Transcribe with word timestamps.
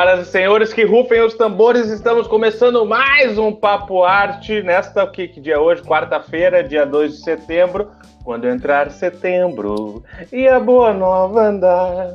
Senhoras 0.00 0.28
e 0.28 0.30
senhores 0.30 0.72
que 0.72 0.82
rufem 0.82 1.20
os 1.20 1.34
tambores, 1.34 1.90
estamos 1.90 2.26
começando 2.26 2.86
mais 2.86 3.36
um 3.36 3.52
Papo 3.52 4.02
Arte 4.02 4.62
nesta, 4.62 5.06
que, 5.06 5.28
que 5.28 5.42
dia 5.42 5.56
é 5.56 5.58
hoje? 5.58 5.82
Quarta-feira, 5.82 6.64
dia 6.64 6.86
2 6.86 7.12
de 7.12 7.22
setembro, 7.22 7.90
quando 8.24 8.48
entrar 8.48 8.90
setembro 8.90 10.02
e 10.32 10.48
a 10.48 10.58
boa 10.58 10.94
nova 10.94 11.42
andar. 11.42 12.14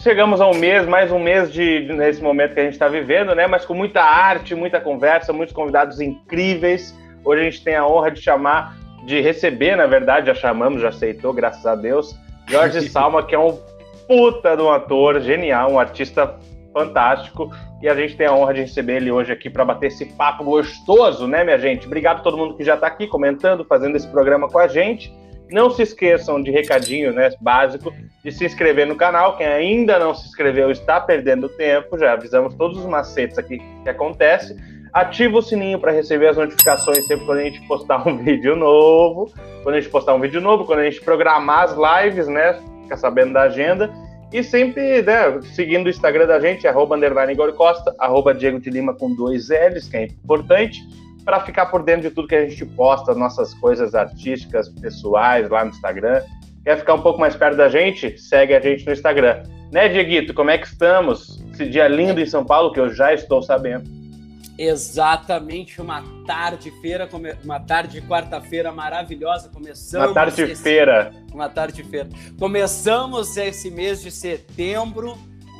Chegamos 0.00 0.40
a 0.40 0.48
um 0.48 0.54
mês, 0.54 0.84
mais 0.84 1.12
um 1.12 1.20
mês 1.20 1.52
de, 1.52 1.92
nesse 1.92 2.20
momento 2.20 2.54
que 2.54 2.60
a 2.60 2.64
gente 2.64 2.72
está 2.72 2.88
vivendo, 2.88 3.36
né? 3.36 3.46
Mas 3.46 3.64
com 3.64 3.74
muita 3.74 4.02
arte, 4.02 4.56
muita 4.56 4.80
conversa, 4.80 5.32
muitos 5.32 5.54
convidados 5.54 6.00
incríveis. 6.00 6.92
Hoje 7.24 7.40
a 7.40 7.44
gente 7.44 7.62
tem 7.62 7.76
a 7.76 7.86
honra 7.86 8.10
de 8.10 8.20
chamar, 8.20 8.76
de 9.06 9.20
receber, 9.20 9.76
na 9.76 9.86
verdade, 9.86 10.26
já 10.26 10.34
chamamos, 10.34 10.82
já 10.82 10.88
aceitou, 10.88 11.32
graças 11.32 11.64
a 11.64 11.76
Deus, 11.76 12.18
Jorge 12.48 12.80
Salma, 12.90 13.22
que 13.22 13.32
é 13.32 13.38
um 13.38 13.60
puta 14.08 14.56
de 14.56 14.62
um 14.62 14.72
ator 14.72 15.20
genial, 15.20 15.70
um 15.70 15.78
artista 15.78 16.36
fantástico. 16.74 17.50
E 17.80 17.88
a 17.88 17.94
gente 17.94 18.16
tem 18.16 18.26
a 18.26 18.34
honra 18.34 18.52
de 18.52 18.60
receber 18.62 18.96
ele 18.96 19.10
hoje 19.10 19.32
aqui 19.32 19.48
para 19.48 19.64
bater 19.64 19.86
esse 19.86 20.04
papo 20.04 20.44
gostoso, 20.44 21.26
né, 21.26 21.44
minha 21.44 21.58
gente? 21.58 21.86
Obrigado 21.86 22.18
a 22.18 22.22
todo 22.22 22.36
mundo 22.36 22.56
que 22.56 22.64
já 22.64 22.74
está 22.74 22.88
aqui 22.88 23.06
comentando, 23.06 23.64
fazendo 23.64 23.96
esse 23.96 24.08
programa 24.08 24.48
com 24.48 24.58
a 24.58 24.66
gente. 24.66 25.14
Não 25.50 25.70
se 25.70 25.82
esqueçam 25.82 26.42
de 26.42 26.50
recadinho, 26.50 27.12
né, 27.12 27.30
básico, 27.40 27.92
de 28.24 28.32
se 28.32 28.44
inscrever 28.44 28.86
no 28.86 28.96
canal. 28.96 29.36
Quem 29.36 29.46
ainda 29.46 29.98
não 29.98 30.14
se 30.14 30.26
inscreveu 30.26 30.70
está 30.70 31.00
perdendo 31.00 31.48
tempo. 31.48 31.96
Já 31.98 32.12
avisamos 32.14 32.54
todos 32.54 32.78
os 32.78 32.86
macetes 32.86 33.38
aqui 33.38 33.62
que 33.82 33.88
acontece. 33.88 34.56
Ativa 34.92 35.38
o 35.38 35.42
sininho 35.42 35.78
para 35.78 35.92
receber 35.92 36.28
as 36.28 36.36
notificações 36.36 37.06
sempre 37.06 37.26
quando 37.26 37.38
a 37.38 37.44
gente 37.44 37.60
postar 37.66 38.06
um 38.08 38.16
vídeo 38.24 38.56
novo. 38.56 39.32
Quando 39.62 39.76
a 39.76 39.80
gente 39.80 39.90
postar 39.90 40.14
um 40.14 40.20
vídeo 40.20 40.40
novo, 40.40 40.64
quando 40.64 40.80
a 40.80 40.84
gente 40.84 41.00
programar 41.00 41.64
as 41.64 42.04
lives, 42.04 42.26
né? 42.26 42.58
ficar 42.84 42.96
sabendo 42.96 43.32
da 43.32 43.42
agenda. 43.42 43.90
E 44.34 44.42
sempre, 44.42 45.00
né, 45.00 45.40
seguindo 45.54 45.86
o 45.86 45.88
Instagram 45.88 46.26
da 46.26 46.40
gente, 46.40 46.66
arroba 46.66 46.96
underline 46.96 47.36
Costa, 47.52 47.94
arroba 48.00 48.34
Diego 48.34 48.58
de 48.58 48.68
Lima 48.68 48.92
com 48.92 49.14
dois 49.14 49.48
L's, 49.48 49.88
que 49.88 49.96
é 49.96 50.04
importante, 50.06 50.80
para 51.24 51.38
ficar 51.38 51.66
por 51.66 51.84
dentro 51.84 52.08
de 52.08 52.10
tudo 52.10 52.26
que 52.26 52.34
a 52.34 52.44
gente 52.44 52.66
posta, 52.66 53.14
nossas 53.14 53.54
coisas 53.54 53.94
artísticas, 53.94 54.68
pessoais 54.68 55.48
lá 55.48 55.64
no 55.64 55.70
Instagram. 55.70 56.20
Quer 56.64 56.78
ficar 56.78 56.94
um 56.94 57.00
pouco 57.00 57.20
mais 57.20 57.36
perto 57.36 57.56
da 57.56 57.68
gente? 57.68 58.18
Segue 58.18 58.56
a 58.56 58.60
gente 58.60 58.84
no 58.84 58.92
Instagram. 58.92 59.44
Né, 59.70 59.88
Dieguito, 59.88 60.34
como 60.34 60.50
é 60.50 60.58
que 60.58 60.66
estamos? 60.66 61.40
Esse 61.52 61.66
dia 61.66 61.86
lindo 61.86 62.20
em 62.20 62.26
São 62.26 62.44
Paulo, 62.44 62.72
que 62.72 62.80
eu 62.80 62.90
já 62.90 63.14
estou 63.14 63.40
sabendo. 63.40 63.88
Exatamente, 64.56 65.80
uma 65.80 66.02
tarde-feira, 66.26 67.08
uma 67.42 67.58
tarde 67.58 68.00
de 68.00 68.06
quarta-feira 68.06 68.70
maravilhosa. 68.70 69.48
Começamos. 69.48 70.06
Uma 70.06 70.14
tarde-feira. 70.14 71.12
Uma 71.32 71.48
tarde-feira. 71.48 72.08
Começamos 72.38 73.36
esse 73.36 73.70
mês 73.70 74.00
de 74.00 74.10
setembro. 74.10 75.16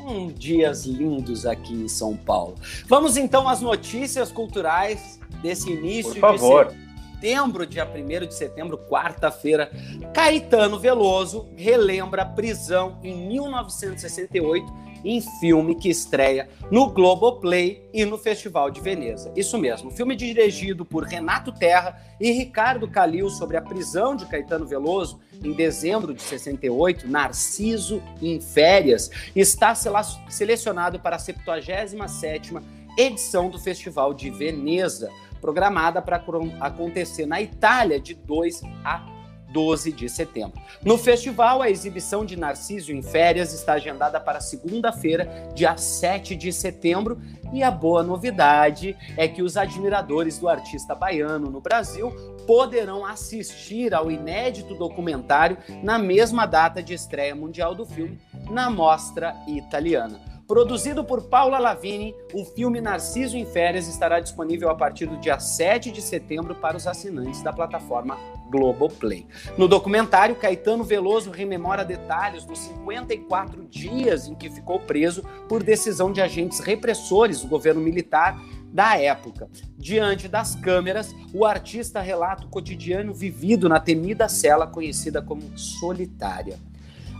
Um, 0.07 0.29
dias 0.29 0.85
lindos 0.85 1.47
aqui 1.47 1.73
em 1.73 1.89
São 1.89 2.15
Paulo. 2.15 2.57
Vamos 2.87 3.17
então 3.17 3.49
às 3.49 3.63
notícias 3.63 4.31
culturais 4.31 5.19
desse 5.43 5.73
início 5.73 6.13
Por 6.13 6.21
favor. 6.21 6.67
de 6.67 6.85
setembro, 7.15 7.67
dia 7.67 7.89
1 7.89 8.27
de 8.27 8.35
setembro, 8.35 8.77
quarta-feira. 8.77 9.71
Caetano 10.13 10.79
Veloso 10.79 11.49
relembra 11.57 12.23
a 12.23 12.27
prisão 12.27 12.99
em 13.03 13.27
1968 13.29 14.84
em 15.05 15.21
filme 15.21 15.75
que 15.75 15.91
estreia 15.91 16.49
no 16.71 16.91
Globoplay 16.91 17.87
e 17.93 18.05
no 18.05 18.17
Festival 18.17 18.71
de 18.71 18.81
Veneza. 18.81 19.33
Isso 19.37 19.59
mesmo, 19.59 19.91
filme 19.91 20.17
dirigido 20.17 20.85
por 20.85 21.05
Renato 21.05 21.53
Terra 21.53 22.01
e 22.21 22.31
Ricardo 22.31 22.89
Calil 22.89 23.29
sobre 23.29 23.57
a 23.57 23.63
prisão 23.63 24.17
de 24.17 24.27
Caetano 24.27 24.67
Veloso 24.67 25.21
em 25.43 25.53
dezembro 25.53 26.15
de 26.15 26.23
68, 26.23 27.07
Narciso 27.09 28.03
em 28.23 28.41
Férias, 28.41 29.11
está 29.37 29.75
selecionado 29.75 30.99
para 30.99 31.17
a 31.17 31.19
77ª 31.19 32.63
edição 32.97 33.51
do 33.51 33.59
Festival 33.59 34.15
de 34.15 34.31
Veneza, 34.31 35.11
programada 35.41 36.01
para 36.01 36.25
acontecer 36.61 37.27
na 37.27 37.43
Itália 37.43 38.01
de 38.01 38.15
2 38.15 38.63
a 38.85 39.14
12 39.55 39.93
de 39.93 40.09
setembro. 40.09 40.61
No 40.83 40.99
festival, 40.99 41.63
a 41.63 41.71
exibição 41.71 42.25
de 42.25 42.37
Narciso 42.37 42.93
em 42.93 43.01
Férias 43.01 43.55
está 43.55 43.75
agendada 43.75 44.19
para 44.21 44.41
segunda-feira, 44.41 45.53
dia 45.55 45.77
7 45.77 46.35
de 46.35 46.53
setembro, 46.53 47.21
e 47.53 47.63
a 47.63 47.71
boa 47.71 48.03
novidade 48.03 48.97
é 49.17 49.29
que 49.29 49.43
os 49.43 49.57
admiradores 49.57 50.39
do 50.39 50.49
artista 50.49 50.93
baiano 50.93 51.49
no 51.51 51.61
Brasil 51.61 52.11
poderão 52.49 53.07
assistir 53.07 53.95
ao 53.95 54.11
inédito 54.11 54.75
documentário 54.75 55.57
na 55.85 56.01
mesma 56.01 56.47
data 56.47 56.83
de 56.83 56.93
estreia 56.93 57.35
mundial 57.35 57.77
do 57.77 57.87
filme, 57.87 58.19
na 58.51 58.69
mostra 58.69 59.37
italiana. 59.47 60.35
Produzido 60.47 61.03
por 61.03 61.23
Paula 61.23 61.59
Lavini, 61.59 62.15
o 62.35 62.45
filme 62.45 62.79
Narciso 62.79 63.35
em 63.35 63.47
Férias 63.47 63.89
estará 63.89 64.21
disponível 64.21 64.69
a 64.69 64.75
partir 64.75 65.07
do 65.07 65.17
dia 65.17 65.41
7 65.41 65.91
de 65.91 66.03
setembro 66.03 66.55
para 66.55 66.77
os 66.77 66.87
assinantes 66.87 67.43
da 67.43 67.51
plataforma 67.51 68.19
Globoplay. 68.55 69.27
No 69.59 69.67
documentário, 69.67 70.37
Caetano 70.37 70.85
Veloso 70.85 71.33
rememora 71.33 71.85
detalhes 71.85 72.45
dos 72.45 72.61
54 72.61 73.67
dias 73.69 74.29
em 74.29 74.35
que 74.37 74.49
ficou 74.49 74.79
preso 74.79 75.25
por 75.49 75.61
decisão 75.61 76.13
de 76.13 76.21
agentes 76.21 76.61
repressores 76.61 77.41
do 77.41 77.49
governo 77.49 77.81
militar 77.81 78.41
da 78.73 78.97
época. 78.97 79.49
Diante 79.77 80.29
das 80.29 80.55
câmeras, 80.55 81.13
o 81.33 81.45
artista 81.45 82.01
relata 82.01 82.45
o 82.45 82.49
cotidiano 82.49 83.13
vivido 83.13 83.69
na 83.69 83.81
temida 83.81 84.29
cela 84.29 84.69
conhecida 84.69 85.21
como 85.21 85.59
solitária 85.59 86.57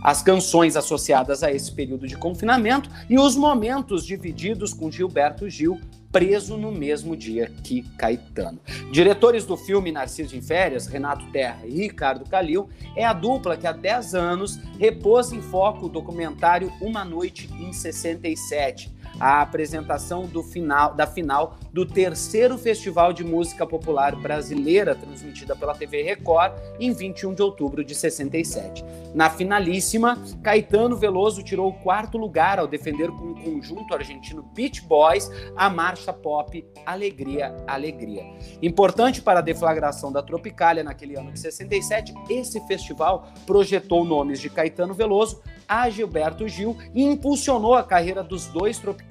as 0.05 0.21
canções 0.21 0.77
associadas 0.77 1.41
a 1.41 1.51
esse 1.51 1.71
período 1.71 2.07
de 2.07 2.15
confinamento 2.15 2.91
e 3.09 3.17
os 3.17 3.35
momentos 3.35 4.05
divididos 4.05 4.71
com 4.71 4.91
Gilberto 4.91 5.49
Gil, 5.49 5.81
preso 6.15 6.55
no 6.55 6.71
mesmo 6.71 7.13
dia 7.13 7.51
que 7.61 7.81
Caetano. 7.97 8.57
Diretores 8.89 9.45
do 9.45 9.57
filme 9.57 9.91
Narciso 9.91 10.33
em 10.33 10.41
Férias, 10.41 10.87
Renato 10.87 11.29
Terra 11.29 11.59
e 11.65 11.81
Ricardo 11.81 12.23
Calil, 12.29 12.69
é 12.95 13.03
a 13.03 13.11
dupla 13.11 13.57
que 13.57 13.67
há 13.67 13.73
10 13.73 14.15
anos 14.15 14.57
repôs 14.79 15.33
em 15.33 15.41
foco 15.41 15.87
o 15.87 15.89
documentário 15.89 16.71
Uma 16.79 17.03
Noite 17.03 17.49
em 17.59 17.73
67, 17.73 18.95
a 19.19 19.41
apresentação 19.41 20.25
do 20.25 20.43
final, 20.43 20.93
da 20.93 21.07
final 21.07 21.57
do 21.71 21.85
terceiro 21.85 22.57
Festival 22.57 23.13
de 23.13 23.23
Música 23.23 23.65
Popular 23.65 24.15
Brasileira, 24.15 24.95
transmitida 24.95 25.55
pela 25.55 25.73
TV 25.73 26.01
Record, 26.01 26.53
em 26.79 26.91
21 26.91 27.33
de 27.33 27.41
outubro 27.41 27.83
de 27.83 27.95
67. 27.95 28.83
Na 29.13 29.29
finalíssima, 29.29 30.21
Caetano 30.43 30.97
Veloso 30.97 31.43
tirou 31.43 31.69
o 31.69 31.73
quarto 31.73 32.17
lugar 32.17 32.59
ao 32.59 32.67
defender 32.67 33.09
com 33.09 33.31
o 33.31 33.41
conjunto 33.41 33.93
argentino 33.93 34.43
Beach 34.53 34.81
Boys 34.81 35.29
a 35.55 35.69
marcha 35.69 36.11
pop 36.11 36.65
Alegria, 36.85 37.55
Alegria. 37.65 38.23
Importante 38.61 39.21
para 39.21 39.39
a 39.39 39.43
deflagração 39.43 40.11
da 40.11 40.21
Tropicália 40.21 40.83
naquele 40.83 41.17
ano 41.17 41.31
de 41.31 41.39
67, 41.39 42.13
esse 42.29 42.59
festival 42.67 43.27
projetou 43.45 44.03
nomes 44.03 44.39
de 44.39 44.49
Caetano 44.49 44.93
Veloso 44.93 45.41
a 45.67 45.89
Gilberto 45.89 46.47
Gil 46.47 46.77
e 46.93 47.03
impulsionou 47.03 47.73
a 47.73 47.83
carreira 47.83 48.23
dos 48.23 48.45
dois 48.47 48.77
tropicalistas 48.77 49.04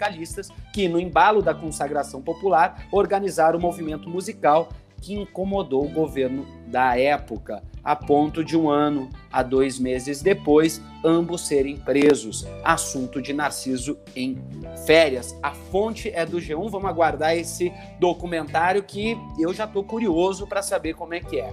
que, 0.73 0.89
no 0.89 0.99
embalo 0.99 1.43
da 1.43 1.55
consagração 1.55 2.21
popular, 2.21 2.87
organizaram 2.93 3.57
o 3.57 3.59
um 3.59 3.63
movimento 3.63 4.09
musical 4.09 4.69
que 5.05 5.15
incomodou 5.15 5.85
o 5.85 5.91
governo 5.91 6.47
da 6.67 6.99
época, 6.99 7.63
a 7.85 7.95
ponto 7.95 8.43
de 8.43 8.57
um 8.57 8.71
ano 8.71 9.11
a 9.31 9.43
dois 9.43 9.79
meses 9.79 10.23
depois, 10.23 10.81
ambos 11.05 11.47
serem 11.47 11.77
presos. 11.77 12.47
Assunto 12.65 13.21
de 13.21 13.35
Narciso 13.35 13.99
em 14.17 14.43
férias. 14.87 15.37
A 15.43 15.53
fonte 15.53 16.09
é 16.09 16.25
do 16.25 16.39
G1. 16.39 16.71
Vamos 16.71 16.89
aguardar 16.89 17.37
esse 17.37 17.71
documentário 18.01 18.83
que 18.83 19.19
eu 19.39 19.53
já 19.53 19.65
estou 19.65 19.85
curioso 19.85 20.47
para 20.47 20.63
saber 20.63 20.95
como 20.95 21.13
é 21.13 21.21
que 21.21 21.39
é. 21.39 21.53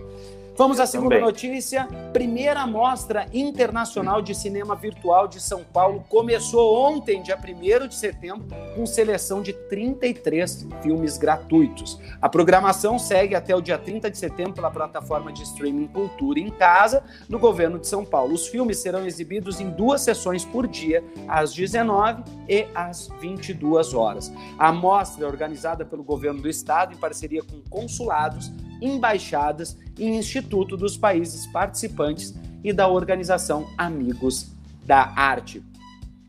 Vamos 0.62 0.80
à 0.80 0.86
segunda 0.86 1.16
Também. 1.16 1.26
notícia. 1.26 1.88
Primeira 2.14 2.68
Mostra 2.68 3.26
Internacional 3.34 4.22
de 4.22 4.36
Cinema 4.36 4.76
Virtual 4.76 5.28
de 5.28 5.42
São 5.42 5.64
Paulo 5.64 6.06
começou 6.08 6.88
ontem, 6.88 7.20
dia 7.24 7.36
1 7.36 7.88
de 7.88 7.96
setembro, 7.96 8.46
com 8.76 8.86
seleção 8.86 9.42
de 9.42 9.54
33 9.54 10.68
filmes 10.84 11.18
gratuitos. 11.18 12.00
A 12.22 12.30
programação 12.30 13.00
segue 13.00 13.34
até 13.34 13.56
o 13.56 13.60
dia 13.60 13.80
30 13.80 14.12
de 14.12 14.20
setembro 14.20 14.54
pela 14.54 14.70
plataforma 14.70 15.34
de 15.34 15.42
streaming 15.42 15.88
Cultura 15.88 16.40
em 16.40 16.52
Casa, 16.52 17.04
do 17.28 17.40
governo 17.40 17.80
de 17.80 17.88
São 17.88 18.06
Paulo. 18.06 18.36
Os 18.36 18.46
filmes 18.46 18.78
serão 18.78 19.04
exibidos 19.04 19.60
em 19.60 19.72
duas 19.72 20.02
sessões 20.02 20.46
por 20.46 20.68
dia, 20.68 21.04
às 21.28 21.56
19 21.56 22.22
e 22.48 22.68
às 22.76 23.10
22 23.20 23.96
horas. 23.96 24.32
A 24.60 24.72
mostra 24.72 25.26
é 25.26 25.28
organizada 25.28 25.84
pelo 25.84 26.04
governo 26.04 26.40
do 26.40 26.48
estado 26.48 26.94
em 26.94 26.98
parceria 26.98 27.42
com 27.42 27.60
consulados, 27.68 28.52
embaixadas 28.82 29.78
e 29.98 30.06
instituto 30.06 30.76
dos 30.76 30.98
países 30.98 31.46
participantes 31.48 32.34
e 32.64 32.74
da 32.74 32.88
organização 32.88 33.68
Amigos 33.78 34.52
da 34.86 35.14
Arte. 35.16 35.64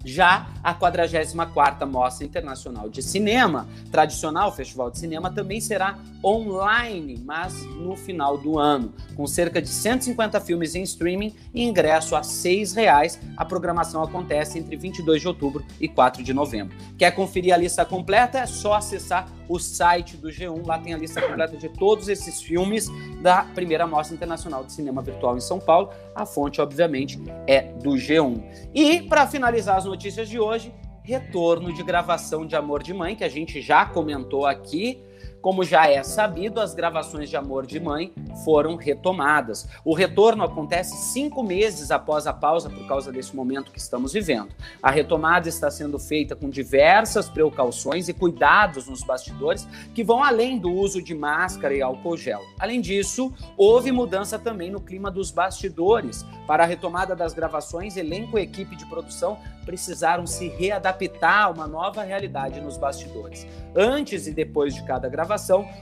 Já 0.05 0.49
a 0.63 0.75
44ª 0.75 1.87
Mostra 1.87 2.27
Internacional 2.27 2.89
de 2.89 3.01
Cinema, 3.03 3.69
tradicional 3.91 4.55
festival 4.55 4.91
de 4.91 4.99
cinema, 4.99 5.31
também 5.31 5.61
será 5.61 5.99
online, 6.25 7.23
mas 7.25 7.65
no 7.77 7.97
final 7.97 8.37
do 8.37 8.59
ano, 8.59 8.93
com 9.15 9.27
cerca 9.27 9.63
de 9.63 9.69
150 9.69 10.41
filmes 10.41 10.75
em 10.75 10.83
streaming 10.83 11.35
e 11.55 11.63
ingresso 11.63 12.17
a 12.17 12.19
R$ 12.19 12.25
6,00. 12.25 13.19
A 13.37 13.45
programação 13.45 14.03
acontece 14.03 14.59
entre 14.59 14.77
22 14.77 15.21
de 15.21 15.29
outubro 15.29 15.65
e 15.81 15.89
4 15.89 16.23
de 16.23 16.33
novembro. 16.33 16.77
Quer 16.99 17.13
conferir 17.13 17.55
a 17.55 17.57
lista 17.57 17.85
completa? 17.85 18.39
É 18.39 18.47
só 18.47 18.75
acessar 18.75 19.29
o 19.53 19.59
site 19.59 20.17
do 20.17 20.29
G1, 20.29 20.67
lá 20.67 20.79
tem 20.79 20.95
a 20.95 20.97
lista 20.97 21.21
completa 21.21 21.59
de 21.59 21.69
todos 21.69 22.09
esses 22.09 22.41
filmes 22.41 22.89
da 23.21 23.45
primeira 23.45 23.87
Mostra 23.87 24.17
Internacional 24.17 24.65
de 24.65 24.73
Cinema 24.73 25.03
Virtual 25.03 25.37
em 25.37 25.41
São 25.41 25.59
Paulo. 25.59 25.91
A 26.15 26.25
fonte, 26.25 26.59
obviamente, 26.59 27.21
é 27.47 27.61
do 27.61 27.91
G1. 27.91 28.43
E, 28.75 29.03
para 29.03 29.27
finalizar 29.27 29.77
as 29.77 29.85
notícias 29.85 30.27
de 30.27 30.41
hoje, 30.41 30.73
retorno 31.03 31.71
de 31.71 31.83
gravação 31.83 32.47
de 32.47 32.57
Amor 32.57 32.83
de 32.83 32.95
Mãe, 32.95 33.15
que 33.15 33.25
a 33.25 33.29
gente 33.29 33.61
já 33.61 33.85
comentou 33.85 34.47
aqui. 34.47 35.03
Como 35.43 35.65
já 35.65 35.89
é 35.89 36.05
sabido, 36.05 36.61
as 36.61 36.73
gravações 36.73 37.29
de 37.29 37.37
Amor 37.37 37.67
de 37.67 37.81
Mãe 37.81 38.15
foram 38.45 38.77
retomadas. 38.77 39.69
O 39.85 39.93
retorno 39.93 40.45
acontece 40.45 40.97
cinco 41.13 41.43
meses 41.43 41.91
após 41.91 42.29
a 42.29 42.33
pausa 42.33 42.71
por 42.71 42.87
causa 42.87 43.11
desse 43.11 43.35
momento 43.35 43.73
que 43.73 43.79
estamos 43.81 44.13
vivendo. 44.13 44.51
A 44.81 44.89
retomada 44.89 45.49
está 45.49 45.69
sendo 45.69 45.99
feita 45.99 46.37
com 46.37 46.49
diversas 46.49 47.29
precauções 47.29 48.09
e 48.09 48.15
cuidados 48.15 48.87
nos 48.87 49.03
bastidores 49.03 49.67
que 49.93 50.05
vão 50.05 50.23
além 50.23 50.61
do 50.61 50.71
uso 50.73 51.03
de 51.03 51.13
máscara 51.13 51.75
e 51.75 51.83
álcool 51.83 52.17
gel. 52.17 52.41
Além 52.61 52.81
disso, 52.81 53.35
houve 53.57 53.91
mudança 53.91 54.39
também 54.39 54.71
no 54.71 54.81
clima 54.81 55.11
dos 55.11 55.33
bastidores. 55.33 56.25
Para 56.47 56.63
a 56.63 56.67
retomada 56.67 57.17
das 57.17 57.35
gravações, 57.35 57.97
elenco 57.97 58.39
e 58.39 58.43
equipe 58.43 58.77
de 58.77 58.87
produção 58.87 59.37
precisaram 59.67 60.25
se 60.25 60.49
readaptar 60.49 61.47
a 61.47 61.51
uma 61.51 61.67
nova 61.67 62.03
realidade 62.05 62.61
nos 62.61 62.77
bastidores. 62.77 63.47
Antes 63.75 64.27
e 64.27 64.33
depois 64.33 64.75
de 64.75 64.83
cada 64.85 65.09
gravação, 65.09 65.32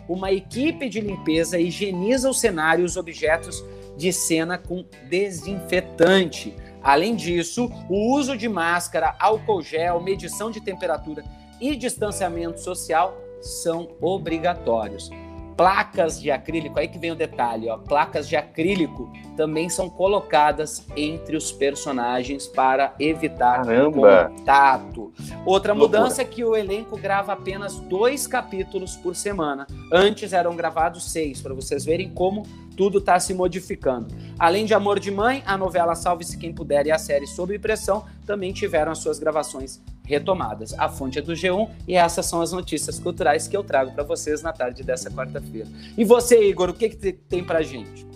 uma 0.09 0.33
equipe 0.33 0.89
de 0.89 1.01
limpeza 1.01 1.59
higieniza 1.59 2.29
os 2.29 2.41
cenários 2.41 2.83
e 2.83 2.93
os 2.93 2.97
objetos 2.97 3.65
de 3.97 4.13
cena 4.13 4.57
com 4.57 4.85
desinfetante. 5.09 6.55
Além 6.83 7.15
disso, 7.15 7.71
o 7.89 8.15
uso 8.15 8.37
de 8.37 8.49
máscara, 8.49 9.15
álcool 9.19 9.63
gel, 9.63 10.01
medição 10.01 10.51
de 10.51 10.61
temperatura 10.61 11.23
e 11.61 11.77
distanciamento 11.77 12.61
social 12.61 13.17
são 13.41 13.89
obrigatórios 14.01 15.11
placas 15.61 16.19
de 16.19 16.31
acrílico, 16.31 16.79
aí 16.79 16.89
que 16.89 16.99
vem 16.99 17.11
o 17.11 17.15
detalhe, 17.15 17.69
ó, 17.69 17.77
placas 17.77 18.27
de 18.27 18.35
acrílico 18.35 19.13
também 19.37 19.69
são 19.69 19.91
colocadas 19.91 20.87
entre 20.97 21.37
os 21.37 21.53
personagens 21.53 22.47
para 22.47 22.95
evitar 22.99 23.67
Caramba. 23.67 24.31
contato. 24.35 25.13
Outra 25.45 25.75
mudança 25.75 26.23
é 26.23 26.25
que 26.25 26.43
o 26.43 26.57
elenco 26.57 26.97
grava 26.97 27.35
apenas 27.35 27.79
dois 27.79 28.27
capítulos 28.27 28.97
por 28.97 29.15
semana. 29.15 29.67
Antes 29.93 30.33
eram 30.33 30.57
gravados 30.57 31.13
seis, 31.13 31.43
para 31.43 31.53
vocês 31.53 31.85
verem 31.85 32.09
como 32.09 32.47
tudo 32.75 32.97
está 32.97 33.21
se 33.21 33.35
modificando. 33.35 34.09
Além 34.39 34.65
de 34.65 34.73
Amor 34.73 34.99
de 34.99 35.11
Mãe, 35.11 35.43
a 35.45 35.59
novela 35.59 35.95
Salve-se 35.95 36.39
Quem 36.39 36.55
Puder 36.55 36.87
e 36.87 36.91
a 36.91 36.97
série 36.97 37.27
Sob 37.27 37.59
Pressão 37.59 38.07
também 38.25 38.51
tiveram 38.51 38.93
as 38.93 38.99
suas 38.99 39.19
gravações 39.19 39.83
retomadas. 40.11 40.75
A 40.79 40.89
fonte 40.89 41.19
é 41.19 41.23
do 41.23 41.33
G1 41.33 41.69
e 41.89 41.95
essas 41.95 42.27
são 42.27 42.43
as 42.43 42.53
notícias 42.53 42.99
culturais 42.99 43.49
que 43.49 43.57
eu 43.57 43.63
trago 43.63 43.93
para 43.93 44.05
vocês 44.05 44.43
na 44.43 44.53
tarde 44.53 44.83
dessa 44.83 45.11
quarta-feira. 45.11 45.69
E 45.97 46.05
você, 46.05 46.43
Igor, 46.45 46.71
o 46.71 46.75
que, 46.75 46.89
que 46.89 47.13
tem 47.13 47.43
para 47.43 47.63
gente? 47.63 48.07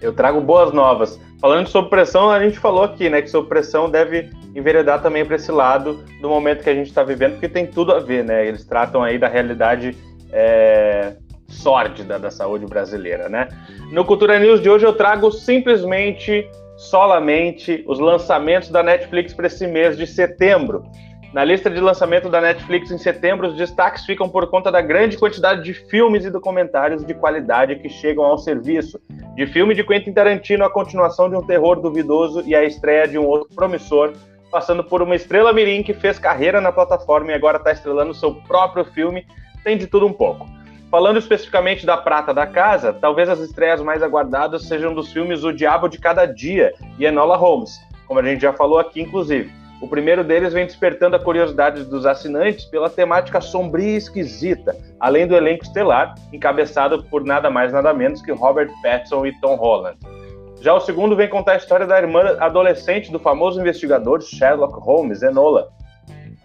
Eu 0.00 0.12
trago 0.12 0.40
boas 0.40 0.72
novas. 0.72 1.18
Falando 1.40 1.68
sobre 1.68 1.90
pressão, 1.90 2.30
a 2.30 2.42
gente 2.42 2.58
falou 2.58 2.84
aqui, 2.84 3.08
né, 3.08 3.22
que 3.22 3.28
sobre 3.28 3.48
pressão 3.48 3.90
deve 3.90 4.30
enveredar 4.54 5.02
também 5.02 5.24
para 5.24 5.36
esse 5.36 5.50
lado 5.50 6.04
do 6.20 6.28
momento 6.28 6.62
que 6.62 6.70
a 6.70 6.74
gente 6.74 6.88
está 6.88 7.02
vivendo, 7.02 7.32
porque 7.32 7.48
tem 7.48 7.66
tudo 7.66 7.92
a 7.92 8.00
ver, 8.00 8.24
né? 8.24 8.46
Eles 8.46 8.64
tratam 8.64 9.02
aí 9.02 9.18
da 9.18 9.28
realidade 9.28 9.96
é, 10.32 11.16
sórdida 11.48 12.18
da 12.18 12.30
saúde 12.30 12.66
brasileira, 12.66 13.28
né? 13.28 13.48
No 13.90 14.04
Cultura 14.04 14.38
News 14.38 14.60
de 14.60 14.70
hoje 14.70 14.84
eu 14.84 14.94
trago 14.94 15.30
simplesmente, 15.30 16.48
solamente, 16.76 17.84
os 17.86 17.98
lançamentos 17.98 18.68
da 18.68 18.82
Netflix 18.82 19.32
para 19.32 19.46
esse 19.46 19.66
mês 19.66 19.96
de 19.96 20.06
setembro. 20.06 20.84
Na 21.32 21.44
lista 21.44 21.68
de 21.68 21.80
lançamento 21.80 22.30
da 22.30 22.40
Netflix 22.40 22.90
em 22.90 22.98
setembro, 22.98 23.48
os 23.48 23.56
destaques 23.56 24.04
ficam 24.04 24.28
por 24.28 24.46
conta 24.48 24.70
da 24.70 24.80
grande 24.80 25.18
quantidade 25.18 25.62
de 25.62 25.74
filmes 25.74 26.24
e 26.24 26.30
documentários 26.30 27.04
de 27.04 27.12
qualidade 27.12 27.76
que 27.76 27.88
chegam 27.88 28.24
ao 28.24 28.38
serviço. 28.38 29.00
De 29.34 29.46
filme 29.46 29.74
de 29.74 29.84
Quentin 29.84 30.12
Tarantino, 30.12 30.64
a 30.64 30.70
continuação 30.70 31.28
de 31.28 31.36
um 31.36 31.44
terror 31.44 31.80
duvidoso 31.80 32.42
e 32.46 32.54
a 32.54 32.64
estreia 32.64 33.06
de 33.06 33.18
um 33.18 33.26
outro 33.26 33.54
promissor, 33.54 34.12
passando 34.50 34.82
por 34.84 35.02
uma 35.02 35.14
estrela 35.14 35.52
mirim 35.52 35.82
que 35.82 35.92
fez 35.92 36.18
carreira 36.18 36.60
na 36.60 36.72
plataforma 36.72 37.30
e 37.32 37.34
agora 37.34 37.58
está 37.58 37.72
estrelando 37.72 38.14
seu 38.14 38.34
próprio 38.34 38.84
filme, 38.84 39.26
tem 39.62 39.76
de 39.76 39.86
tudo 39.86 40.06
um 40.06 40.12
pouco. 40.12 40.46
Falando 40.90 41.18
especificamente 41.18 41.84
da 41.84 41.96
Prata 41.96 42.32
da 42.32 42.46
Casa, 42.46 42.92
talvez 42.92 43.28
as 43.28 43.40
estreias 43.40 43.82
mais 43.82 44.02
aguardadas 44.02 44.66
sejam 44.68 44.94
dos 44.94 45.12
filmes 45.12 45.42
O 45.42 45.52
Diabo 45.52 45.88
de 45.88 45.98
Cada 45.98 46.26
Dia 46.26 46.72
e 46.98 47.04
Enola 47.04 47.36
Holmes, 47.36 47.72
como 48.06 48.20
a 48.20 48.22
gente 48.22 48.42
já 48.42 48.52
falou 48.52 48.78
aqui, 48.78 49.02
inclusive. 49.02 49.52
O 49.82 49.88
primeiro 49.88 50.24
deles 50.24 50.52
vem 50.52 50.64
despertando 50.64 51.16
a 51.16 51.18
curiosidade 51.18 51.84
dos 51.84 52.06
assinantes 52.06 52.64
pela 52.66 52.88
temática 52.88 53.40
sombria 53.40 53.90
e 53.90 53.96
esquisita, 53.96 54.74
além 54.98 55.26
do 55.26 55.36
elenco 55.36 55.64
estelar, 55.64 56.14
encabeçado 56.32 57.02
por 57.04 57.24
nada 57.24 57.50
mais 57.50 57.72
nada 57.72 57.92
menos 57.92 58.22
que 58.22 58.32
Robert 58.32 58.70
Pattinson 58.80 59.26
e 59.26 59.38
Tom 59.40 59.56
Holland. 59.56 59.98
Já 60.60 60.72
o 60.72 60.80
segundo 60.80 61.14
vem 61.14 61.28
contar 61.28 61.52
a 61.52 61.56
história 61.56 61.86
da 61.86 61.98
irmã 61.98 62.36
adolescente 62.40 63.12
do 63.12 63.18
famoso 63.18 63.60
investigador 63.60 64.22
Sherlock 64.22 64.80
Holmes, 64.80 65.22
Enola, 65.22 65.68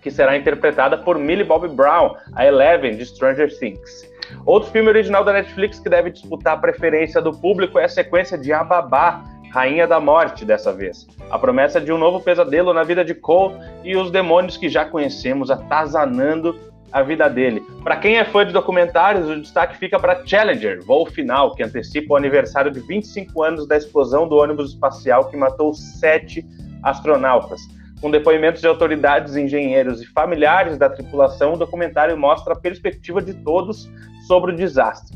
que 0.02 0.12
será 0.12 0.36
interpretada 0.36 0.98
por 0.98 1.18
Millie 1.18 1.44
Bobby 1.44 1.68
Brown, 1.68 2.16
a 2.36 2.46
Eleven 2.46 2.98
de 2.98 3.06
Stranger 3.06 3.50
Things. 3.58 4.10
Outro 4.46 4.72
filme 4.72 4.90
original 4.90 5.24
da 5.24 5.34
Netflix 5.34 5.80
que 5.80 5.90
deve 5.90 6.12
disputar 6.12 6.54
a 6.54 6.58
preferência 6.58 7.22
do 7.22 7.32
público 7.32 7.78
é 7.78 7.86
a 7.86 7.90
sequência 7.90 8.38
de 8.38 8.52
Ababá, 8.52 9.24
Rainha 9.52 9.86
da 9.86 10.00
Morte, 10.00 10.46
dessa 10.46 10.72
vez. 10.72 11.06
A 11.30 11.38
promessa 11.38 11.80
de 11.80 11.92
um 11.92 11.98
novo 11.98 12.22
pesadelo 12.22 12.74
na 12.74 12.84
vida 12.84 13.04
de 13.04 13.14
Cole 13.14 13.56
e 13.84 13.96
os 13.96 14.10
demônios 14.10 14.58
que 14.58 14.70
já 14.70 14.86
conhecemos 14.86 15.52
atazanando 15.52 16.58
a 16.92 17.02
vida 17.02 17.30
dele. 17.30 17.64
Para 17.84 17.98
quem 17.98 18.18
é 18.18 18.26
fã 18.26 18.46
de 18.46 18.52
documentários, 18.52 19.30
o 19.30 19.40
destaque 19.40 19.78
fica 19.78 20.00
para 20.00 20.26
Challenger, 20.26 20.84
voo 20.84 21.06
final, 21.06 21.56
que 21.56 21.64
antecipa 21.64 22.14
o 22.14 22.18
aniversário 22.18 22.72
de 22.72 22.80
25 22.82 23.44
anos 23.44 23.68
da 23.68 23.78
explosão 23.78 24.28
do 24.28 24.36
ônibus 24.36 24.72
espacial 24.72 25.30
que 25.30 25.38
matou 25.38 25.74
sete 25.74 26.46
astronautas. 26.84 27.62
Com 28.02 28.10
depoimentos 28.10 28.62
de 28.62 28.68
autoridades, 28.68 29.36
engenheiros 29.36 30.02
e 30.02 30.08
familiares 30.08 30.78
da 30.78 30.90
tripulação, 30.90 31.54
o 31.54 31.58
documentário 31.58 32.18
mostra 32.18 32.54
a 32.54 32.60
perspectiva 32.60 33.22
de 33.22 33.34
todos 33.36 33.88
sobre 34.28 34.52
o 34.52 34.56
desastre. 34.56 35.16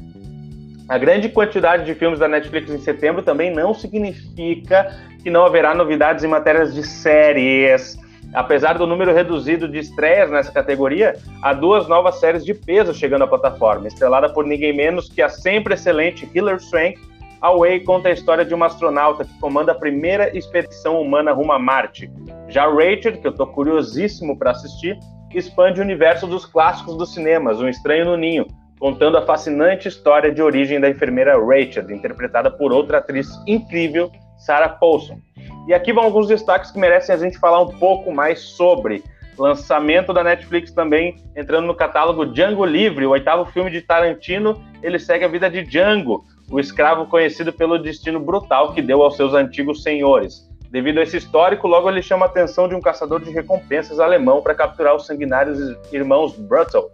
A 0.87 0.99
grande 0.99 1.27
quantidade 1.27 1.83
de 1.83 1.95
filmes 1.95 2.19
da 2.19 2.27
Netflix 2.27 2.69
em 2.69 2.77
setembro 2.77 3.23
também 3.23 3.51
não 3.51 3.73
significa 3.73 4.95
que 5.23 5.31
não 5.31 5.43
haverá 5.43 5.73
novidades 5.73 6.23
em 6.23 6.27
matérias 6.27 6.75
de 6.75 6.83
séries. 6.83 7.97
Apesar 8.35 8.77
do 8.77 8.85
número 8.85 9.11
reduzido 9.11 9.67
de 9.67 9.79
estreias 9.79 10.29
nessa 10.29 10.51
categoria, 10.51 11.15
há 11.41 11.53
duas 11.53 11.87
novas 11.87 12.19
séries 12.19 12.45
de 12.45 12.53
peso 12.53 12.93
chegando 12.93 13.23
à 13.23 13.27
plataforma, 13.27 13.87
estrelada 13.87 14.29
por 14.29 14.45
ninguém 14.45 14.75
menos 14.75 15.09
que 15.09 15.23
a 15.23 15.29
sempre 15.29 15.73
excelente 15.73 16.29
Hilary 16.35 16.59
Swank 16.59 16.99
Away 17.45 17.81
conta 17.81 18.09
a 18.09 18.11
história 18.11 18.43
de 18.43 18.55
uma 18.55 18.65
astronauta 18.65 19.23
que 19.23 19.39
comanda 19.39 19.71
a 19.71 19.75
primeira 19.75 20.35
expedição 20.35 20.99
humana 20.99 21.31
rumo 21.31 21.51
a 21.51 21.59
Marte. 21.59 22.11
Já 22.47 22.67
Rachel, 22.67 23.21
que 23.21 23.27
eu 23.27 23.33
tô 23.33 23.45
curiosíssimo 23.45 24.37
para 24.37 24.51
assistir, 24.51 24.97
expande 25.31 25.79
o 25.79 25.83
universo 25.83 26.25
dos 26.25 26.45
clássicos 26.45 26.97
dos 26.97 27.13
cinemas, 27.13 27.59
Um 27.59 27.69
Estranho 27.69 28.05
no 28.05 28.17
Ninho, 28.17 28.47
contando 28.79 29.17
a 29.17 29.25
fascinante 29.25 29.87
história 29.87 30.31
de 30.31 30.41
origem 30.41 30.79
da 30.79 30.89
enfermeira 30.89 31.37
Rachel, 31.37 31.91
interpretada 31.91 32.49
por 32.49 32.71
outra 32.71 32.97
atriz 32.97 33.27
incrível, 33.45 34.11
Sarah 34.39 34.69
Paulson. 34.69 35.19
E 35.67 35.73
aqui 35.73 35.93
vão 35.93 36.05
alguns 36.05 36.27
destaques 36.27 36.71
que 36.71 36.79
merecem 36.79 37.13
a 37.13 37.17
gente 37.17 37.37
falar 37.37 37.61
um 37.61 37.77
pouco 37.77 38.11
mais 38.11 38.39
sobre. 38.39 39.03
Lançamento 39.37 40.13
da 40.13 40.23
Netflix 40.23 40.71
também 40.71 41.15
entrando 41.35 41.67
no 41.67 41.75
catálogo 41.75 42.25
Django 42.25 42.65
Livre, 42.65 43.05
o 43.05 43.11
oitavo 43.11 43.45
filme 43.51 43.69
de 43.69 43.81
Tarantino. 43.81 44.63
Ele 44.81 44.97
segue 44.97 45.25
a 45.25 45.27
vida 45.27 45.49
de 45.49 45.61
Django, 45.63 46.23
o 46.49 46.59
escravo 46.59 47.05
conhecido 47.07 47.51
pelo 47.51 47.77
destino 47.77 48.19
brutal 48.19 48.73
que 48.73 48.81
deu 48.81 49.01
aos 49.03 49.15
seus 49.15 49.33
antigos 49.33 49.83
senhores. 49.83 50.47
Devido 50.71 50.99
a 50.99 51.03
esse 51.03 51.17
histórico, 51.17 51.67
logo 51.67 51.89
ele 51.89 52.01
chama 52.01 52.25
a 52.25 52.29
atenção 52.29 52.67
de 52.67 52.75
um 52.75 52.81
caçador 52.81 53.21
de 53.21 53.31
recompensas 53.31 53.99
alemão 53.99 54.41
para 54.41 54.53
capturar 54.53 54.95
os 54.95 55.05
sanguinários 55.05 55.57
irmãos 55.91 56.35
Brutal. 56.37 56.89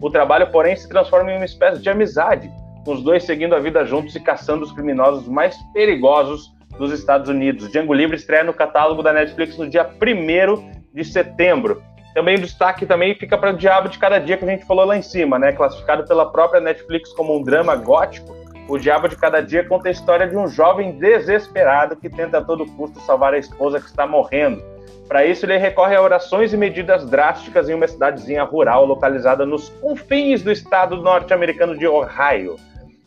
O 0.00 0.10
trabalho, 0.10 0.50
porém, 0.50 0.74
se 0.74 0.88
transforma 0.88 1.32
em 1.32 1.36
uma 1.36 1.44
espécie 1.44 1.82
de 1.82 1.90
amizade, 1.90 2.50
com 2.84 2.92
os 2.92 3.02
dois 3.02 3.24
seguindo 3.24 3.54
a 3.54 3.58
vida 3.58 3.84
juntos 3.84 4.14
e 4.16 4.20
caçando 4.20 4.64
os 4.64 4.72
criminosos 4.72 5.28
mais 5.28 5.56
perigosos 5.74 6.50
dos 6.78 6.92
Estados 6.92 7.28
Unidos. 7.28 7.70
Django 7.70 7.92
Livre 7.92 8.16
estreia 8.16 8.44
no 8.44 8.54
catálogo 8.54 9.02
da 9.02 9.12
Netflix 9.12 9.58
no 9.58 9.68
dia 9.68 9.86
1 9.86 10.70
de 10.94 11.04
setembro. 11.04 11.82
Também 12.14 12.36
o 12.36 12.40
destaque 12.40 12.86
também 12.86 13.14
fica 13.14 13.36
para 13.36 13.50
o 13.50 13.56
Diabo 13.56 13.90
de 13.90 13.98
Cada 13.98 14.18
Dia 14.18 14.38
que 14.38 14.44
a 14.44 14.48
gente 14.48 14.64
falou 14.64 14.86
lá 14.86 14.96
em 14.96 15.02
cima, 15.02 15.38
né? 15.38 15.52
Classificado 15.52 16.06
pela 16.06 16.32
própria 16.32 16.60
Netflix 16.60 17.12
como 17.12 17.36
um 17.36 17.42
drama 17.42 17.76
gótico, 17.76 18.34
o 18.68 18.78
Diabo 18.78 19.08
de 19.08 19.16
Cada 19.16 19.40
Dia 19.40 19.64
conta 19.64 19.88
a 19.88 19.92
história 19.92 20.26
de 20.26 20.36
um 20.36 20.48
jovem 20.48 20.98
desesperado 20.98 21.96
que 21.96 22.10
tenta 22.10 22.38
a 22.38 22.42
todo 22.42 22.66
custo 22.66 23.00
salvar 23.00 23.34
a 23.34 23.38
esposa 23.38 23.80
que 23.80 23.86
está 23.86 24.06
morrendo. 24.06 24.62
Para 25.06 25.24
isso, 25.24 25.46
ele 25.46 25.56
recorre 25.56 25.94
a 25.94 26.02
orações 26.02 26.52
e 26.52 26.56
medidas 26.56 27.08
drásticas 27.08 27.68
em 27.68 27.74
uma 27.74 27.86
cidadezinha 27.86 28.42
rural 28.42 28.84
localizada 28.84 29.46
nos 29.46 29.68
confins 29.68 30.42
do 30.42 30.50
estado 30.50 30.96
norte-americano 30.96 31.78
de 31.78 31.86
Ohio. 31.86 32.56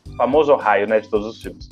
O 0.08 0.16
famoso 0.16 0.54
Ohio, 0.54 0.88
né, 0.88 1.02
de 1.02 1.10
todos 1.10 1.28
os 1.28 1.42
filmes. 1.42 1.68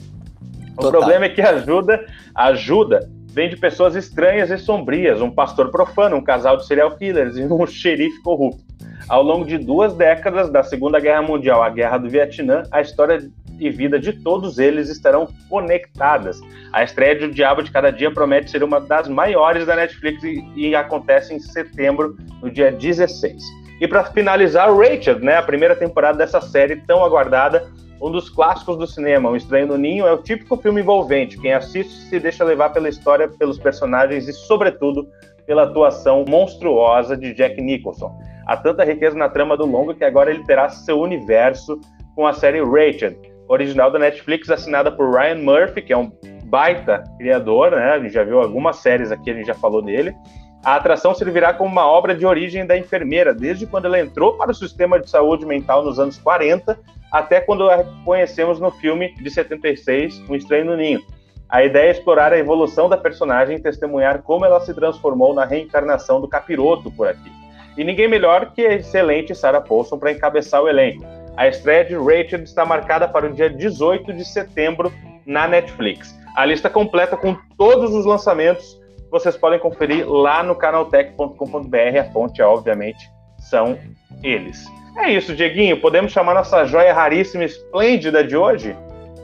Total. 0.75 0.89
O 0.89 0.91
problema 0.91 1.25
é 1.25 1.29
que 1.29 1.41
ajuda, 1.41 2.05
ajuda 2.35 3.09
vem 3.37 3.49
de 3.49 3.55
pessoas 3.55 3.95
estranhas 3.95 4.49
e 4.49 4.57
sombrias, 4.57 5.21
um 5.21 5.29
pastor 5.29 5.69
profano, 5.69 6.17
um 6.17 6.23
casal 6.23 6.57
de 6.57 6.65
serial 6.65 6.97
killers 6.97 7.37
e 7.37 7.43
um 7.43 7.65
xerife 7.67 8.21
corrupto. 8.21 8.65
Ao 9.07 9.23
longo 9.23 9.45
de 9.45 9.57
duas 9.57 9.93
décadas, 9.93 10.49
da 10.49 10.63
Segunda 10.63 10.99
Guerra 10.99 11.21
Mundial 11.21 11.63
à 11.63 11.69
Guerra 11.69 11.99
do 11.99 12.09
Vietnã, 12.09 12.63
a 12.71 12.81
história 12.81 13.29
e 13.59 13.69
vida 13.69 13.99
de 13.99 14.13
todos 14.13 14.59
eles 14.59 14.89
estarão 14.89 15.27
conectadas. 15.49 16.39
A 16.71 16.83
estreia 16.83 17.15
de 17.15 17.25
O 17.25 17.31
Diabo 17.31 17.63
de 17.63 17.71
Cada 17.71 17.91
Dia 17.91 18.11
promete 18.11 18.51
ser 18.51 18.63
uma 18.63 18.79
das 18.79 19.07
maiores 19.07 19.65
da 19.65 19.75
Netflix 19.75 20.23
e, 20.23 20.43
e 20.55 20.75
acontece 20.75 21.33
em 21.33 21.39
setembro, 21.39 22.15
no 22.41 22.49
dia 22.49 22.71
16. 22.71 23.43
E 23.79 23.87
para 23.87 24.03
finalizar, 24.05 24.75
Rachel, 24.75 25.19
né, 25.19 25.37
a 25.37 25.43
primeira 25.43 25.75
temporada 25.75 26.17
dessa 26.17 26.41
série 26.41 26.77
tão 26.77 27.03
aguardada, 27.03 27.69
um 28.01 28.11
dos 28.11 28.29
clássicos 28.29 28.77
do 28.77 28.87
cinema, 28.87 29.29
Um 29.29 29.35
Estranho 29.35 29.67
no 29.67 29.77
Ninho, 29.77 30.05
é 30.05 30.11
o 30.11 30.21
típico 30.21 30.57
filme 30.57 30.81
envolvente. 30.81 31.37
Quem 31.39 31.53
assiste 31.53 31.93
se 31.93 32.19
deixa 32.19 32.43
levar 32.43 32.69
pela 32.69 32.89
história, 32.89 33.27
pelos 33.27 33.57
personagens 33.57 34.27
e, 34.27 34.33
sobretudo, 34.33 35.07
pela 35.45 35.63
atuação 35.63 36.25
monstruosa 36.27 37.15
de 37.15 37.33
Jack 37.33 37.59
Nicholson. 37.61 38.15
Há 38.45 38.57
tanta 38.57 38.83
riqueza 38.83 39.17
na 39.17 39.29
trama 39.29 39.57
do 39.57 39.65
longo 39.65 39.95
que 39.95 40.03
agora 40.03 40.29
ele 40.29 40.43
terá 40.43 40.69
seu 40.69 40.99
universo 40.99 41.79
com 42.15 42.25
a 42.25 42.33
série 42.33 42.61
Rachel, 42.61 43.15
original 43.47 43.91
da 43.91 43.99
Netflix, 43.99 44.49
assinada 44.49 44.91
por 44.91 45.13
Ryan 45.13 45.35
Murphy, 45.35 45.81
que 45.81 45.93
é 45.93 45.97
um 45.97 46.11
baita 46.45 47.03
criador, 47.17 47.71
né? 47.71 47.91
A 47.91 47.99
gente 47.99 48.13
já 48.13 48.23
viu 48.23 48.39
algumas 48.39 48.77
séries 48.77 49.11
aqui, 49.11 49.31
a 49.31 49.33
gente 49.33 49.47
já 49.47 49.53
falou 49.53 49.81
dele. 49.81 50.15
A 50.63 50.75
atração 50.75 51.13
servirá 51.13 51.53
como 51.53 51.71
uma 51.71 51.85
obra 51.85 52.15
de 52.15 52.25
origem 52.25 52.65
da 52.65 52.77
enfermeira, 52.77 53.33
desde 53.33 53.65
quando 53.65 53.85
ela 53.85 53.99
entrou 53.99 54.37
para 54.37 54.51
o 54.51 54.55
sistema 54.55 54.99
de 54.99 55.09
saúde 55.09 55.45
mental 55.45 55.83
nos 55.83 55.99
anos 55.99 56.17
40, 56.17 56.77
até 57.11 57.39
quando 57.39 57.69
a 57.69 57.83
conhecemos 58.03 58.59
no 58.59 58.71
filme 58.71 59.13
de 59.15 59.29
76, 59.29 60.23
Um 60.29 60.35
Estranho 60.35 60.65
no 60.65 60.75
Ninho. 60.75 61.01
A 61.49 61.63
ideia 61.63 61.87
é 61.87 61.91
explorar 61.91 62.33
a 62.33 62.37
evolução 62.37 62.89
da 62.89 62.97
personagem 62.97 63.55
e 63.55 63.61
testemunhar 63.61 64.21
como 64.23 64.43
ela 64.43 64.59
se 64.59 64.73
transformou 64.73 65.33
na 65.33 65.45
reencarnação 65.45 66.19
do 66.19 66.27
capiroto 66.27 66.91
por 66.91 67.07
aqui. 67.07 67.31
E 67.77 67.83
ninguém 67.83 68.07
melhor 68.07 68.51
que 68.51 68.65
a 68.65 68.73
excelente 68.73 69.33
Sarah 69.33 69.61
Paulson 69.61 69.97
para 69.97 70.11
encabeçar 70.11 70.61
o 70.61 70.67
elenco. 70.67 71.05
A 71.37 71.47
estreia 71.47 71.85
de 71.85 71.95
Rachel 71.95 72.43
está 72.43 72.65
marcada 72.65 73.07
para 73.07 73.27
o 73.27 73.33
dia 73.33 73.47
18 73.47 74.11
de 74.11 74.25
setembro 74.25 74.91
na 75.23 75.47
Netflix. 75.47 76.17
A 76.35 76.43
lista 76.43 76.69
completa 76.69 77.15
com 77.15 77.37
todos 77.55 77.93
os 77.93 78.05
lançamentos 78.05 78.77
vocês 79.09 79.37
podem 79.37 79.59
conferir 79.59 80.09
lá 80.09 80.43
no 80.43 80.55
canaltech.com.br. 80.55 81.99
A 81.99 82.11
fonte, 82.11 82.41
obviamente, 82.41 83.09
são 83.39 83.77
eles. 84.23 84.65
É 84.97 85.11
isso, 85.11 85.35
Dieguinho. 85.35 85.79
Podemos 85.79 86.11
chamar 86.11 86.33
nossa 86.33 86.65
joia 86.65 86.93
raríssima 86.93 87.43
e 87.43 87.45
esplêndida 87.45 88.23
de 88.23 88.35
hoje? 88.35 88.75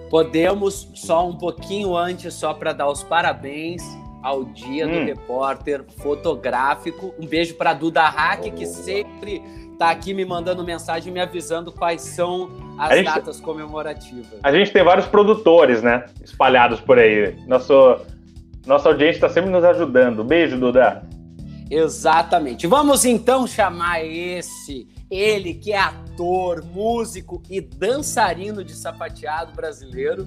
Podemos, 0.09 0.89
só 0.93 1.27
um 1.27 1.35
pouquinho 1.35 1.97
antes, 1.97 2.33
só 2.35 2.53
para 2.53 2.71
dar 2.71 2.87
os 2.87 3.03
parabéns 3.03 3.81
ao 4.21 4.45
Dia 4.45 4.87
hum. 4.87 4.91
do 4.91 5.05
Repórter 5.05 5.83
Fotográfico. 5.97 7.13
Um 7.19 7.25
beijo 7.25 7.55
para 7.55 7.73
Duda 7.73 8.03
Hack, 8.03 8.51
que 8.51 8.65
sempre 8.65 9.41
tá 9.83 9.91
aqui 9.91 10.13
me 10.13 10.23
mandando 10.23 10.63
mensagem 10.63 11.11
me 11.11 11.19
avisando 11.19 11.69
quais 11.69 12.01
são 12.01 12.49
as 12.79 12.95
gente, 12.95 13.05
datas 13.05 13.41
comemorativas. 13.41 14.39
A 14.41 14.49
gente 14.49 14.71
tem 14.71 14.81
vários 14.81 15.05
produtores, 15.05 15.83
né? 15.83 16.05
Espalhados 16.23 16.79
por 16.79 16.97
aí. 16.97 17.35
Nosso, 17.45 17.97
nossa 18.65 18.87
audiência 18.87 19.17
está 19.17 19.29
sempre 19.29 19.51
nos 19.51 19.63
ajudando. 19.65 20.23
Beijo, 20.23 20.57
Duda. 20.57 21.03
Exatamente. 21.69 22.65
Vamos 22.65 23.03
então 23.03 23.45
chamar 23.45 24.05
esse, 24.05 24.87
ele 25.11 25.53
que 25.53 25.73
é 25.73 25.79
ator, 25.79 26.63
músico 26.63 27.43
e 27.49 27.59
dançarino 27.59 28.63
de 28.63 28.75
sapateado 28.75 29.51
brasileiro. 29.51 30.25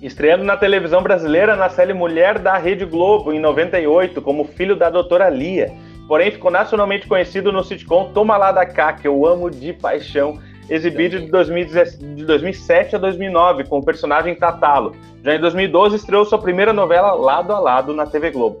Estreando 0.00 0.44
na 0.44 0.56
televisão 0.56 1.02
brasileira 1.02 1.56
na 1.56 1.68
série 1.68 1.92
Mulher 1.92 2.38
da 2.38 2.56
Rede 2.56 2.84
Globo 2.84 3.32
em 3.32 3.40
98, 3.40 4.22
como 4.22 4.44
filho 4.44 4.76
da 4.76 4.88
doutora 4.88 5.28
Lia 5.28 5.76
porém 6.10 6.32
ficou 6.32 6.50
nacionalmente 6.50 7.06
conhecido 7.06 7.52
no 7.52 7.62
sitcom 7.62 8.10
Toma 8.12 8.36
Lá 8.36 8.50
da 8.50 8.66
Cá, 8.66 8.92
que 8.92 9.06
eu 9.06 9.24
amo 9.24 9.48
de 9.48 9.72
paixão, 9.72 10.40
exibido 10.68 11.20
de, 11.20 11.26
2007 11.28 12.96
a 12.96 12.98
2009, 12.98 13.62
com 13.68 13.78
o 13.78 13.84
personagem 13.84 14.34
Tatalo. 14.34 14.96
Já 15.22 15.36
em 15.36 15.40
2012 15.40 15.94
estreou 15.94 16.24
sua 16.24 16.40
primeira 16.40 16.72
novela 16.72 17.12
Lado 17.12 17.52
a 17.52 17.60
Lado 17.60 17.94
na 17.94 18.06
TV 18.06 18.32
Globo. 18.32 18.58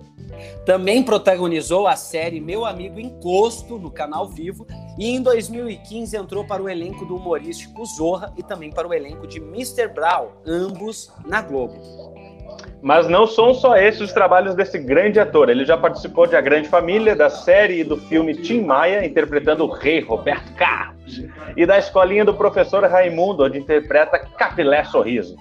Também 0.64 1.02
protagonizou 1.02 1.88
a 1.88 1.96
série 1.96 2.40
Meu 2.40 2.64
Amigo 2.64 3.00
Encosto 3.00 3.80
no 3.80 3.90
canal 3.90 4.28
Vivo 4.28 4.64
e 4.96 5.10
em 5.10 5.20
2015 5.20 6.16
entrou 6.16 6.44
para 6.44 6.62
o 6.62 6.68
elenco 6.68 7.04
do 7.04 7.16
humorístico 7.16 7.84
Zorra 7.84 8.32
e 8.38 8.44
também 8.44 8.70
para 8.70 8.86
o 8.86 8.94
elenco 8.94 9.26
de 9.26 9.38
Mr. 9.38 9.88
Brown, 9.88 10.28
ambos 10.46 11.12
na 11.26 11.42
Globo. 11.42 12.29
Mas 12.82 13.08
não 13.08 13.26
são 13.26 13.52
só 13.52 13.76
esses 13.76 14.00
os 14.00 14.12
trabalhos 14.12 14.54
desse 14.54 14.78
grande 14.78 15.20
ator. 15.20 15.50
Ele 15.50 15.64
já 15.64 15.76
participou 15.76 16.26
de 16.26 16.34
A 16.34 16.40
Grande 16.40 16.68
Família, 16.68 17.14
da 17.14 17.28
série 17.28 17.80
e 17.80 17.84
do 17.84 17.96
filme 17.96 18.34
Tim 18.34 18.62
Maia, 18.62 19.04
interpretando 19.04 19.64
o 19.64 19.70
rei 19.70 20.00
Roberto 20.00 20.52
Carlos, 20.54 21.22
e 21.56 21.66
da 21.66 21.78
escolinha 21.78 22.24
do 22.24 22.34
professor 22.34 22.82
Raimundo, 22.84 23.44
onde 23.44 23.58
interpreta 23.58 24.18
Capilé 24.18 24.84
Sorriso. 24.84 25.36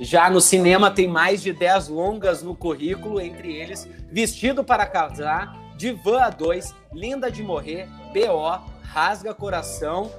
Já 0.00 0.30
no 0.30 0.40
cinema 0.40 0.92
tem 0.92 1.08
mais 1.08 1.42
de 1.42 1.52
10 1.52 1.88
longas 1.88 2.42
no 2.42 2.54
currículo, 2.54 3.20
entre 3.20 3.56
eles 3.56 3.88
Vestido 4.12 4.62
para 4.62 4.86
Casar, 4.86 5.52
Divã 5.76 6.20
a 6.20 6.30
2, 6.30 6.74
Linda 6.92 7.30
de 7.30 7.42
Morrer, 7.42 7.88
B.O., 8.12 8.58
Rasga 8.82 9.34
Coração 9.34 10.10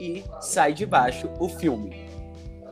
e 0.00 0.24
Sai 0.40 0.72
de 0.72 0.86
Baixo, 0.86 1.28
o 1.38 1.48
filme. 1.48 2.05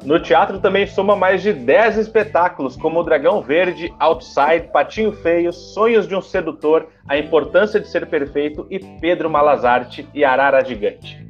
No 0.02 0.20
teatro 0.20 0.60
também 0.60 0.86
soma 0.86 1.16
mais 1.16 1.42
de 1.42 1.52
10 1.52 1.98
espetáculos, 1.98 2.76
como 2.76 3.00
O 3.00 3.02
Dragão 3.02 3.40
Verde, 3.40 3.94
Outside, 3.98 4.68
Patinho 4.72 5.12
Feio, 5.12 5.52
Sonhos 5.52 6.06
de 6.06 6.14
um 6.14 6.20
Sedutor, 6.20 6.88
A 7.08 7.16
Importância 7.16 7.80
de 7.80 7.88
Ser 7.88 8.06
Perfeito 8.06 8.66
e 8.70 8.78
Pedro 8.78 9.30
Malazarte 9.30 10.06
e 10.12 10.24
Arara 10.24 10.62
Gigante. 10.64 11.24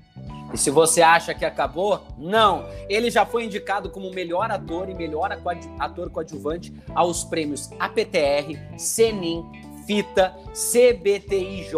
E 0.52 0.58
se 0.58 0.70
você 0.70 1.02
acha 1.02 1.34
que 1.34 1.44
acabou, 1.44 2.00
não. 2.16 2.64
Ele 2.88 3.10
já 3.10 3.26
foi 3.26 3.44
indicado 3.44 3.90
como 3.90 4.12
melhor 4.12 4.50
ator 4.52 4.88
e 4.88 4.94
melhor 4.94 5.36
ator 5.80 6.10
coadjuvante 6.10 6.72
aos 6.94 7.24
prêmios 7.24 7.70
APTR, 7.78 8.56
Senin, 8.76 9.44
Fita, 9.84 10.32
CBTIJ 10.52 11.74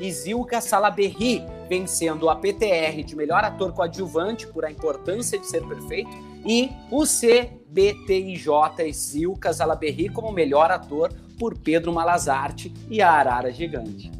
e 0.00 0.10
Zilka 0.10 0.60
Salaberry, 0.60 1.44
vencendo 1.68 2.24
o 2.24 2.30
APTR 2.30 3.02
de 3.04 3.14
melhor 3.14 3.44
ator 3.44 3.72
coadjuvante 3.72 4.46
por 4.48 4.64
A 4.64 4.70
Importância 4.70 5.38
de 5.38 5.46
Ser 5.46 5.64
Perfeito 5.66 6.10
e 6.46 6.70
o 6.90 7.02
CBTIJ 7.02 8.46
Zilka 8.92 9.52
Zalaberry 9.52 10.08
como 10.08 10.30
melhor 10.32 10.70
ator 10.70 11.12
por 11.38 11.58
Pedro 11.58 11.92
Malazarte 11.92 12.72
e 12.88 13.02
a 13.02 13.10
Arara 13.10 13.50
Gigante. 13.50 14.10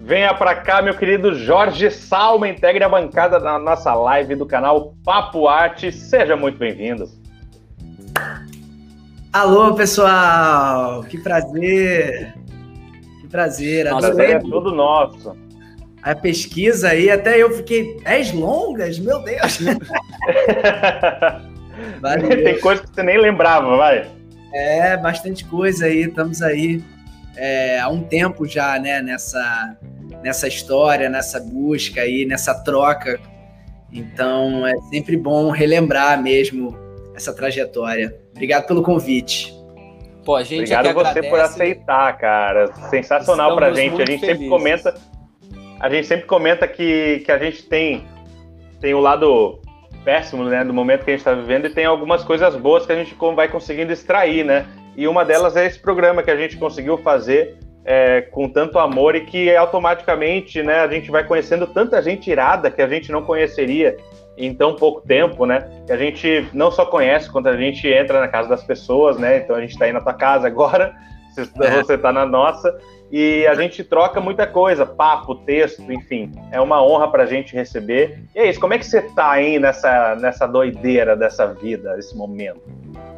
Venha 0.00 0.34
para 0.34 0.56
cá, 0.56 0.82
meu 0.82 0.96
querido 0.96 1.34
Jorge 1.34 1.90
Salma, 1.90 2.48
integre 2.48 2.84
a 2.84 2.88
bancada 2.88 3.40
da 3.40 3.58
nossa 3.58 3.94
live 3.94 4.34
do 4.34 4.44
canal 4.44 4.94
Papo 5.04 5.48
Arte. 5.48 5.90
Seja 5.92 6.36
muito 6.36 6.58
bem-vindo. 6.58 7.08
Alô, 9.32 9.74
pessoal! 9.74 11.04
Que 11.04 11.18
prazer! 11.18 12.34
Que 13.20 13.28
prazer! 13.28 13.86
Nossa, 13.86 14.08
prazer 14.08 14.36
é 14.36 14.38
todo 14.40 14.74
nosso 14.74 15.34
a 16.02 16.16
pesquisa 16.16 16.88
aí, 16.88 17.08
até 17.08 17.40
eu 17.40 17.52
fiquei 17.52 17.96
10 18.02 18.32
longas, 18.32 18.98
meu 18.98 19.22
Deus. 19.22 19.60
Tem 22.44 22.60
coisa 22.60 22.82
que 22.82 22.94
você 22.94 23.02
nem 23.02 23.18
lembrava, 23.18 23.76
vai. 23.76 24.08
É, 24.54 24.96
bastante 24.96 25.44
coisa 25.44 25.86
aí, 25.86 26.02
estamos 26.02 26.42
aí 26.42 26.82
é, 27.36 27.80
há 27.80 27.88
um 27.88 28.02
tempo 28.02 28.46
já, 28.46 28.78
né, 28.78 29.00
nessa, 29.00 29.76
nessa 30.22 30.46
história, 30.46 31.08
nessa 31.08 31.40
busca 31.40 32.02
aí, 32.02 32.26
nessa 32.26 32.54
troca. 32.62 33.18
Então 33.92 34.66
é 34.66 34.74
sempre 34.90 35.16
bom 35.16 35.50
relembrar 35.50 36.22
mesmo 36.22 36.76
essa 37.14 37.34
trajetória. 37.34 38.16
Obrigado 38.32 38.66
pelo 38.66 38.82
convite. 38.82 39.54
Pô, 40.24 40.36
a 40.36 40.44
gente 40.44 40.72
Obrigado 40.72 40.84
você 40.84 41.00
agradece. 41.00 41.28
por 41.28 41.40
aceitar, 41.40 42.16
cara. 42.16 42.72
Sensacional 42.88 43.54
Estamos 43.54 43.56
pra 43.56 43.72
gente. 43.72 44.00
A 44.00 44.06
gente 44.06 44.20
felizes. 44.20 44.26
sempre 44.26 44.48
comenta 44.48 44.94
a 45.82 45.90
gente 45.90 46.06
sempre 46.06 46.26
comenta 46.26 46.68
que, 46.68 47.22
que 47.24 47.32
a 47.32 47.38
gente 47.38 47.64
tem, 47.64 48.06
tem 48.80 48.94
o 48.94 49.00
lado 49.00 49.60
péssimo, 50.04 50.44
né, 50.44 50.64
do 50.64 50.72
momento 50.72 51.04
que 51.04 51.10
a 51.10 51.14
gente 51.14 51.20
está 51.20 51.34
vivendo 51.34 51.66
e 51.66 51.70
tem 51.70 51.84
algumas 51.84 52.24
coisas 52.24 52.54
boas 52.56 52.84
que 52.84 52.92
a 52.92 52.96
gente 52.96 53.16
vai 53.34 53.48
conseguindo 53.48 53.92
extrair, 53.92 54.44
né? 54.44 54.66
E 54.96 55.08
uma 55.08 55.24
delas 55.24 55.56
é 55.56 55.66
esse 55.66 55.78
programa 55.78 56.22
que 56.22 56.30
a 56.30 56.36
gente 56.36 56.56
conseguiu 56.56 56.98
fazer 56.98 57.56
é, 57.84 58.20
com 58.20 58.48
tanto 58.48 58.78
amor 58.78 59.16
e 59.16 59.22
que 59.22 59.54
automaticamente, 59.56 60.62
né, 60.62 60.80
a 60.80 60.88
gente 60.88 61.10
vai 61.10 61.24
conhecendo 61.24 61.66
tanta 61.66 62.00
gente 62.02 62.30
irada 62.30 62.70
que 62.70 62.82
a 62.82 62.88
gente 62.88 63.10
não 63.10 63.22
conheceria 63.22 63.96
em 64.36 64.54
tão 64.54 64.74
pouco 64.74 65.06
tempo, 65.06 65.44
né? 65.44 65.68
Que 65.86 65.92
a 65.92 65.96
gente 65.96 66.48
não 66.52 66.70
só 66.70 66.86
conhece 66.86 67.30
quando 67.30 67.48
a 67.48 67.56
gente 67.56 67.86
entra 67.86 68.20
na 68.20 68.28
casa 68.28 68.48
das 68.48 68.64
pessoas, 68.64 69.18
né? 69.18 69.38
Então 69.38 69.56
a 69.56 69.60
gente 69.60 69.72
está 69.72 69.84
aí 69.84 69.92
na 69.92 70.00
tua 70.00 70.14
casa 70.14 70.46
agora, 70.46 70.94
você, 71.34 71.42
é. 71.60 71.70
você 71.82 71.98
tá 71.98 72.12
na 72.12 72.26
nossa 72.26 72.74
e 73.12 73.46
a 73.46 73.54
gente 73.54 73.84
troca 73.84 74.22
muita 74.22 74.46
coisa, 74.46 74.86
papo, 74.86 75.34
texto, 75.34 75.82
enfim. 75.92 76.32
É 76.50 76.58
uma 76.58 76.82
honra 76.82 77.08
para 77.08 77.24
a 77.24 77.26
gente 77.26 77.54
receber. 77.54 78.24
E 78.34 78.38
é 78.38 78.48
isso, 78.48 78.58
como 78.58 78.72
é 78.72 78.78
que 78.78 78.86
você 78.86 79.02
tá 79.02 79.32
aí 79.32 79.58
nessa, 79.58 80.16
nessa 80.16 80.46
doideira 80.46 81.14
dessa 81.14 81.46
vida, 81.52 81.94
nesse 81.94 82.16
momento? 82.16 82.62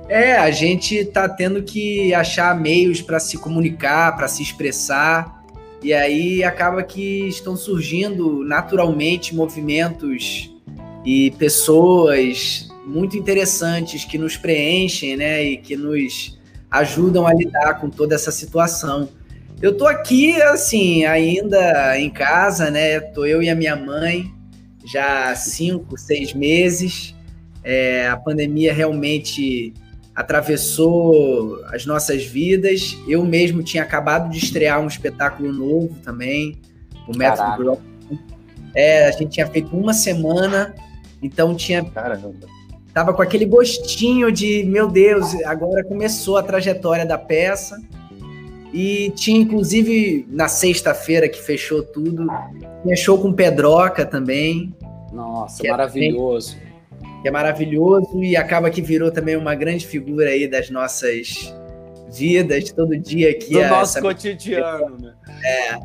É, 0.08 0.36
a 0.36 0.50
gente 0.50 1.04
tá 1.04 1.28
tendo 1.28 1.62
que 1.62 2.12
achar 2.12 2.58
meios 2.60 3.00
para 3.00 3.20
se 3.20 3.38
comunicar, 3.38 4.16
para 4.16 4.26
se 4.26 4.42
expressar. 4.42 5.44
E 5.80 5.94
aí 5.94 6.42
acaba 6.42 6.82
que 6.82 7.28
estão 7.28 7.54
surgindo 7.54 8.42
naturalmente 8.42 9.32
movimentos 9.32 10.52
e 11.04 11.30
pessoas 11.38 12.68
muito 12.84 13.16
interessantes 13.16 14.04
que 14.04 14.18
nos 14.18 14.36
preenchem, 14.36 15.16
né, 15.16 15.40
e 15.44 15.56
que 15.56 15.76
nos 15.76 16.36
ajudam 16.68 17.28
a 17.28 17.32
lidar 17.32 17.80
com 17.80 17.88
toda 17.88 18.16
essa 18.16 18.32
situação. 18.32 19.08
Eu 19.62 19.76
tô 19.76 19.86
aqui, 19.86 20.40
assim, 20.42 21.04
ainda 21.04 21.98
em 21.98 22.10
casa, 22.10 22.70
né? 22.70 23.00
Tô 23.00 23.24
eu 23.24 23.42
e 23.42 23.48
a 23.48 23.54
minha 23.54 23.76
mãe 23.76 24.32
já 24.84 25.30
há 25.30 25.36
cinco, 25.36 25.96
seis 25.96 26.34
meses. 26.34 27.14
É, 27.62 28.08
a 28.08 28.16
pandemia 28.16 28.74
realmente 28.74 29.72
atravessou 30.14 31.64
as 31.72 31.86
nossas 31.86 32.24
vidas. 32.24 32.96
Eu 33.08 33.24
mesmo 33.24 33.62
tinha 33.62 33.82
acabado 33.82 34.30
de 34.30 34.38
estrear 34.38 34.80
um 34.80 34.86
espetáculo 34.86 35.52
novo 35.52 35.96
também, 36.04 36.60
o 37.08 37.16
Método 37.16 37.56
Block. 37.56 37.82
É, 38.74 39.06
a 39.06 39.10
gente 39.12 39.30
tinha 39.30 39.46
feito 39.46 39.74
uma 39.76 39.94
semana, 39.94 40.74
então 41.22 41.54
tinha. 41.54 41.82
Caramba. 41.84 42.34
Tava 42.92 43.12
com 43.12 43.22
aquele 43.22 43.44
gostinho 43.44 44.30
de, 44.30 44.62
meu 44.64 44.88
Deus, 44.88 45.34
agora 45.44 45.82
começou 45.82 46.36
a 46.36 46.42
trajetória 46.42 47.04
da 47.04 47.18
peça. 47.18 47.80
E 48.74 49.10
tinha, 49.10 49.40
inclusive, 49.40 50.26
na 50.28 50.48
sexta-feira 50.48 51.28
que 51.28 51.40
fechou 51.40 51.80
tudo, 51.80 52.26
tinha 52.82 52.96
show 52.96 53.16
com 53.16 53.32
Pedroca 53.32 54.04
também. 54.04 54.74
Nossa, 55.12 55.62
maravilhoso. 55.68 56.56
É 56.60 57.22
que 57.22 57.28
é 57.28 57.30
maravilhoso 57.30 58.20
e 58.20 58.36
acaba 58.36 58.68
que 58.68 58.82
virou 58.82 59.12
também 59.12 59.36
uma 59.36 59.54
grande 59.54 59.86
figura 59.86 60.30
aí 60.30 60.48
das 60.48 60.70
nossas 60.70 61.54
vidas, 62.12 62.72
todo 62.72 62.98
dia 62.98 63.30
aqui. 63.30 63.52
Do 63.52 63.60
nosso 63.60 63.98
essa... 63.98 64.02
cotidiano, 64.02 64.98
né? 65.00 65.14
É. 65.44 65.78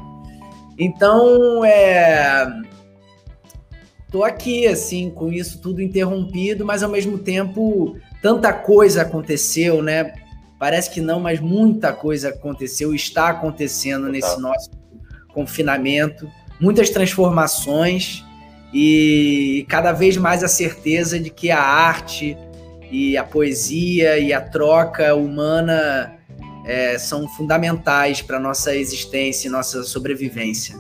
Então, 0.80 1.64
é... 1.64 2.48
Tô 4.12 4.24
aqui, 4.24 4.66
assim, 4.66 5.12
com 5.12 5.32
isso 5.32 5.62
tudo 5.62 5.80
interrompido, 5.80 6.66
mas 6.66 6.82
ao 6.82 6.90
mesmo 6.90 7.20
tempo 7.20 7.96
tanta 8.20 8.52
coisa 8.52 9.04
aconteceu, 9.04 9.84
né? 9.84 10.12
Parece 10.60 10.90
que 10.92 11.00
não, 11.00 11.22
mas 11.22 11.40
muita 11.40 11.94
coisa 11.94 12.30
aconteceu, 12.30 12.94
está 12.94 13.30
acontecendo 13.30 14.10
nesse 14.10 14.40
nosso 14.42 14.70
confinamento, 15.34 16.30
muitas 16.60 16.90
transformações 16.90 18.26
e 18.74 19.66
cada 19.70 19.94
vez 19.94 20.18
mais 20.18 20.44
a 20.44 20.50
certeza 20.50 21.18
de 21.18 21.30
que 21.30 21.50
a 21.50 21.62
arte 21.62 22.38
e 22.92 23.18
a 23.18 23.24
poesia 23.24 24.20
e 24.20 24.34
a 24.34 24.42
troca 24.42 25.16
humana 25.16 26.14
é, 26.66 26.98
são 26.98 27.28
fundamentais 27.30 28.22
para 28.22 28.40
nossa 28.40 28.76
existência 28.76 29.48
e 29.48 29.52
nossa 29.52 29.84
sobrevivência. 29.84 30.76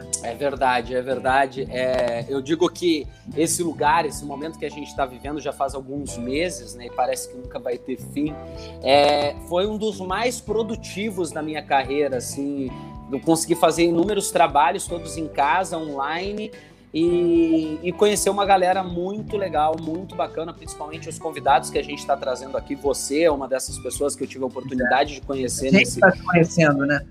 Né? 0.00 0.10
É 0.22 0.34
verdade, 0.34 0.94
é 0.94 1.02
verdade. 1.02 1.68
É, 1.70 2.24
eu 2.28 2.40
digo 2.40 2.68
que 2.68 3.06
esse 3.36 3.62
lugar, 3.62 4.04
esse 4.04 4.24
momento 4.24 4.58
que 4.58 4.64
a 4.64 4.70
gente 4.70 4.88
está 4.88 5.04
vivendo 5.04 5.40
já 5.40 5.52
faz 5.52 5.74
alguns 5.74 6.16
meses, 6.16 6.74
né? 6.74 6.86
E 6.86 6.90
parece 6.90 7.30
que 7.30 7.36
nunca 7.36 7.58
vai 7.58 7.78
ter 7.78 7.98
fim. 8.12 8.34
É, 8.82 9.34
foi 9.48 9.66
um 9.66 9.76
dos 9.76 10.00
mais 10.00 10.40
produtivos 10.40 11.30
da 11.30 11.42
minha 11.42 11.62
carreira, 11.62 12.18
assim. 12.18 12.70
Eu 13.10 13.20
consegui 13.20 13.54
fazer 13.54 13.84
inúmeros 13.84 14.30
trabalhos, 14.30 14.86
todos 14.86 15.16
em 15.16 15.28
casa, 15.28 15.78
online 15.78 16.50
e, 16.98 17.78
e, 17.82 17.92
conhecer 17.92 18.30
uma 18.30 18.46
galera 18.46 18.82
muito 18.82 19.36
legal, 19.36 19.76
muito 19.78 20.14
bacana, 20.14 20.52
principalmente 20.54 21.08
os 21.08 21.18
convidados 21.18 21.68
que 21.68 21.78
a 21.78 21.82
gente 21.82 21.98
está 21.98 22.16
trazendo 22.16 22.56
aqui. 22.56 22.74
Você 22.74 23.22
é 23.22 23.30
uma 23.30 23.46
dessas 23.46 23.78
pessoas 23.78 24.16
que 24.16 24.24
eu 24.24 24.26
tive 24.26 24.44
a 24.44 24.46
oportunidade 24.46 25.14
de 25.14 25.20
conhecer. 25.20 25.68
A 25.68 25.72
gente 25.72 25.82
está 25.82 26.08
nesse... 26.08 26.22
conhecendo, 26.22 26.86
né? 26.86 27.04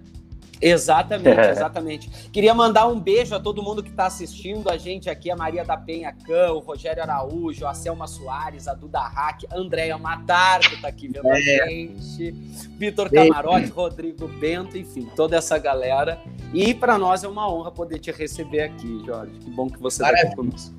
Exatamente, 0.61 1.39
exatamente. 1.39 2.09
Queria 2.29 2.53
mandar 2.53 2.87
um 2.87 2.99
beijo 2.99 3.35
a 3.35 3.39
todo 3.39 3.61
mundo 3.61 3.83
que 3.83 3.89
está 3.89 4.05
assistindo 4.05 4.69
a 4.69 4.77
gente 4.77 5.09
aqui, 5.09 5.29
a 5.29 5.35
Maria 5.35 5.63
da 5.63 5.77
Penha 5.77 6.13
Cã, 6.25 6.51
o 6.51 6.59
Rogério 6.59 7.03
Araújo, 7.03 7.67
a 7.67 7.73
Selma 7.73 8.07
Soares, 8.07 8.67
a 8.67 8.73
Duda 8.73 8.99
Hack, 8.99 9.43
a 9.51 9.57
Andréia 9.57 9.97
Matar, 9.97 10.59
que 10.61 10.75
está 10.75 10.87
aqui 10.87 11.07
vendo 11.07 11.27
é. 11.27 11.61
a 11.61 11.67
gente, 11.67 12.31
Vitor 12.77 13.09
Camarote, 13.09 13.67
Rodrigo 13.67 14.27
Bento, 14.27 14.77
enfim, 14.77 15.09
toda 15.15 15.37
essa 15.37 15.57
galera. 15.57 16.19
E 16.53 16.73
para 16.73 16.97
nós 16.97 17.23
é 17.23 17.27
uma 17.27 17.51
honra 17.51 17.71
poder 17.71 17.99
te 17.99 18.11
receber 18.11 18.61
aqui, 18.61 19.03
Jorge. 19.05 19.33
Que 19.39 19.49
bom 19.49 19.69
que 19.69 19.79
você 19.79 20.03
está 20.03 20.15
aqui 20.15 20.35
conosco. 20.35 20.73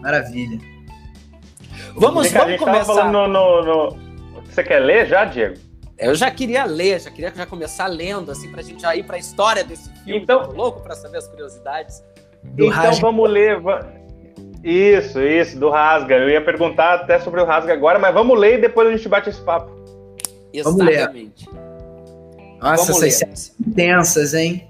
Maravilha. 0.00 0.60
Vamos, 1.96 2.30
vamos 2.30 2.58
começar. 2.58 3.10
No, 3.10 3.26
no, 3.26 3.64
no... 3.64 3.96
Você 4.44 4.62
quer 4.62 4.78
ler 4.80 5.06
já, 5.06 5.24
Diego? 5.24 5.65
Eu 5.98 6.14
já 6.14 6.30
queria 6.30 6.64
ler, 6.64 7.00
já 7.00 7.10
queria 7.10 7.32
já 7.34 7.46
começar 7.46 7.86
lendo, 7.86 8.30
assim, 8.30 8.50
pra 8.50 8.62
gente 8.62 8.82
já 8.82 8.94
ir 8.94 9.04
pra 9.04 9.18
história 9.18 9.64
desse 9.64 9.90
filme. 9.90 10.20
Então, 10.20 10.50
louco 10.52 10.80
pra 10.80 10.94
saber 10.94 11.18
as 11.18 11.28
curiosidades. 11.28 12.02
então 12.44 12.68
Rasga. 12.68 13.00
vamos 13.00 13.30
ler. 13.30 13.58
Isso, 14.62 15.20
isso, 15.22 15.58
do 15.58 15.70
Rasga. 15.70 16.16
Eu 16.16 16.28
ia 16.28 16.44
perguntar 16.44 16.94
até 16.94 17.18
sobre 17.20 17.40
o 17.40 17.44
Rasga 17.44 17.72
agora, 17.72 17.98
mas 17.98 18.12
vamos 18.12 18.38
ler 18.38 18.58
e 18.58 18.60
depois 18.62 18.88
a 18.88 18.92
gente 18.92 19.08
bate 19.08 19.30
esse 19.30 19.40
papo. 19.40 19.70
Exatamente. 20.52 21.46
Vamos 21.46 21.54
ler. 21.54 22.58
Nossa, 22.60 22.84
vamos 22.86 23.02
essas 23.02 23.14
cenas 23.14 23.54
intensas, 23.60 24.34
hein? 24.34 24.68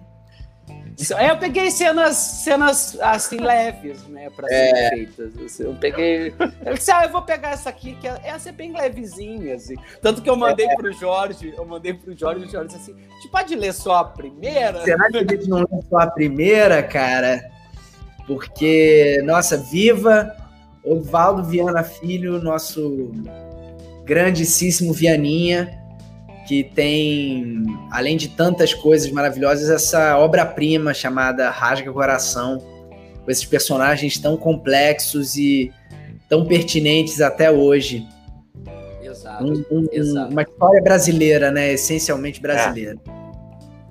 É, 1.18 1.30
eu 1.30 1.37
peguei 1.37 1.70
cenas, 1.70 2.16
cenas 2.16 2.96
assim 3.02 3.37
leves, 3.37 4.06
né, 4.09 4.30
para 4.30 4.46
é. 4.50 4.74
serem 4.74 5.06
feitas. 5.06 5.44
Assim, 5.44 5.62
eu 5.64 5.74
peguei. 5.74 6.35
Eu 6.64 6.74
disse, 6.74 6.90
ah, 6.90 7.04
eu 7.04 7.11
vou 7.11 7.20
pegar 7.20 7.50
essa 7.50 7.68
aqui, 7.68 7.94
que 7.96 8.09
é, 8.09 8.18
essa 8.24 8.48
é 8.48 8.52
bem 8.52 8.72
levezinha, 8.72 9.54
assim. 9.54 9.74
Tanto 10.00 10.22
que 10.22 10.30
eu 10.30 10.37
mandei 10.37 10.66
é. 10.66 10.74
pro 10.74 10.90
Jorge, 10.94 11.52
eu 11.54 11.66
mandei 11.66 11.92
pro 11.92 12.16
Jorge, 12.16 12.46
o 12.46 12.48
Jorge 12.48 12.68
disse 12.68 12.90
assim: 12.90 13.00
a 13.11 13.14
gente 13.14 13.28
pode 13.28 13.54
ler 13.54 13.74
só 13.74 13.96
a 13.96 14.04
primeira? 14.04 14.82
Será 14.85 15.11
que 15.11 15.18
a 15.18 15.20
gente 15.20 15.48
não 15.48 15.59
lê 15.59 15.82
só 15.88 15.98
a 15.98 16.06
primeira, 16.06 16.82
cara? 16.82 17.44
Porque, 18.26 19.20
nossa, 19.22 19.56
viva 19.56 20.35
Osvaldo 20.82 21.44
Viana 21.44 21.85
Filho, 21.85 22.40
nosso 22.42 23.12
grandíssimo 24.04 24.94
Vianinha 24.94 25.86
que 26.46 26.64
tem, 26.64 27.64
além 27.90 28.16
de 28.16 28.28
tantas 28.28 28.72
coisas 28.72 29.11
maravilhosas, 29.11 29.68
essa 29.68 30.16
obra-prima 30.16 30.94
chamada 30.94 31.50
Rasga 31.50 31.92
Coração, 31.92 32.59
com 33.24 33.30
esses 33.30 33.44
personagens 33.44 34.18
tão 34.18 34.37
complexos 34.37 35.37
e 35.37 35.72
tão 36.28 36.44
pertinentes 36.46 37.20
até 37.20 37.50
hoje. 37.50 38.06
Exato, 39.02 39.44
um, 39.44 39.64
um, 39.70 39.88
exato. 39.90 40.32
Uma 40.32 40.42
história 40.42 40.82
brasileira, 40.82 41.50
né? 41.50 41.72
Essencialmente 41.72 42.40
brasileira. 42.40 42.98
É. 43.06 43.16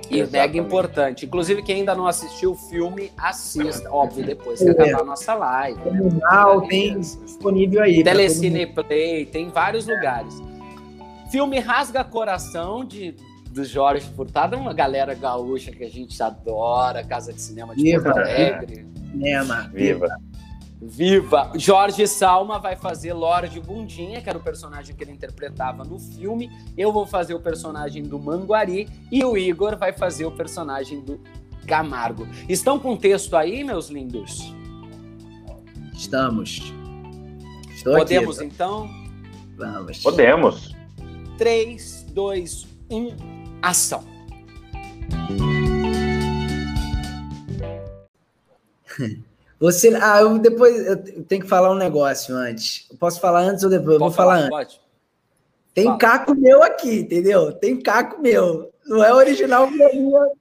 E 0.09 0.23
mega 0.27 0.57
importante. 0.57 1.25
Inclusive, 1.25 1.63
quem 1.63 1.77
ainda 1.77 1.95
não 1.95 2.05
assistiu 2.05 2.51
o 2.51 2.55
filme, 2.55 3.11
assista. 3.17 3.91
Óbvio, 3.91 4.23
depois 4.23 4.59
que 4.59 4.69
é. 4.69 4.71
acabar 4.71 5.01
a 5.01 5.03
nossa 5.05 5.33
live. 5.33 5.79
Né? 5.89 6.09
Tem 6.69 6.99
disponível 6.99 7.81
aí. 7.81 8.03
Telecine 8.03 8.67
Play, 8.67 9.25
tem 9.25 9.49
vários 9.49 9.87
lugares. 9.87 10.39
Filme 11.29 11.59
Rasga 11.59 12.03
Coração, 12.03 12.85
de, 12.85 13.15
do 13.49 13.63
Jorge 13.63 14.07
Furtado, 14.15 14.57
uma 14.57 14.73
galera 14.73 15.13
gaúcha 15.13 15.71
que 15.71 15.83
a 15.83 15.89
gente 15.89 16.21
adora, 16.21 17.03
Casa 17.03 17.33
de 17.33 17.41
Cinema 17.41 17.75
de 17.75 17.83
Viva, 17.83 18.03
Porto 18.03 18.17
Alegre. 18.19 18.85
Cinema. 19.11 19.69
Viva. 19.73 20.07
Viva! 20.81 21.51
Jorge 21.55 22.05
Salma 22.05 22.59
vai 22.59 22.75
fazer 22.75 23.13
Lorde 23.13 23.59
Bundinha, 23.59 24.21
que 24.21 24.29
era 24.29 24.38
o 24.38 24.41
personagem 24.41 24.95
que 24.95 25.03
ele 25.03 25.11
interpretava 25.11 25.83
no 25.83 25.97
filme. 25.97 26.49
Eu 26.77 26.91
vou 26.91 27.07
fazer 27.07 27.33
o 27.33 27.39
personagem 27.39 28.03
do 28.03 28.19
Manguari 28.19 28.88
e 29.11 29.23
o 29.23 29.38
Igor 29.38 29.77
vai 29.77 29.93
fazer 29.93 30.25
o 30.25 30.31
personagem 30.31 30.99
do 31.01 31.19
Camargo. 31.65 32.27
Estão 32.47 32.77
com 32.77 32.95
texto 32.95 33.35
aí, 33.35 33.63
meus 33.63 33.89
lindos? 33.89 34.53
Estamos. 35.93 36.73
Estou 37.71 37.95
Podemos 37.97 38.38
aqui. 38.38 38.47
então? 38.47 38.89
Vamos. 39.57 40.03
Podemos. 40.03 40.74
3, 41.37 42.05
2, 42.09 42.67
1, 42.89 43.15
ação. 43.61 44.03
Você, 49.59 49.93
ah, 50.01 50.21
eu 50.21 50.37
depois 50.37 50.85
eu 50.85 51.23
tenho 51.23 51.41
que 51.41 51.47
falar 51.47 51.71
um 51.71 51.75
negócio 51.77 52.35
antes. 52.35 52.87
Eu 52.89 52.97
posso 52.97 53.19
falar 53.19 53.41
antes 53.41 53.63
ou 53.63 53.69
depois? 53.69 53.93
Eu 53.93 53.99
vou 53.99 54.11
falar, 54.11 54.35
falar 54.35 54.59
antes. 54.59 54.75
Pode. 54.75 54.85
Tem 55.73 55.85
Fala. 55.85 55.97
caco 55.97 56.35
meu 56.35 56.63
aqui, 56.63 56.99
entendeu? 56.99 57.51
Tem 57.51 57.81
caco 57.81 58.21
meu. 58.21 58.71
Não 58.85 59.03
é 59.03 59.13
original 59.13 59.69
minha. 59.69 60.31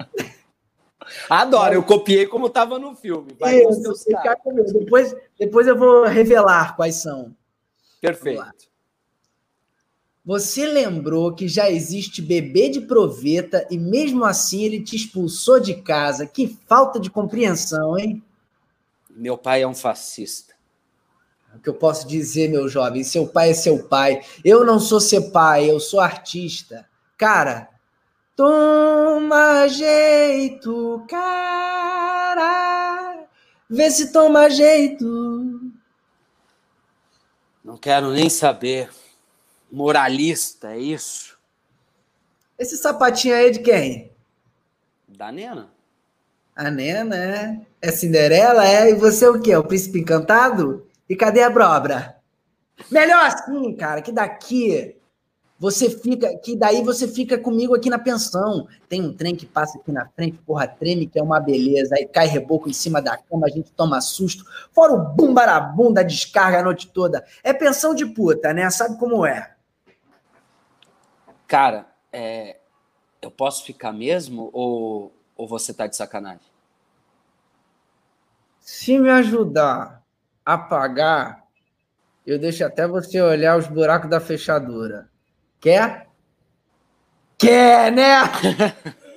Adoro, 1.29 1.75
eu 1.75 1.83
copiei 1.83 2.27
como 2.27 2.47
estava 2.47 2.79
no 2.79 2.95
filme. 2.95 3.35
Vai 3.39 3.59
Isso, 3.59 4.05
tem 4.05 4.15
caco 4.23 4.53
meu. 4.53 4.65
Depois, 4.65 5.15
depois 5.39 5.67
eu 5.67 5.77
vou 5.77 6.05
revelar 6.05 6.77
quais 6.77 6.97
são. 6.97 7.35
Perfeito. 8.01 8.45
Você 10.25 10.67
lembrou 10.67 11.35
que 11.35 11.47
já 11.47 11.71
existe 11.71 12.23
bebê 12.23 12.71
de 12.71 12.81
proveta 12.81 13.67
e 13.71 13.77
mesmo 13.77 14.25
assim 14.25 14.65
ele 14.65 14.83
te 14.83 14.97
expulsou 14.97 15.61
de 15.61 15.75
casa. 15.75 16.27
Que 16.27 16.59
falta 16.67 16.99
de 16.99 17.11
compreensão, 17.11 17.99
hein? 17.99 18.25
Meu 19.11 19.37
pai 19.37 19.63
é 19.63 19.69
um 19.69 19.75
fascista. 19.75 20.55
O 21.55 21.59
que 21.59 21.69
eu 21.69 21.75
posso 21.75 22.09
dizer, 22.09 22.49
meu 22.49 22.69
jovem? 22.69 23.05
Seu 23.05 23.29
pai 23.29 23.51
é 23.51 23.55
seu 23.55 23.87
pai. 23.87 24.23
Eu 24.43 24.65
não 24.65 24.81
sou 24.81 24.99
seu 24.99 25.31
pai, 25.31 25.71
eu 25.71 25.79
sou 25.79 26.01
artista. 26.01 26.89
Cara, 27.19 27.69
toma 28.35 29.69
jeito, 29.69 31.05
cara. 31.07 33.27
Vê 33.69 33.91
se 33.91 34.11
toma 34.11 34.49
jeito. 34.49 35.71
Não 37.63 37.77
quero 37.77 38.11
nem 38.11 38.31
saber. 38.31 38.89
Moralista, 39.75 40.73
é 40.73 40.79
isso? 40.79 41.37
Esse 42.57 42.77
sapatinho 42.77 43.35
aí 43.35 43.49
é 43.49 43.51
de 43.51 43.59
quem? 43.59 44.13
Da 45.09 45.33
Nena. 45.33 45.69
A 46.55 46.71
Nena, 46.71 47.17
é? 47.17 47.61
É 47.83 47.91
Cinderela, 47.91 48.65
é? 48.65 48.91
E 48.91 48.95
você 48.95 49.25
é 49.25 49.29
o 49.29 49.41
quê? 49.41 49.57
O 49.57 49.65
príncipe 49.65 49.99
encantado? 49.99 50.87
E 51.09 51.17
cadê 51.17 51.43
a 51.43 51.51
Brobra? 51.51 52.17
Melhor 52.89 53.27
assim, 53.27 53.75
cara, 53.75 54.01
que 54.01 54.13
daqui 54.13 54.95
você 55.59 55.91
fica, 55.91 56.37
que 56.39 56.55
daí 56.55 56.81
você 56.85 57.09
fica 57.09 57.37
comigo 57.37 57.75
aqui 57.75 57.91
na 57.91 57.99
pensão. 57.99 58.69
Tem 58.89 59.03
um 59.03 59.13
trem 59.13 59.35
que 59.35 59.45
passa 59.45 59.77
aqui 59.77 59.91
na 59.91 60.07
frente, 60.07 60.39
porra, 60.47 60.69
treme, 60.69 61.09
que 61.09 61.19
é 61.19 61.23
uma 61.23 61.41
beleza. 61.41 61.97
Aí 61.97 62.07
cai 62.07 62.29
reboco 62.29 62.69
em 62.69 62.73
cima 62.73 63.03
da 63.03 63.17
cama, 63.17 63.47
a 63.47 63.51
gente 63.51 63.73
toma 63.73 64.01
susto. 64.01 64.45
Fora 64.73 64.93
o 64.93 65.15
bumbarabum 65.15 65.93
da 65.93 66.05
descarga 66.05 66.61
a 66.61 66.63
noite 66.63 66.87
toda. 66.93 67.25
É 67.43 67.53
pensão 67.53 67.93
de 67.93 68.07
puta, 68.07 68.53
né? 68.53 68.71
Sabe 68.71 68.97
como 69.01 69.27
é? 69.27 69.54
Cara, 71.47 71.87
é, 72.13 72.59
eu 73.21 73.31
posso 73.31 73.65
ficar 73.65 73.93
mesmo 73.93 74.51
ou, 74.53 75.15
ou 75.37 75.47
você 75.47 75.73
tá 75.73 75.87
de 75.87 75.97
sacanagem? 75.97 76.55
Se 78.61 78.99
me 78.99 79.11
ajudar 79.11 80.03
a 80.45 80.57
pagar, 80.57 81.45
eu 82.27 82.39
deixo 82.39 82.65
até 82.65 82.87
você 82.87 83.21
olhar 83.21 83.59
os 83.59 83.67
buracos 83.67 84.09
da 84.09 84.21
fechadura. 84.21 85.11
Quer? 85.61 86.09
Quer, 87.37 87.93
né? 87.93 88.23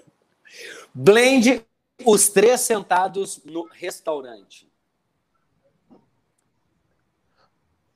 Blend 0.94 1.66
os 2.06 2.30
três 2.30 2.62
sentados 2.62 3.44
no 3.46 3.68
restaurante. 3.68 4.70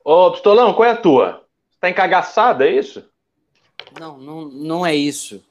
Ô, 0.03 0.31
Pistolão, 0.31 0.73
qual 0.73 0.87
é 0.87 0.91
a 0.91 0.97
tua? 0.97 1.45
Tá 1.79 1.89
encagaçada, 1.89 2.65
é 2.65 2.71
isso? 2.71 3.10
Não, 3.99 4.17
não, 4.17 4.45
não 4.49 4.85
é 4.85 4.95
isso. 4.95 5.43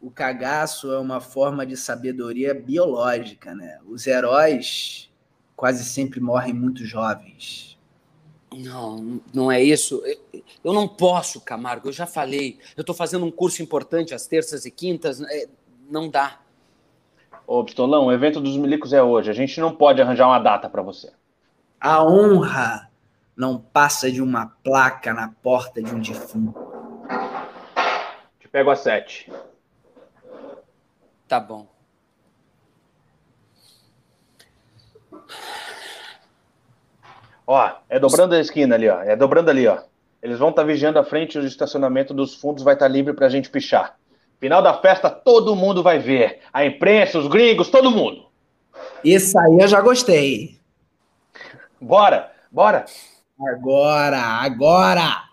O 0.00 0.10
cagaço 0.10 0.92
é 0.92 0.98
uma 0.98 1.20
forma 1.20 1.64
de 1.64 1.76
sabedoria 1.76 2.54
biológica, 2.54 3.54
né? 3.54 3.78
Os 3.86 4.06
heróis 4.06 5.10
quase 5.56 5.84
sempre 5.84 6.20
morrem 6.20 6.52
muito 6.52 6.84
jovens. 6.84 7.78
Não, 8.54 9.20
não 9.32 9.50
é 9.50 9.62
isso. 9.62 10.02
Eu 10.62 10.72
não 10.72 10.86
posso, 10.86 11.40
Camargo, 11.40 11.88
eu 11.88 11.92
já 11.92 12.06
falei. 12.06 12.58
Eu 12.76 12.82
estou 12.82 12.94
fazendo 12.94 13.24
um 13.24 13.30
curso 13.30 13.62
importante 13.62 14.14
às 14.14 14.26
terças 14.26 14.64
e 14.64 14.70
quintas. 14.70 15.20
É, 15.20 15.48
não 15.90 16.08
dá. 16.08 16.40
Ô, 17.46 17.64
Pistolão, 17.64 18.06
o 18.06 18.12
evento 18.12 18.40
dos 18.40 18.56
milicos 18.56 18.92
é 18.92 19.02
hoje. 19.02 19.30
A 19.30 19.34
gente 19.34 19.60
não 19.60 19.74
pode 19.74 20.00
arranjar 20.00 20.26
uma 20.28 20.38
data 20.38 20.68
para 20.68 20.82
você. 20.82 21.12
A 21.80 22.04
honra 22.04 22.90
não 23.36 23.58
passa 23.58 24.10
de 24.10 24.22
uma 24.22 24.52
placa 24.62 25.12
na 25.12 25.32
porta 25.42 25.82
de 25.82 25.94
um 25.94 26.00
defunto. 26.00 26.54
Te 28.38 28.48
pego 28.48 28.70
a 28.70 28.76
sete. 28.76 29.30
Tá 31.26 31.40
bom. 31.40 31.66
Ó, 37.46 37.72
é 37.88 37.98
dobrando 37.98 38.34
a 38.34 38.40
esquina 38.40 38.74
ali, 38.74 38.88
ó. 38.88 39.02
É 39.02 39.16
dobrando 39.16 39.50
ali, 39.50 39.66
ó. 39.66 39.82
Eles 40.22 40.38
vão 40.38 40.50
estar 40.50 40.62
tá 40.62 40.66
vigiando 40.66 40.98
a 40.98 41.04
frente 41.04 41.38
do 41.38 41.46
estacionamento 41.46 42.14
dos 42.14 42.34
fundos, 42.34 42.62
vai 42.62 42.74
estar 42.74 42.86
tá 42.86 42.92
livre 42.92 43.12
pra 43.12 43.28
gente 43.28 43.50
pichar. 43.50 43.98
Final 44.40 44.62
da 44.62 44.74
festa, 44.74 45.10
todo 45.10 45.56
mundo 45.56 45.82
vai 45.82 45.98
ver. 45.98 46.40
A 46.52 46.64
imprensa, 46.64 47.18
os 47.18 47.26
gringos, 47.26 47.68
todo 47.68 47.90
mundo. 47.90 48.26
Isso 49.04 49.38
aí 49.38 49.58
eu 49.60 49.68
já 49.68 49.80
gostei. 49.80 50.58
Bora, 51.80 52.32
bora. 52.50 52.86
Agora, 53.40 54.18
agora. 54.18 55.28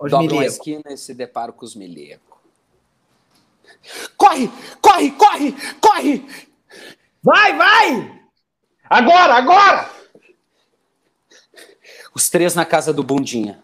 Os 0.00 0.10
Dobra 0.10 0.34
uma 0.34 0.44
esquina 0.44 0.84
e 0.90 0.96
se 0.96 1.12
depara 1.12 1.52
com 1.52 1.64
os 1.64 1.74
milecos. 1.74 2.38
Corre, 4.16 4.48
corre, 4.80 5.10
corre, 5.12 5.52
corre! 5.80 6.48
Vai, 7.22 7.56
vai! 7.56 8.22
Agora, 8.84 9.34
agora! 9.34 9.90
Os 12.14 12.30
três 12.30 12.54
na 12.54 12.64
casa 12.64 12.92
do 12.92 13.02
Bundinha. 13.02 13.62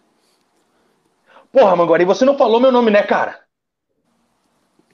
Porra, 1.52 1.76
Manguari, 1.76 2.04
você 2.04 2.24
não 2.24 2.36
falou 2.36 2.60
meu 2.60 2.72
nome, 2.72 2.90
né, 2.90 3.02
cara? 3.02 3.44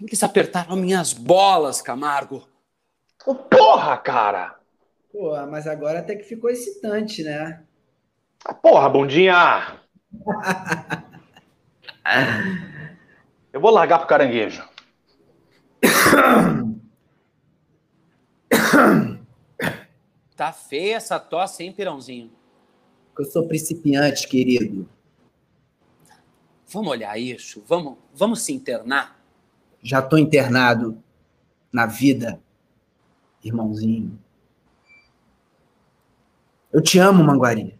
Eles 0.01 0.23
apertaram 0.23 0.77
minhas 0.77 1.13
bolas, 1.13 1.83
Camargo. 1.83 2.47
Porra, 3.51 3.97
cara! 3.99 4.60
Porra, 5.13 5.47
mas 5.47 5.67
agora 5.67 5.99
até 5.99 6.15
que 6.15 6.23
ficou 6.25 6.49
excitante, 6.51 7.23
né? 7.23 7.65
Ah, 8.45 8.55
porra, 8.55 8.89
Bundinha! 8.89 9.81
Eu 13.53 13.61
vou 13.61 13.71
largar 13.71 13.99
pro 13.99 14.09
caranguejo. 14.09 14.69
Tá 20.37 20.53
feia 20.53 20.97
essa 20.97 21.19
tosse, 21.19 21.65
hein, 21.65 21.73
Pirãozinho? 21.73 22.31
Eu 23.19 23.25
sou 23.27 23.47
principiante, 23.47 24.27
querido. 24.27 24.89
Vamos 26.73 26.91
olhar 26.91 27.19
isso? 27.19 27.63
Vamos, 27.67 27.99
vamos 28.15 28.41
se 28.43 28.53
internar? 28.53 29.21
Já 29.83 30.01
tô 30.01 30.17
internado 30.17 31.03
na 31.73 31.85
vida, 31.85 32.41
irmãozinho. 33.45 34.19
Eu 36.73 36.81
te 36.81 36.99
amo, 36.99 37.25
Manguari. 37.25 37.79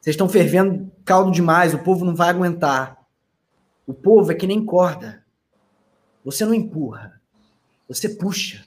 Vocês 0.00 0.14
estão 0.14 0.28
fervendo 0.28 0.90
caldo 1.04 1.30
demais, 1.30 1.74
o 1.74 1.78
povo 1.78 2.04
não 2.04 2.14
vai 2.14 2.30
aguentar. 2.30 2.98
O 3.86 3.94
povo 3.94 4.32
é 4.32 4.34
que 4.34 4.46
nem 4.46 4.64
corda. 4.64 5.24
Você 6.24 6.44
não 6.44 6.52
empurra, 6.52 7.20
você 7.88 8.08
puxa. 8.08 8.64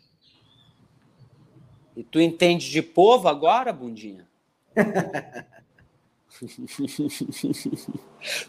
E 1.95 2.03
tu 2.03 2.19
entende 2.19 2.69
de 2.71 2.81
povo 2.81 3.27
agora, 3.27 3.71
bundinha? 3.71 4.27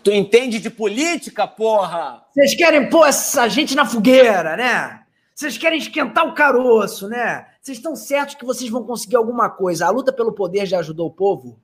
tu 0.02 0.10
entende 0.10 0.58
de 0.58 0.70
política, 0.70 1.46
porra? 1.46 2.24
Vocês 2.32 2.54
querem 2.54 2.88
pôr 2.88 3.06
essa 3.06 3.48
gente 3.48 3.74
na 3.74 3.84
fogueira, 3.84 4.56
né? 4.56 5.01
Vocês 5.34 5.56
querem 5.56 5.78
esquentar 5.78 6.26
o 6.26 6.34
caroço, 6.34 7.08
né? 7.08 7.46
Vocês 7.60 7.78
estão 7.78 7.96
certos 7.96 8.34
que 8.34 8.44
vocês 8.44 8.70
vão 8.70 8.84
conseguir 8.84 9.16
alguma 9.16 9.48
coisa. 9.48 9.86
A 9.86 9.90
luta 9.90 10.12
pelo 10.12 10.32
poder 10.32 10.66
já 10.66 10.78
ajudou 10.78 11.08
o 11.08 11.14
povo? 11.14 11.60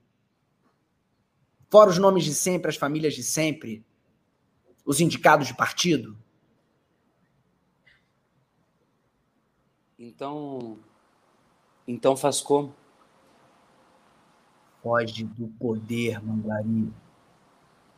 Fora 1.70 1.90
os 1.90 1.98
nomes 1.98 2.24
de 2.24 2.34
sempre, 2.34 2.70
as 2.70 2.76
famílias 2.76 3.14
de 3.14 3.22
sempre, 3.22 3.84
os 4.84 5.00
indicados 5.00 5.46
de 5.46 5.54
partido? 5.54 6.16
Então, 9.98 10.78
então 11.86 12.16
faz 12.16 12.40
como? 12.40 12.74
Foge 14.82 15.24
do 15.24 15.48
poder, 15.58 16.24
Manguari. 16.24 16.90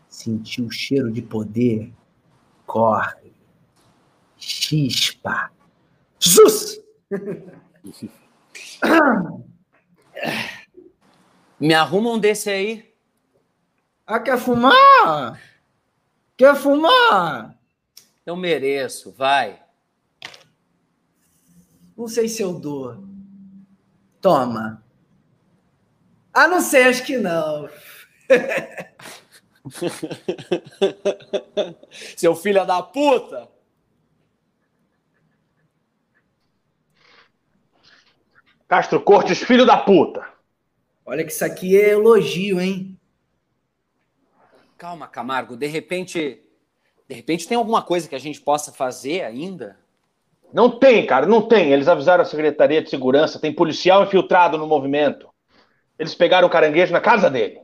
Sentiu 0.09 0.67
o 0.67 0.71
cheiro 0.71 1.13
de 1.13 1.23
poder. 1.23 1.93
Corre. 2.67 3.33
Chispa. 4.37 5.53
Jus! 6.21 6.79
Me 11.59 11.75
arruma 11.75 12.11
um 12.11 12.19
desse 12.19 12.51
aí. 12.51 12.95
Ah, 14.07 14.21
quer 14.21 14.39
fumar? 14.39 15.41
Quer 16.37 16.55
fumar? 16.57 17.59
Eu 18.25 18.37
mereço, 18.37 19.11
vai. 19.13 19.63
Não 21.97 22.07
sei 22.07 22.29
se 22.29 22.43
eu 22.43 22.53
dou. 22.53 23.03
Toma. 24.21 24.85
Ah, 26.33 26.47
não 26.47 26.61
sei, 26.61 26.85
acho 26.85 27.05
que 27.05 27.17
não. 27.17 27.69
Seu 32.17 32.37
filho 32.37 32.65
da 32.65 32.83
puta! 32.83 33.50
Castro 38.71 39.01
Cortes, 39.01 39.43
filho 39.43 39.67
da 39.67 39.77
puta! 39.77 40.25
Olha 41.05 41.25
que 41.25 41.33
isso 41.33 41.45
aqui 41.45 41.77
é 41.77 41.91
elogio, 41.91 42.61
hein? 42.61 42.97
Calma, 44.79 45.09
Camargo. 45.09 45.57
De 45.57 45.67
repente, 45.67 46.41
de 47.09 47.15
repente 47.17 47.49
tem 47.49 47.57
alguma 47.57 47.83
coisa 47.83 48.09
que 48.09 48.15
a 48.15 48.21
gente 48.21 48.41
possa 48.41 48.73
fazer 48.73 49.25
ainda? 49.25 49.77
Não 50.53 50.71
tem, 50.71 51.05
cara, 51.05 51.27
não 51.27 51.43
tem. 51.43 51.73
Eles 51.73 51.89
avisaram 51.89 52.23
a 52.23 52.25
Secretaria 52.25 52.81
de 52.81 52.89
Segurança, 52.89 53.41
tem 53.41 53.53
policial 53.53 54.05
infiltrado 54.05 54.57
no 54.57 54.69
movimento. 54.69 55.29
Eles 55.99 56.15
pegaram 56.15 56.47
o 56.47 56.51
caranguejo 56.51 56.93
na 56.93 57.01
casa 57.01 57.29
dele. 57.29 57.61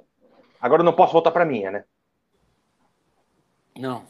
Agora 0.60 0.80
eu 0.80 0.84
não 0.84 0.92
posso 0.92 1.12
voltar 1.12 1.30
para 1.30 1.44
minha, 1.44 1.70
né? 1.70 1.84
Não. 3.78 4.04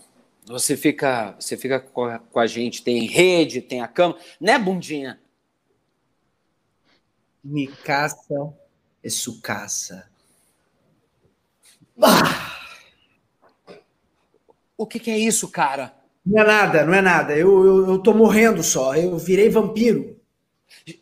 Você 0.46 0.78
fica, 0.78 1.36
você 1.38 1.58
fica 1.58 1.78
com 1.78 2.04
a, 2.04 2.20
com 2.20 2.40
a 2.40 2.46
gente, 2.46 2.82
tem 2.82 3.04
rede, 3.04 3.60
tem 3.60 3.82
a 3.82 3.86
cama, 3.86 4.16
né, 4.40 4.58
bundinha? 4.58 5.20
Me 7.48 7.68
caça 7.68 8.52
é 9.04 9.08
sucaça. 9.08 10.10
Ah! 12.02 12.56
O 14.76 14.84
que, 14.84 14.98
que, 14.98 15.12
é 15.12 15.16
isso, 15.16 15.48
cara? 15.48 15.94
Não 16.24 16.42
é 16.42 16.44
nada, 16.44 16.84
não 16.84 16.92
é 16.92 17.00
nada. 17.00 17.36
Eu, 17.36 17.64
eu, 17.64 17.90
eu 17.90 17.98
tô 18.00 18.12
morrendo 18.12 18.64
só. 18.64 18.96
Eu 18.96 19.16
virei 19.16 19.48
vampiro. 19.48 20.20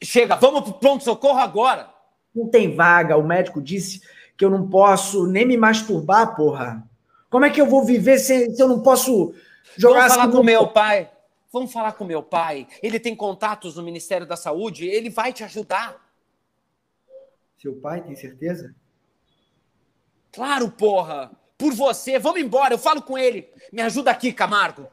Chega, 0.02 0.36
vamos 0.36 0.64
pro 0.64 0.74
pronto-socorro 0.74 1.38
agora. 1.38 1.88
Não 2.34 2.46
tem 2.50 2.76
vaga. 2.76 3.16
O 3.16 3.26
médico 3.26 3.62
disse 3.62 4.02
que 4.36 4.44
eu 4.44 4.50
não 4.50 4.68
posso 4.68 5.26
nem 5.26 5.46
me 5.46 5.56
masturbar, 5.56 6.36
porra. 6.36 6.86
Como 7.30 7.46
é 7.46 7.50
que 7.50 7.60
eu 7.60 7.66
vou 7.66 7.86
viver 7.86 8.18
se, 8.18 8.54
se 8.54 8.62
eu 8.62 8.68
não 8.68 8.82
posso 8.82 9.34
jogar 9.78 10.00
Vamos 10.00 10.12
falar 10.12 10.24
assim 10.24 10.36
com 10.36 10.42
meu 10.42 10.68
pai. 10.68 11.10
Vamos 11.50 11.72
falar 11.72 11.92
com 11.92 12.04
meu 12.04 12.22
pai. 12.22 12.68
Ele 12.82 13.00
tem 13.00 13.16
contatos 13.16 13.76
no 13.76 13.82
Ministério 13.82 14.26
da 14.26 14.36
Saúde. 14.36 14.86
Ele 14.86 15.08
vai 15.08 15.32
te 15.32 15.42
ajudar. 15.42 16.03
Seu 17.64 17.72
pai, 17.76 18.02
tem 18.02 18.14
certeza? 18.14 18.74
Claro, 20.30 20.70
porra. 20.70 21.30
Por 21.56 21.72
você. 21.72 22.18
Vamos 22.18 22.42
embora. 22.42 22.74
Eu 22.74 22.78
falo 22.78 23.00
com 23.00 23.16
ele. 23.16 23.48
Me 23.72 23.80
ajuda 23.80 24.10
aqui, 24.10 24.34
Camargo. 24.34 24.86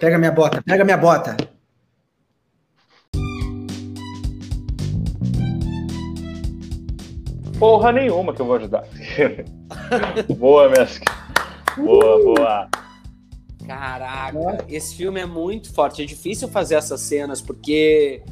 Pega 0.00 0.16
minha 0.16 0.32
bota. 0.32 0.62
Pega 0.62 0.86
minha 0.86 0.96
bota. 0.96 1.36
Porra 7.58 7.92
nenhuma 7.92 8.32
que 8.32 8.40
eu 8.40 8.46
vou 8.46 8.56
ajudar. 8.56 8.86
boa, 10.38 10.70
Mesk. 10.70 11.04
Boa, 11.76 12.24
boa. 12.24 12.70
Caraca, 13.66 14.64
esse 14.66 14.96
filme 14.96 15.20
é 15.20 15.26
muito 15.26 15.74
forte. 15.74 16.02
É 16.02 16.06
difícil 16.06 16.48
fazer 16.48 16.76
essas 16.76 17.02
cenas 17.02 17.42
porque 17.42 18.22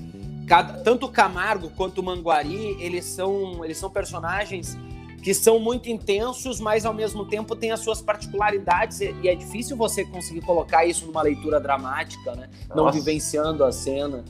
cada, 0.46 0.74
tanto 0.80 1.06
o 1.06 1.08
Camargo 1.08 1.70
quanto 1.70 2.00
o 2.00 2.02
Manguari, 2.02 2.76
eles 2.80 3.04
são, 3.04 3.64
eles 3.64 3.76
são 3.78 3.90
personagens 3.90 4.76
que 5.22 5.34
são 5.34 5.58
muito 5.58 5.90
intensos, 5.90 6.60
mas 6.60 6.86
ao 6.86 6.94
mesmo 6.94 7.26
tempo 7.26 7.56
têm 7.56 7.72
as 7.72 7.80
suas 7.80 8.00
particularidades 8.00 9.00
e, 9.00 9.12
e 9.22 9.28
é 9.28 9.34
difícil 9.34 9.76
você 9.76 10.04
conseguir 10.04 10.40
colocar 10.42 10.86
isso 10.86 11.04
numa 11.04 11.20
leitura 11.20 11.58
dramática, 11.58 12.36
né? 12.36 12.48
Nossa. 12.68 12.74
Não 12.76 12.92
vivenciando 12.92 13.64
a 13.64 13.72
cena. 13.72 14.24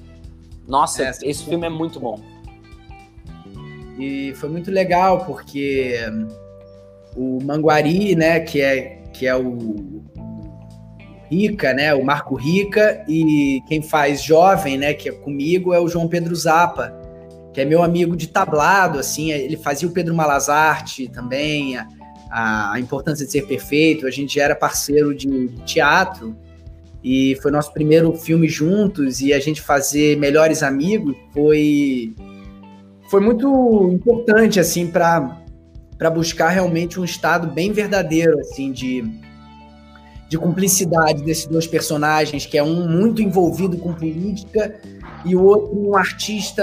Nossa, 0.66 1.04
é, 1.04 1.10
esse 1.22 1.44
filme 1.44 1.66
é 1.66 1.70
muito 1.70 2.00
bom. 2.00 2.18
E 3.98 4.32
foi 4.36 4.48
muito 4.48 4.70
legal 4.70 5.24
porque 5.26 5.98
o 7.14 7.42
Manguari, 7.42 8.14
né, 8.14 8.40
que 8.40 8.60
é 8.60 9.02
que 9.12 9.26
é 9.26 9.34
o 9.34 10.02
Rica, 11.30 11.72
né, 11.72 11.94
o 11.94 12.04
Marco 12.04 12.34
Rica 12.34 13.04
e 13.08 13.62
quem 13.66 13.82
faz 13.82 14.22
Jovem, 14.22 14.78
né, 14.78 14.94
que 14.94 15.08
é 15.08 15.12
comigo 15.12 15.72
é 15.74 15.80
o 15.80 15.88
João 15.88 16.08
Pedro 16.08 16.34
Zappa, 16.34 16.94
que 17.52 17.60
é 17.60 17.64
meu 17.64 17.82
amigo 17.82 18.16
de 18.16 18.28
tablado, 18.28 18.98
assim, 18.98 19.30
ele 19.30 19.56
fazia 19.56 19.88
o 19.88 19.92
Pedro 19.92 20.14
Malazarte 20.14 21.08
também, 21.08 21.78
a, 22.30 22.72
a 22.72 22.80
importância 22.80 23.24
de 23.24 23.32
ser 23.32 23.46
perfeito, 23.46 24.06
a 24.06 24.10
gente 24.10 24.38
era 24.38 24.54
parceiro 24.54 25.14
de 25.14 25.48
teatro 25.64 26.36
e 27.02 27.38
foi 27.40 27.52
nosso 27.52 27.72
primeiro 27.72 28.12
filme 28.14 28.48
juntos 28.48 29.20
e 29.20 29.32
a 29.32 29.38
gente 29.38 29.62
fazer 29.62 30.18
melhores 30.18 30.62
amigos 30.62 31.14
foi 31.32 32.12
foi 33.08 33.20
muito 33.20 33.90
importante 33.92 34.58
assim 34.58 34.88
para 34.88 35.40
para 35.96 36.10
buscar 36.10 36.48
realmente 36.48 36.98
um 36.98 37.04
estado 37.04 37.46
bem 37.46 37.72
verdadeiro 37.72 38.38
assim 38.40 38.72
de 38.72 39.04
de 40.28 40.38
cumplicidade 40.38 41.22
desses 41.22 41.46
dois 41.46 41.66
personagens 41.66 42.46
que 42.46 42.58
é 42.58 42.62
um 42.62 42.88
muito 42.88 43.22
envolvido 43.22 43.76
com 43.78 43.92
política 43.94 44.80
e 45.24 45.36
o 45.36 45.42
outro 45.44 45.78
um 45.78 45.96
artista 45.96 46.62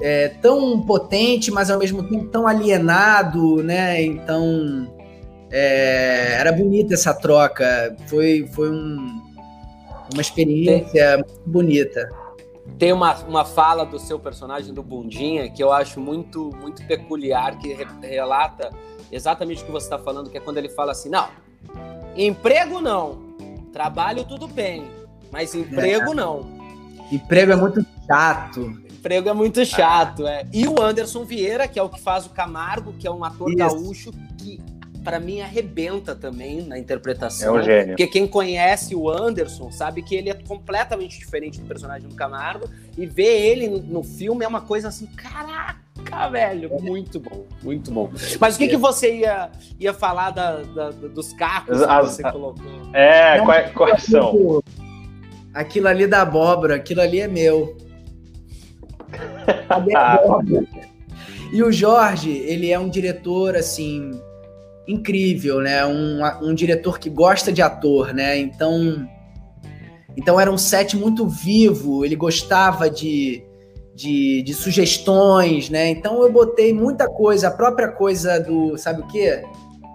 é, 0.00 0.28
tão 0.40 0.80
potente 0.82 1.50
mas 1.50 1.70
ao 1.70 1.78
mesmo 1.78 2.02
tempo 2.08 2.26
tão 2.28 2.46
alienado 2.46 3.62
né? 3.62 4.02
Então 4.02 4.88
é, 5.50 6.36
era 6.38 6.52
bonita 6.52 6.94
essa 6.94 7.12
troca. 7.12 7.96
Foi 8.06 8.46
foi 8.52 8.70
um, 8.70 9.20
uma 10.12 10.20
experiência 10.22 11.16
muito 11.16 11.42
bonita. 11.44 12.08
Tem 12.78 12.92
uma, 12.92 13.16
uma 13.24 13.44
fala 13.44 13.84
do 13.84 13.98
seu 13.98 14.18
personagem, 14.18 14.72
do 14.72 14.82
Bundinha, 14.82 15.50
que 15.50 15.62
eu 15.62 15.72
acho 15.72 15.98
muito, 15.98 16.50
muito 16.60 16.86
peculiar, 16.86 17.58
que 17.58 17.74
re, 17.74 17.84
relata 18.02 18.70
exatamente 19.10 19.62
o 19.62 19.66
que 19.66 19.72
você 19.72 19.86
está 19.86 19.98
falando, 19.98 20.30
que 20.30 20.38
é 20.38 20.40
quando 20.40 20.58
ele 20.58 20.68
fala 20.68 20.92
assim: 20.92 21.08
não, 21.08 21.28
emprego 22.16 22.80
não, 22.80 23.18
trabalho 23.72 24.24
tudo 24.24 24.46
bem, 24.48 24.84
mas 25.30 25.54
emprego 25.54 26.12
é. 26.12 26.14
não. 26.14 26.60
Emprego 27.10 27.52
é 27.52 27.56
muito 27.56 27.84
chato. 28.06 28.60
Emprego 28.90 29.28
é 29.28 29.32
muito 29.32 29.64
chato, 29.64 30.26
é. 30.26 30.46
E 30.52 30.68
o 30.68 30.80
Anderson 30.80 31.24
Vieira, 31.24 31.66
que 31.66 31.78
é 31.78 31.82
o 31.82 31.88
que 31.88 32.00
faz 32.00 32.26
o 32.26 32.30
Camargo, 32.30 32.92
que 32.92 33.06
é 33.06 33.10
um 33.10 33.24
ator 33.24 33.48
Isso. 33.48 33.58
gaúcho 33.58 34.12
que 34.38 34.60
para 35.02 35.18
mim 35.18 35.40
arrebenta 35.40 36.14
também 36.14 36.62
na 36.62 36.78
interpretação. 36.78 37.56
É 37.56 37.60
um 37.60 37.64
gênio. 37.64 37.88
Porque 37.88 38.06
quem 38.06 38.26
conhece 38.26 38.94
o 38.94 39.08
Anderson 39.08 39.72
sabe 39.72 40.02
que 40.02 40.14
ele 40.14 40.30
é 40.30 40.34
completamente 40.34 41.18
diferente 41.18 41.60
do 41.60 41.66
personagem 41.66 42.08
do 42.08 42.14
Camargo 42.14 42.68
e 42.96 43.06
ver 43.06 43.40
ele 43.40 43.68
no 43.68 44.02
filme 44.02 44.44
é 44.44 44.48
uma 44.48 44.60
coisa 44.60 44.88
assim, 44.88 45.06
caraca, 45.06 45.79
velho, 46.30 46.70
muito 46.80 47.20
bom, 47.20 47.46
muito 47.62 47.90
bom. 47.90 48.10
Mas 48.40 48.56
o 48.56 48.58
que, 48.58 48.68
que 48.68 48.76
você 48.76 49.18
ia, 49.18 49.50
ia 49.78 49.94
falar 49.94 50.30
da, 50.30 50.62
da 50.62 50.90
dos 50.90 51.32
carros 51.32 51.80
que 51.80 51.86
você 51.86 52.22
colocou? 52.30 52.64
É, 52.92 53.38
Não, 53.38 53.44
quais, 53.44 53.72
quais 53.72 54.02
são? 54.04 54.62
Aquilo 55.52 55.88
ali 55.88 56.06
da 56.06 56.22
abóbora, 56.22 56.76
aquilo 56.76 57.00
ali 57.00 57.20
é 57.20 57.28
meu. 57.28 57.76
Cadê 59.68 59.96
a 59.96 60.14
abóbora? 60.14 60.64
E 61.52 61.62
o 61.62 61.72
Jorge, 61.72 62.30
ele 62.30 62.70
é 62.70 62.78
um 62.78 62.88
diretor, 62.88 63.56
assim, 63.56 64.20
incrível, 64.86 65.60
né? 65.60 65.84
Um, 65.84 66.20
um 66.42 66.54
diretor 66.54 66.98
que 66.98 67.10
gosta 67.10 67.52
de 67.52 67.60
ator, 67.60 68.14
né? 68.14 68.38
Então, 68.38 69.08
então 70.16 70.38
era 70.38 70.50
um 70.50 70.58
set 70.58 70.96
muito 70.96 71.26
vivo, 71.26 72.04
ele 72.04 72.14
gostava 72.14 72.88
de, 72.88 73.42
de, 74.00 74.42
de, 74.42 74.54
sugestões, 74.54 75.68
né? 75.68 75.90
Então 75.90 76.22
eu 76.22 76.32
botei 76.32 76.72
muita 76.72 77.06
coisa, 77.06 77.48
a 77.48 77.50
própria 77.50 77.88
coisa 77.88 78.40
do. 78.40 78.78
Sabe 78.78 79.02
o 79.02 79.06
quê? 79.06 79.42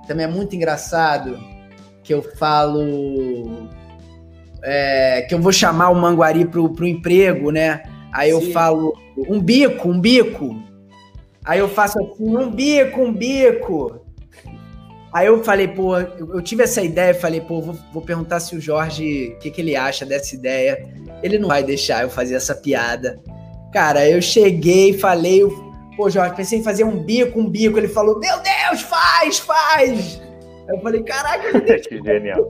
Também 0.08 0.26
é 0.26 0.30
muito 0.30 0.56
engraçado 0.56 1.40
que 2.04 2.14
eu 2.14 2.22
falo. 2.22 3.68
É, 4.62 5.24
que 5.28 5.34
eu 5.34 5.40
vou 5.40 5.52
chamar 5.52 5.90
o 5.90 5.96
Manguari 5.96 6.46
pro, 6.46 6.72
pro 6.72 6.88
emprego, 6.88 7.52
né? 7.52 7.84
Aí 8.14 8.30
eu 8.30 8.42
Sim. 8.42 8.52
falo 8.52 8.94
um 9.28 9.42
bico, 9.42 9.90
um 9.90 10.00
bico. 10.00 10.56
Aí 11.44 11.60
eu 11.60 11.70
faço 11.70 12.00
assim, 12.00 12.14
um 12.20 12.50
bico, 12.50 13.02
um 13.02 13.14
bico. 13.14 14.02
Aí 15.12 15.28
eu 15.28 15.44
falei, 15.44 15.68
pô, 15.68 15.98
eu 15.98 16.42
tive 16.42 16.64
essa 16.64 16.82
ideia, 16.82 17.14
falei, 17.14 17.42
pô, 17.42 17.62
vou, 17.62 17.76
vou 17.94 18.02
perguntar 18.02 18.40
se 18.40 18.56
o 18.56 18.62
Jorge, 18.62 19.34
o 19.36 19.40
que, 19.40 19.50
que 19.50 19.62
ele 19.62 19.76
acha 19.76 20.06
dessa 20.06 20.36
ideia. 20.36 20.88
Ele 21.24 21.40
não 21.40 21.48
vai 21.48 21.64
deixar 21.64 22.04
eu 22.04 22.10
fazer 22.10 22.36
essa 22.36 22.54
piada. 22.54 23.20
Cara, 23.76 24.10
eu 24.10 24.22
cheguei, 24.22 24.98
falei, 24.98 25.42
pô, 25.98 26.10
Jorge, 26.10 26.34
pensei 26.34 26.60
em 26.60 26.64
fazer 26.64 26.86
um 26.86 26.98
bico, 26.98 27.38
um 27.38 27.50
bico. 27.50 27.78
Ele 27.78 27.90
falou, 27.90 28.18
meu 28.18 28.38
Deus, 28.40 28.82
faz, 28.84 29.38
faz. 29.38 30.22
Eu 30.66 30.80
falei, 30.80 31.04
caraca, 31.04 31.60
que 31.60 32.02
genial. 32.02 32.50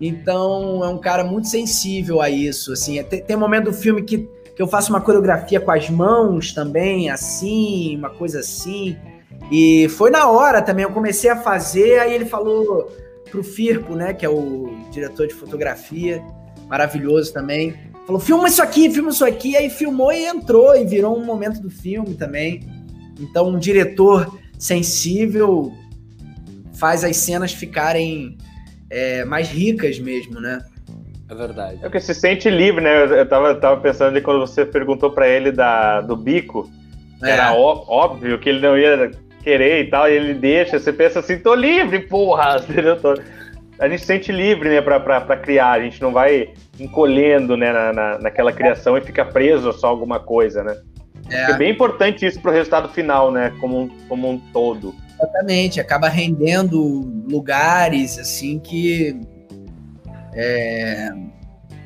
Então, 0.00 0.82
é 0.82 0.88
um 0.88 0.96
cara 0.96 1.22
muito 1.24 1.48
sensível 1.48 2.22
a 2.22 2.30
isso, 2.30 2.72
assim. 2.72 3.02
Tem, 3.02 3.22
tem 3.22 3.36
um 3.36 3.40
momento 3.40 3.64
do 3.64 3.74
filme 3.74 4.02
que, 4.02 4.26
que 4.56 4.62
eu 4.62 4.66
faço 4.66 4.88
uma 4.88 5.00
coreografia 5.02 5.60
com 5.60 5.72
as 5.72 5.90
mãos 5.90 6.54
também, 6.54 7.10
assim, 7.10 7.94
uma 7.98 8.08
coisa 8.08 8.40
assim. 8.40 8.96
E 9.52 9.90
foi 9.90 10.10
na 10.10 10.26
hora 10.26 10.62
também, 10.62 10.84
eu 10.84 10.90
comecei 10.90 11.28
a 11.28 11.36
fazer, 11.36 11.98
aí 11.98 12.14
ele 12.14 12.24
falou 12.24 12.90
pro 13.30 13.44
Firpo, 13.44 13.94
né, 13.94 14.14
que 14.14 14.24
é 14.24 14.28
o 14.30 14.74
diretor 14.90 15.26
de 15.26 15.34
fotografia, 15.34 16.24
maravilhoso 16.66 17.30
também, 17.30 17.76
falou, 18.08 18.20
filma 18.20 18.48
isso 18.48 18.62
aqui, 18.62 18.90
filma 18.90 19.10
isso 19.10 19.24
aqui, 19.24 19.54
aí 19.54 19.68
filmou 19.68 20.10
e 20.10 20.24
entrou, 20.24 20.74
e 20.74 20.82
virou 20.82 21.14
um 21.14 21.24
momento 21.26 21.60
do 21.60 21.68
filme 21.68 22.14
também. 22.14 22.66
Então, 23.20 23.48
um 23.48 23.58
diretor 23.58 24.34
sensível 24.58 25.70
faz 26.72 27.04
as 27.04 27.18
cenas 27.18 27.52
ficarem 27.52 28.38
é, 28.88 29.26
mais 29.26 29.50
ricas 29.50 29.98
mesmo, 29.98 30.40
né? 30.40 30.58
É 31.28 31.34
verdade. 31.34 31.80
É 31.82 31.90
que 31.90 32.00
se 32.00 32.14
sente 32.14 32.48
livre, 32.48 32.82
né? 32.82 33.20
Eu 33.20 33.28
tava, 33.28 33.54
tava 33.56 33.78
pensando 33.78 34.14
de 34.14 34.22
quando 34.22 34.40
você 34.40 34.64
perguntou 34.64 35.10
para 35.10 35.28
ele 35.28 35.52
da, 35.52 36.00
do 36.00 36.16
bico, 36.16 36.70
É. 37.22 37.32
Era 37.32 37.52
ó, 37.52 37.84
óbvio 37.86 38.38
que 38.38 38.48
ele 38.48 38.60
não 38.60 38.78
ia 38.78 39.10
querer 39.42 39.84
e 39.84 39.90
tal, 39.90 40.08
e 40.08 40.14
ele 40.14 40.32
deixa, 40.32 40.78
você 40.78 40.94
pensa 40.94 41.18
assim, 41.18 41.38
tô 41.38 41.54
livre, 41.54 41.98
porra! 42.00 42.56
A 43.78 43.88
gente 43.88 44.00
se 44.00 44.06
sente 44.06 44.32
livre, 44.32 44.68
né, 44.68 44.80
pra 44.80 45.36
criar, 45.36 45.72
a 45.72 45.80
gente 45.80 46.00
não 46.02 46.12
vai 46.12 46.52
encolhendo, 46.80 47.56
né, 47.56 47.72
na, 47.72 47.92
na, 47.92 48.18
naquela 48.18 48.52
criação 48.52 48.96
e 48.96 49.00
fica 49.00 49.24
preso 49.24 49.68
a 49.68 49.72
só 49.72 49.86
alguma 49.86 50.18
coisa, 50.18 50.64
né? 50.64 50.76
É. 51.30 51.52
é 51.52 51.56
bem 51.56 51.70
importante 51.70 52.24
isso 52.26 52.40
pro 52.40 52.50
resultado 52.50 52.88
final, 52.88 53.30
né, 53.30 53.52
como 53.60 53.82
um, 53.82 53.88
como 54.08 54.30
um 54.30 54.38
todo. 54.52 54.94
Exatamente, 55.20 55.80
acaba 55.80 56.08
rendendo 56.08 56.80
lugares, 57.28 58.18
assim, 58.18 58.58
que 58.58 59.20
é, 60.34 61.10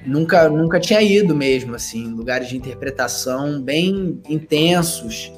nunca, 0.07 0.49
nunca 0.49 0.79
tinha 0.79 1.01
ido 1.01 1.35
mesmo, 1.35 1.75
assim, 1.75 2.05
lugares 2.09 2.49
de 2.49 2.57
interpretação 2.57 3.61
bem 3.63 4.21
intensos. 4.29 5.33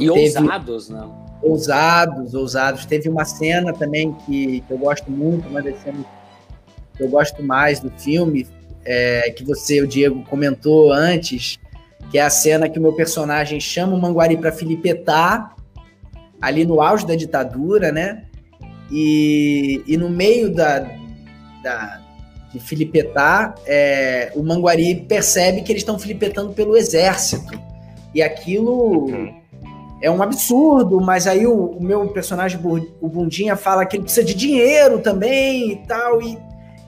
E 0.00 0.06
Teve... 0.06 0.38
ousados, 0.38 0.88
né? 0.88 1.21
Ousados, 1.42 2.34
ousados. 2.34 2.86
Teve 2.86 3.08
uma 3.08 3.24
cena 3.24 3.72
também 3.72 4.12
que, 4.12 4.60
que 4.60 4.70
eu 4.70 4.78
gosto 4.78 5.10
muito, 5.10 5.48
uma 5.48 5.60
das 5.60 5.76
cenas 5.82 6.06
que 6.96 7.02
eu 7.02 7.08
gosto 7.08 7.42
mais 7.42 7.80
do 7.80 7.90
filme, 7.90 8.46
é, 8.84 9.30
que 9.30 9.44
você, 9.44 9.80
o 9.80 9.86
Diego, 9.86 10.22
comentou 10.24 10.92
antes, 10.92 11.58
que 12.10 12.18
é 12.18 12.22
a 12.22 12.30
cena 12.30 12.68
que 12.68 12.78
o 12.78 12.82
meu 12.82 12.92
personagem 12.92 13.58
chama 13.58 13.94
o 13.94 14.00
Manguari 14.00 14.36
para 14.36 14.52
filipetar, 14.52 15.56
ali 16.40 16.64
no 16.64 16.80
auge 16.80 17.06
da 17.06 17.14
ditadura, 17.14 17.90
né? 17.90 18.24
E, 18.90 19.82
e 19.86 19.96
no 19.96 20.10
meio 20.10 20.54
da, 20.54 20.80
da 21.62 22.00
de 22.52 22.60
filipetar, 22.60 23.54
é, 23.64 24.30
o 24.34 24.42
Manguari 24.42 25.06
percebe 25.08 25.62
que 25.62 25.72
eles 25.72 25.80
estão 25.80 25.98
filipetando 25.98 26.52
pelo 26.52 26.76
exército. 26.76 27.58
E 28.14 28.20
aquilo 28.20 29.06
uhum 29.06 29.41
é 30.02 30.10
um 30.10 30.20
absurdo, 30.20 31.00
mas 31.00 31.28
aí 31.28 31.46
o, 31.46 31.54
o, 31.54 31.82
meu 31.82 32.08
personagem, 32.08 32.60
o 33.00 33.08
Bundinha, 33.08 33.54
fala 33.54 33.86
que 33.86 33.96
ele 33.96 34.02
precisa 34.02 34.26
de 34.26 34.34
dinheiro 34.34 34.98
também 34.98 35.70
e 35.70 35.76
tal. 35.86 36.20
E, 36.20 36.36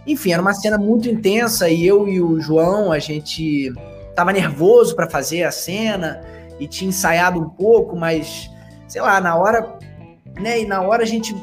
enfim, 0.04 0.32
era 0.32 0.42
uma 0.42 0.52
cena 0.52 0.76
muito 0.76 1.08
intensa 1.08 1.70
e 1.70 1.86
eu 1.86 2.08
e 2.08 2.20
o 2.20 2.40
João, 2.40 2.90
a 2.90 2.98
gente 2.98 3.72
tava 4.16 4.32
nervoso 4.32 4.96
para 4.96 5.08
fazer 5.08 5.44
a 5.44 5.52
cena 5.52 6.20
e 6.58 6.66
tinha 6.66 6.88
ensaiado 6.88 7.40
um 7.40 7.48
pouco, 7.48 7.96
mas 7.96 8.50
sei 8.88 9.00
lá, 9.00 9.20
na 9.20 9.36
hora, 9.36 9.78
né? 10.40 10.60
E 10.62 10.66
na 10.66 10.82
hora 10.82 11.04
a 11.04 11.06
gente 11.06 11.34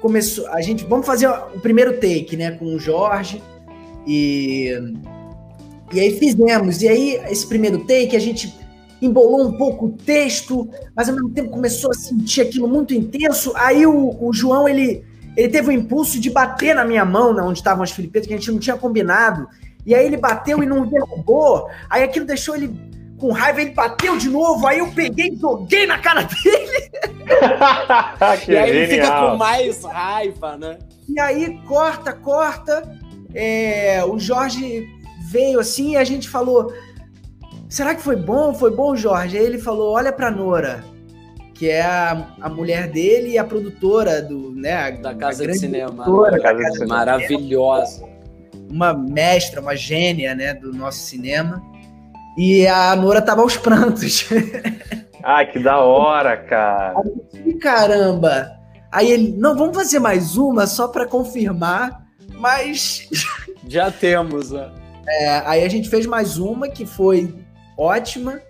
começou, 0.00 0.48
a 0.48 0.60
gente 0.60 0.84
vamos 0.84 1.06
fazer 1.06 1.28
o 1.28 1.60
primeiro 1.60 1.94
take, 1.94 2.36
né, 2.36 2.50
com 2.50 2.64
o 2.64 2.78
Jorge 2.80 3.40
e 4.06 4.76
e 5.92 6.00
aí 6.00 6.18
fizemos. 6.18 6.82
E 6.82 6.88
aí 6.88 7.20
esse 7.30 7.46
primeiro 7.46 7.78
take 7.80 8.16
a 8.16 8.20
gente 8.20 8.52
embolou 9.02 9.48
um 9.48 9.52
pouco 9.52 9.86
o 9.86 9.92
texto, 9.92 10.70
mas 10.94 11.08
ao 11.08 11.14
mesmo 11.16 11.30
tempo 11.30 11.50
começou 11.50 11.90
a 11.90 11.94
sentir 11.94 12.42
aquilo 12.42 12.68
muito 12.68 12.94
intenso. 12.94 13.52
Aí 13.56 13.84
o, 13.84 14.16
o 14.20 14.32
João, 14.32 14.68
ele, 14.68 15.04
ele 15.36 15.48
teve 15.48 15.68
o 15.68 15.72
impulso 15.72 16.20
de 16.20 16.30
bater 16.30 16.74
na 16.74 16.84
minha 16.84 17.04
mão, 17.04 17.34
né, 17.34 17.42
onde 17.42 17.58
estavam 17.58 17.82
as 17.82 17.90
filipetas, 17.90 18.28
que 18.28 18.34
a 18.34 18.36
gente 18.36 18.52
não 18.52 18.60
tinha 18.60 18.76
combinado. 18.76 19.48
E 19.84 19.94
aí 19.94 20.06
ele 20.06 20.16
bateu 20.16 20.62
e 20.62 20.66
não 20.66 20.86
derrubou. 20.86 21.68
Aí 21.90 22.04
aquilo 22.04 22.24
deixou 22.24 22.54
ele 22.54 22.72
com 23.18 23.32
raiva, 23.32 23.60
ele 23.60 23.72
bateu 23.72 24.16
de 24.16 24.28
novo. 24.28 24.66
Aí 24.66 24.78
eu 24.78 24.92
peguei 24.92 25.30
e 25.30 25.36
joguei 25.36 25.84
na 25.84 25.98
cara 25.98 26.22
dele. 26.22 26.90
e 28.48 28.56
aí 28.56 28.70
ele 28.70 28.86
fica 28.86 29.10
com 29.10 29.36
mais 29.36 29.82
raiva, 29.84 30.56
né? 30.56 30.78
E 31.08 31.18
aí 31.18 31.60
corta, 31.66 32.12
corta. 32.12 32.82
É, 33.34 34.04
o 34.04 34.18
Jorge 34.18 34.86
veio 35.28 35.58
assim 35.58 35.92
e 35.92 35.96
a 35.96 36.04
gente 36.04 36.28
falou: 36.28 36.72
será 37.72 37.94
que 37.94 38.02
foi 38.02 38.16
bom? 38.16 38.52
Foi 38.52 38.70
bom, 38.70 38.94
Jorge? 38.94 39.38
Aí 39.38 39.44
ele 39.44 39.58
falou: 39.58 39.94
olha 39.94 40.12
pra 40.12 40.30
Nora, 40.30 40.84
que 41.54 41.70
é 41.70 41.80
a, 41.80 42.28
a 42.40 42.48
mulher 42.48 42.88
dele 42.88 43.30
e 43.30 43.38
a 43.38 43.44
produtora 43.44 44.20
do, 44.20 44.52
né, 44.54 44.92
da 44.92 45.14
Casa 45.14 45.46
de 45.46 45.58
Cinema. 45.58 46.04
Produtora, 46.04 46.32
da 46.32 46.54
casa 46.54 46.78
de 46.78 46.86
Maravilhosa. 46.86 48.04
Uma 48.70 48.92
mestra, 48.92 49.60
uma 49.60 49.74
gênia, 49.74 50.34
né, 50.34 50.54
do 50.54 50.72
nosso 50.72 51.00
cinema. 51.00 51.62
E 52.36 52.66
a 52.66 52.94
Nora 52.94 53.20
tava 53.20 53.42
aos 53.42 53.56
prantos. 53.56 54.26
Ai, 55.22 55.46
que 55.52 55.58
da 55.58 55.78
hora, 55.78 56.36
cara. 56.36 56.94
E 57.44 57.54
caramba. 57.54 58.50
Aí 58.90 59.10
ele, 59.10 59.34
não, 59.38 59.56
vamos 59.56 59.76
fazer 59.76 59.98
mais 59.98 60.36
uma 60.36 60.66
só 60.66 60.88
para 60.88 61.06
confirmar, 61.06 62.02
mas 62.34 63.08
já 63.66 63.90
temos, 63.90 64.50
né? 64.50 64.70
É, 65.06 65.42
aí 65.46 65.64
a 65.64 65.68
gente 65.68 65.88
fez 65.88 66.06
mais 66.06 66.38
uma 66.38 66.68
que 66.68 66.86
foi 66.86 67.41
ótima. 67.76 68.40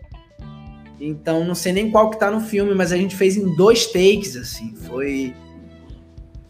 Então 1.01 1.45
não 1.45 1.55
sei 1.55 1.73
nem 1.73 1.91
qual 1.91 2.11
que 2.11 2.19
tá 2.19 2.31
no 2.31 2.41
filme, 2.41 2.75
mas 2.75 2.93
a 2.93 2.97
gente 2.97 3.17
fez 3.17 3.37
em 3.37 3.55
dois 3.57 3.87
takes, 3.87 4.37
assim. 4.37 4.75
Foi. 4.77 5.35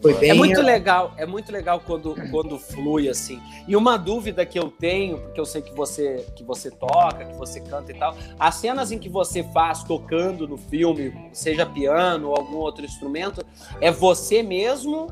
Foi 0.02 0.14
bem. 0.14 0.30
É 0.30 0.34
muito 0.34 0.60
legal, 0.60 1.14
é 1.16 1.24
muito 1.24 1.52
legal 1.52 1.80
quando, 1.86 2.16
quando 2.30 2.58
flui, 2.58 3.08
assim. 3.08 3.40
E 3.68 3.76
uma 3.76 3.96
dúvida 3.96 4.44
que 4.44 4.58
eu 4.58 4.68
tenho, 4.68 5.18
porque 5.18 5.40
eu 5.40 5.44
sei 5.44 5.62
que 5.62 5.72
você, 5.72 6.26
que 6.34 6.42
você 6.42 6.72
toca, 6.72 7.24
que 7.24 7.36
você 7.36 7.60
canta 7.60 7.92
e 7.92 7.94
tal, 7.94 8.16
as 8.38 8.56
cenas 8.56 8.90
em 8.90 8.98
que 8.98 9.08
você 9.08 9.44
faz 9.44 9.84
tocando 9.84 10.48
no 10.48 10.58
filme, 10.58 11.14
seja 11.32 11.64
piano 11.64 12.30
ou 12.30 12.36
algum 12.36 12.56
outro 12.56 12.84
instrumento, 12.84 13.46
é 13.80 13.92
você 13.92 14.42
mesmo? 14.42 15.06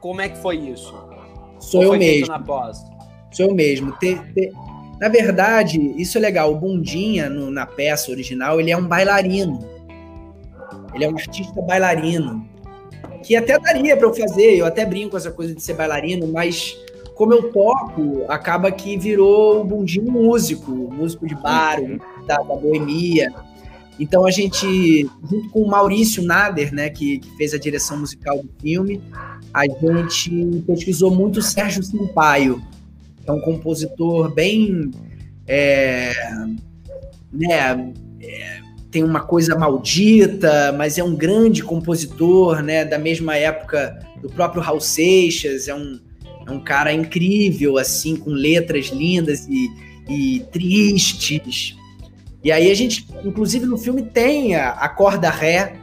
Como 0.00 0.20
é 0.20 0.28
que 0.28 0.36
foi 0.36 0.56
isso? 0.56 0.94
Sou 1.58 1.82
eu 1.82 1.96
mesmo. 1.96 2.26
Sou 3.32 3.46
eu 3.46 3.54
mesmo. 3.54 3.92
Te, 3.92 4.16
te, 4.34 4.52
na 5.00 5.08
verdade, 5.08 5.78
isso 5.96 6.16
é 6.16 6.20
legal. 6.20 6.52
O 6.52 6.56
Bundinha, 6.56 7.28
no, 7.28 7.50
na 7.50 7.66
peça 7.66 8.10
original, 8.10 8.60
ele 8.60 8.70
é 8.70 8.76
um 8.76 8.86
bailarino. 8.86 9.68
Ele 10.94 11.04
é 11.04 11.08
um 11.08 11.16
artista 11.16 11.60
bailarino. 11.60 12.48
Que 13.22 13.36
até 13.36 13.58
daria 13.58 13.96
para 13.96 14.06
eu 14.06 14.14
fazer, 14.14 14.56
eu 14.56 14.66
até 14.66 14.86
brinco 14.86 15.10
com 15.10 15.16
essa 15.16 15.30
coisa 15.30 15.54
de 15.54 15.62
ser 15.62 15.74
bailarino, 15.74 16.26
mas 16.28 16.76
como 17.14 17.32
eu 17.32 17.50
toco, 17.50 18.24
acaba 18.28 18.70
que 18.70 18.96
virou 18.96 19.60
o 19.60 19.64
Bundinho 19.64 20.10
músico, 20.10 20.70
músico 20.70 21.26
de 21.26 21.34
bar, 21.34 21.78
da, 22.26 22.36
da 22.36 22.56
boemia. 22.56 23.32
Então 23.98 24.26
a 24.26 24.30
gente, 24.30 25.08
junto 25.28 25.48
com 25.50 25.60
o 25.62 25.68
Maurício 25.68 26.22
Nader, 26.22 26.72
né, 26.72 26.90
que, 26.90 27.18
que, 27.18 27.36
fez 27.36 27.54
a 27.54 27.58
direção 27.58 27.98
musical 27.98 28.38
do 28.38 28.50
filme, 28.60 29.02
a 29.52 29.64
gente 29.66 30.62
pesquisou 30.66 31.10
muito 31.10 31.38
o 31.38 31.42
Sérgio 31.42 31.82
Sampaio, 31.82 32.62
é 33.26 33.32
um 33.32 33.40
compositor 33.40 34.32
bem. 34.32 34.90
É, 35.46 36.12
né, 37.32 37.92
é, 38.20 38.60
tem 38.90 39.04
uma 39.04 39.20
coisa 39.20 39.56
maldita, 39.56 40.72
mas 40.72 40.96
é 40.96 41.04
um 41.04 41.14
grande 41.14 41.62
compositor, 41.62 42.62
né, 42.62 42.84
da 42.84 42.98
mesma 42.98 43.36
época 43.36 43.98
do 44.22 44.28
próprio 44.30 44.62
Raul 44.62 44.80
Seixas, 44.80 45.68
é 45.68 45.74
um, 45.74 46.00
é 46.46 46.50
um 46.50 46.60
cara 46.60 46.92
incrível, 46.92 47.76
assim, 47.76 48.16
com 48.16 48.30
letras 48.30 48.86
lindas 48.86 49.46
e, 49.48 49.68
e 50.08 50.40
tristes. 50.50 51.76
E 52.42 52.50
aí 52.50 52.70
a 52.70 52.74
gente, 52.74 53.06
inclusive 53.24 53.66
no 53.66 53.76
filme, 53.76 54.02
tem 54.02 54.54
a, 54.54 54.70
a 54.70 54.88
Corda 54.88 55.28
Ré, 55.28 55.76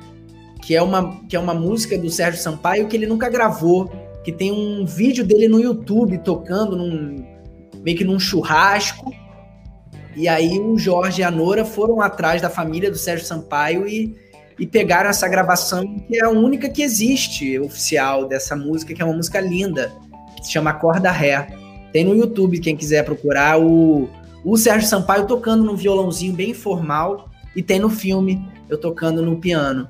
que 0.62 0.75
é, 0.75 0.82
uma, 0.82 1.21
que 1.27 1.36
é 1.36 1.39
uma 1.39 1.53
música 1.53 1.97
do 1.97 2.10
Sérgio 2.10 2.41
Sampaio 2.41 2.88
que 2.88 2.95
ele 2.95 3.06
nunca 3.06 3.29
gravou, 3.29 3.91
que 4.24 4.32
tem 4.32 4.51
um 4.51 4.86
vídeo 4.86 5.26
dele 5.26 5.49
no 5.49 5.59
YouTube 5.59 6.18
tocando 6.20 6.78
num, 6.78 7.24
meio 7.84 7.97
que 7.97 8.03
num 8.03 8.19
churrasco. 8.19 9.13
E 10.15 10.27
aí 10.27 10.59
o 10.59 10.77
Jorge 10.77 11.21
e 11.21 11.23
a 11.23 11.31
Nora 11.31 11.65
foram 11.65 12.01
atrás 12.01 12.41
da 12.41 12.49
família 12.49 12.89
do 12.89 12.97
Sérgio 12.97 13.25
Sampaio 13.25 13.88
e, 13.88 14.15
e 14.59 14.65
pegaram 14.65 15.09
essa 15.09 15.27
gravação, 15.27 15.84
que 16.07 16.17
é 16.17 16.23
a 16.23 16.29
única 16.29 16.69
que 16.69 16.84
existe 16.84 17.59
oficial 17.59 18.27
dessa 18.27 18.55
música, 18.55 18.93
que 18.93 19.01
é 19.01 19.05
uma 19.05 19.15
música 19.15 19.39
linda, 19.39 19.91
que 20.38 20.45
se 20.45 20.51
chama 20.51 20.73
Corda 20.73 21.11
Ré. 21.11 21.47
Tem 21.91 22.05
no 22.05 22.15
YouTube, 22.15 22.59
quem 22.59 22.75
quiser 22.75 23.03
procurar, 23.03 23.59
o, 23.59 24.09
o 24.43 24.57
Sérgio 24.57 24.88
Sampaio 24.88 25.27
tocando 25.27 25.63
num 25.63 25.75
violãozinho 25.75 26.34
bem 26.34 26.53
formal, 26.53 27.29
e 27.55 27.61
tem 27.61 27.79
no 27.79 27.89
filme 27.89 28.43
eu 28.69 28.79
tocando 28.79 29.21
no 29.21 29.38
piano. 29.38 29.88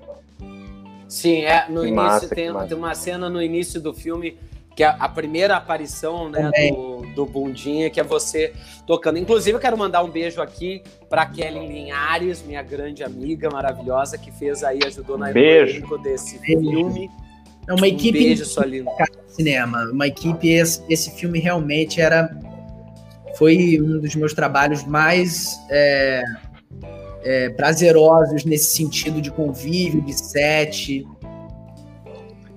Sim, 1.08 1.42
é, 1.42 1.66
no 1.70 1.82
que 1.82 1.88
início 1.88 1.96
massa, 1.96 2.28
tem, 2.28 2.52
tem 2.68 2.78
uma 2.78 2.96
cena 2.96 3.30
no 3.30 3.42
início 3.42 3.80
do 3.80 3.94
filme 3.94 4.38
que 4.76 4.84
é 4.84 4.88
a 4.88 5.08
primeira 5.08 5.56
aparição 5.56 6.30
né, 6.30 6.50
do, 6.72 7.02
do 7.14 7.26
Bundinha, 7.26 7.90
que 7.90 8.00
é 8.00 8.04
você 8.04 8.54
tocando. 8.88 9.20
Inclusive, 9.20 9.56
eu 9.56 9.62
quero 9.62 9.78
mandar 9.78 10.04
um 10.04 10.10
beijo 10.10 10.42
aqui 10.42 10.82
para 11.10 11.26
Kelly 11.26 11.68
Linhares, 11.68 12.42
minha 12.42 12.62
grande 12.64 13.04
amiga 13.04 13.50
maravilhosa, 13.50 14.18
que 14.18 14.32
fez 14.32 14.64
aí, 14.64 14.80
ajudou 14.86 15.18
na 15.18 15.30
elenco 15.30 15.98
desse 15.98 16.40
filme. 16.40 17.10
É 17.68 17.74
uma 17.74 17.88
equipe 17.88 18.20
um 18.20 18.24
beijo, 18.24 18.46
sua 18.46 18.66
linda. 18.66 18.92
cinema, 19.28 19.90
uma 19.92 20.08
equipe 20.08 20.50
esse, 20.50 20.84
esse 20.90 21.12
filme 21.12 21.40
realmente 21.40 22.02
era 22.02 22.30
foi 23.36 23.80
um 23.82 24.00
dos 24.00 24.16
meus 24.16 24.34
trabalhos 24.34 24.84
mais 24.84 25.60
é, 25.70 26.24
é, 27.24 27.50
prazerosos 27.50 28.46
nesse 28.46 28.76
sentido 28.76 29.22
de 29.22 29.32
convívio, 29.32 30.02
de 30.02 30.14
set, 30.14 31.06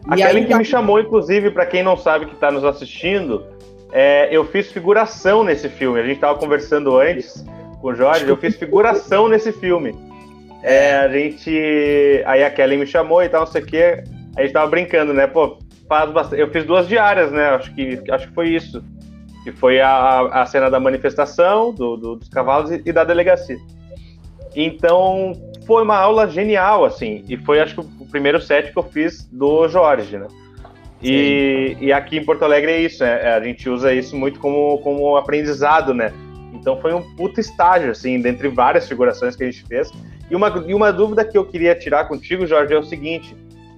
Aquele 0.08 0.42
que 0.42 0.50
tá... 0.50 0.58
me 0.58 0.64
chamou, 0.64 1.00
inclusive, 1.00 1.50
para 1.50 1.66
quem 1.66 1.82
não 1.82 1.96
sabe 1.96 2.26
que 2.26 2.34
está 2.34 2.50
nos 2.50 2.64
assistindo, 2.64 3.44
é, 3.92 4.28
eu 4.30 4.44
fiz 4.44 4.70
figuração 4.70 5.42
nesse 5.42 5.68
filme. 5.68 5.98
A 6.00 6.02
gente 6.02 6.16
estava 6.16 6.38
conversando 6.38 6.96
antes 6.96 7.44
com 7.80 7.88
o 7.88 7.94
Jorge, 7.94 8.28
eu 8.28 8.36
fiz 8.36 8.56
figuração 8.56 9.26
nesse 9.28 9.52
filme. 9.52 9.94
é, 10.62 10.96
a 10.96 11.08
gente. 11.08 11.50
Aí 12.26 12.44
a 12.44 12.50
Kelly 12.50 12.76
me 12.76 12.86
chamou 12.86 13.22
e 13.22 13.28
tal, 13.28 13.40
não 13.40 13.46
sei 13.46 13.62
o 13.62 13.66
quê. 13.66 14.04
A 14.36 14.42
gente 14.42 14.52
tava 14.52 14.66
brincando, 14.68 15.14
né? 15.14 15.26
Pô, 15.26 15.58
faz 15.88 16.10
bastante. 16.10 16.40
Eu 16.40 16.50
fiz 16.50 16.64
duas 16.64 16.86
diárias, 16.86 17.32
né? 17.32 17.48
Acho 17.50 17.74
que, 17.74 18.02
acho 18.10 18.28
que 18.28 18.34
foi 18.34 18.48
isso. 18.48 18.82
Que 19.44 19.52
foi 19.52 19.80
a, 19.80 20.42
a 20.42 20.46
cena 20.46 20.68
da 20.68 20.80
manifestação 20.80 21.72
do, 21.72 21.96
do 21.96 22.16
dos 22.16 22.28
cavalos 22.28 22.70
e, 22.70 22.82
e 22.84 22.92
da 22.92 23.04
delegacia. 23.04 23.56
Então, 24.54 25.32
foi 25.66 25.82
uma 25.82 25.96
aula 25.96 26.28
genial, 26.28 26.84
assim. 26.84 27.24
E 27.28 27.36
foi, 27.36 27.60
acho 27.60 27.74
que, 27.74 27.80
o 27.80 28.06
primeiro 28.06 28.40
set 28.40 28.72
que 28.72 28.78
eu 28.78 28.82
fiz 28.82 29.26
do 29.26 29.68
Jorge, 29.68 30.16
né? 30.16 30.28
E, 31.02 31.76
e, 31.80 31.92
aqui 31.92 32.16
em 32.16 32.24
Porto 32.24 32.44
Alegre 32.44 32.72
é 32.72 32.80
isso, 32.80 33.04
né? 33.04 33.34
A 33.34 33.40
gente 33.40 33.68
usa 33.68 33.92
isso 33.92 34.16
muito 34.16 34.40
como, 34.40 34.78
como 34.78 35.16
aprendizado, 35.16 35.92
né? 35.92 36.12
Então 36.54 36.80
foi 36.80 36.94
um 36.94 37.02
puto 37.16 37.38
estágio, 37.38 37.90
assim, 37.90 38.20
dentre 38.20 38.48
várias 38.48 38.88
figurações 38.88 39.36
que 39.36 39.44
a 39.44 39.50
gente 39.50 39.64
fez. 39.66 39.92
E 40.30 40.34
uma, 40.34 40.48
e 40.66 40.74
uma 40.74 40.92
dúvida 40.92 41.24
que 41.24 41.36
eu 41.36 41.44
queria 41.44 41.74
tirar 41.74 42.08
contigo, 42.08 42.46
Jorge, 42.46 42.72
é 42.72 42.78
o 42.78 42.82
seguinte: 42.82 43.36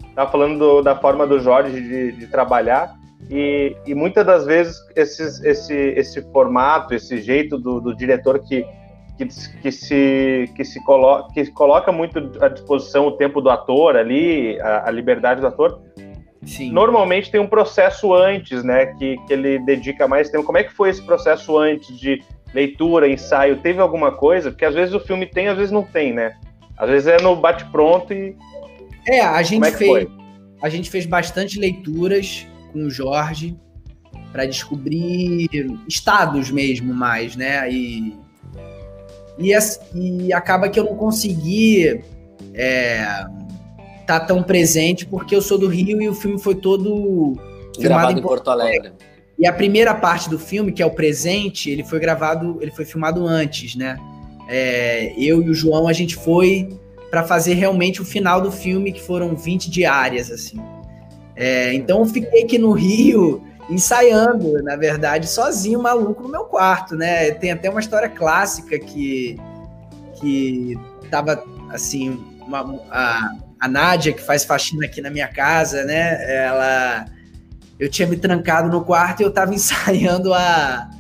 estava 0.09 0.31
falando 0.31 0.59
do, 0.59 0.83
da 0.83 0.95
forma 0.95 1.27
do 1.27 1.41
Jorge 1.41 1.81
de, 1.81 2.13
de 2.13 2.27
trabalhar, 2.29 2.97
e, 3.29 3.77
e, 3.85 3.95
muitas 3.95 4.25
das 4.25 4.47
vezes 4.47 4.77
esses, 4.95 5.43
esse, 5.45 5.75
esse 5.75 6.23
formato, 6.33 6.95
esse 6.95 7.21
jeito 7.21 7.59
do, 7.59 7.81
do 7.81 7.95
diretor 7.95 8.39
que, 8.39 8.65
que, 9.19 9.27
que, 9.61 9.73
se, 9.73 10.51
que, 10.55 10.65
se 10.65 10.83
coloca, 10.85 11.33
que 11.35 11.51
coloca 11.51 11.93
muito 11.93 12.19
à 12.41 12.49
disposição 12.49 13.09
o 13.09 13.13
tempo 13.13 13.41
do 13.41 13.51
ator 13.51 13.97
ali, 13.97 14.59
a, 14.61 14.89
a 14.89 14.91
liberdade 14.91 15.41
do 15.41 15.47
ator, 15.49 15.83
Sim. 16.47 16.71
Normalmente 16.71 17.31
tem 17.31 17.41
um 17.41 17.47
processo 17.47 18.15
antes, 18.15 18.63
né? 18.63 18.87
Que, 18.87 19.17
que 19.27 19.33
ele 19.33 19.59
dedica 19.59 20.07
mais 20.07 20.31
tempo. 20.31 20.45
Como 20.45 20.57
é 20.57 20.65
que 20.65 20.73
foi 20.73 20.89
esse 20.89 21.03
processo 21.05 21.59
antes 21.59 21.99
de 21.99 22.23
leitura, 22.55 23.09
ensaio? 23.09 23.59
Teve 23.59 23.81
alguma 23.81 24.13
coisa? 24.13 24.51
Porque 24.51 24.65
às 24.65 24.75
vezes 24.75 24.95
o 24.95 25.01
filme 25.01 25.27
tem, 25.27 25.49
às 25.49 25.57
vezes 25.57 25.73
não 25.73 25.83
tem, 25.83 26.13
né? 26.13 26.37
Às 26.77 26.89
vezes 26.89 27.09
é 27.09 27.21
no 27.21 27.37
bate-pronto 27.37 28.15
e. 28.15 28.37
É, 29.07 29.21
a 29.21 29.43
gente 29.43 29.67
é 29.67 29.73
fez. 29.73 29.91
Foi? 29.91 30.09
A 30.63 30.69
gente 30.69 30.91
fez 30.91 31.07
bastante 31.07 31.59
leituras 31.59 32.47
com 32.73 32.85
o 32.85 32.91
Jorge 32.91 33.57
para 34.33 34.47
descobrir 34.47 35.49
estados 35.89 36.51
mesmo 36.51 36.95
mais, 36.95 37.37
né? 37.37 37.71
E, 37.71 38.17
e, 39.39 39.53
e 39.95 40.33
acaba 40.33 40.69
que 40.69 40.79
eu 40.79 40.85
não 40.85 40.97
consegui. 40.97 42.03
É, 42.55 43.27
tá 44.07 44.19
tão 44.19 44.43
presente 44.43 45.05
porque 45.05 45.37
eu 45.37 45.43
sou 45.43 45.59
do 45.59 45.69
Rio 45.69 46.01
e 46.01 46.09
o 46.09 46.15
filme 46.15 46.39
foi 46.41 46.55
todo 46.55 47.35
gravado 47.79 48.19
em 48.19 48.23
Porto 48.23 48.51
Alegre. 48.51 48.93
E 49.39 49.47
a 49.47 49.53
primeira 49.53 49.95
parte 49.95 50.31
do 50.31 50.39
filme, 50.39 50.73
que 50.73 50.83
é 50.83 50.87
o 50.87 50.91
presente, 50.91 51.71
ele 51.71 51.85
foi 51.85 52.01
gravado, 52.01 52.59
ele 52.61 52.71
foi 52.71 52.87
filmado 52.87 53.27
antes, 53.27 53.77
né? 53.77 53.97
É, 54.49 55.13
eu 55.17 55.43
e 55.43 55.51
o 55.51 55.55
João, 55.55 55.87
a 55.87 55.93
gente 55.93 56.17
foi 56.17 56.69
para 57.11 57.23
fazer 57.23 57.55
realmente 57.55 58.01
o 58.01 58.05
final 58.05 58.41
do 58.41 58.51
filme, 58.51 58.93
que 58.93 59.01
foram 59.01 59.37
20 59.37 59.71
diárias, 59.71 60.31
assim. 60.31 60.59
É, 61.37 61.73
então 61.75 62.01
eu 62.01 62.07
fiquei 62.07 62.43
aqui 62.43 62.59
no 62.59 62.73
Rio 62.73 63.43
ensaiando, 63.69 64.63
na 64.63 64.77
verdade, 64.77 65.29
sozinho, 65.29 65.83
maluco, 65.83 66.23
no 66.23 66.29
meu 66.29 66.45
quarto, 66.45 66.97
né? 66.97 67.31
Tem 67.33 67.51
até 67.51 67.69
uma 67.69 67.81
história 67.81 68.09
clássica 68.09 68.79
que, 68.79 69.39
que 70.15 70.79
tava, 71.11 71.43
assim, 71.71 72.19
uma, 72.41 72.81
a, 72.91 73.31
a 73.61 73.69
Nádia, 73.69 74.13
que 74.13 74.23
faz 74.23 74.45
faxina 74.45 74.87
aqui 74.87 75.01
na 75.01 75.11
minha 75.11 75.29
casa, 75.29 75.85
né? 75.85 76.47
Ela. 76.47 77.05
Eu 77.79 77.89
tinha 77.89 78.09
me 78.09 78.17
trancado 78.17 78.69
no 78.69 78.85
quarto 78.85 79.21
e 79.21 79.25
eu 79.25 79.31
tava 79.31 79.55
ensaiando 79.55 80.35
a, 80.35 80.91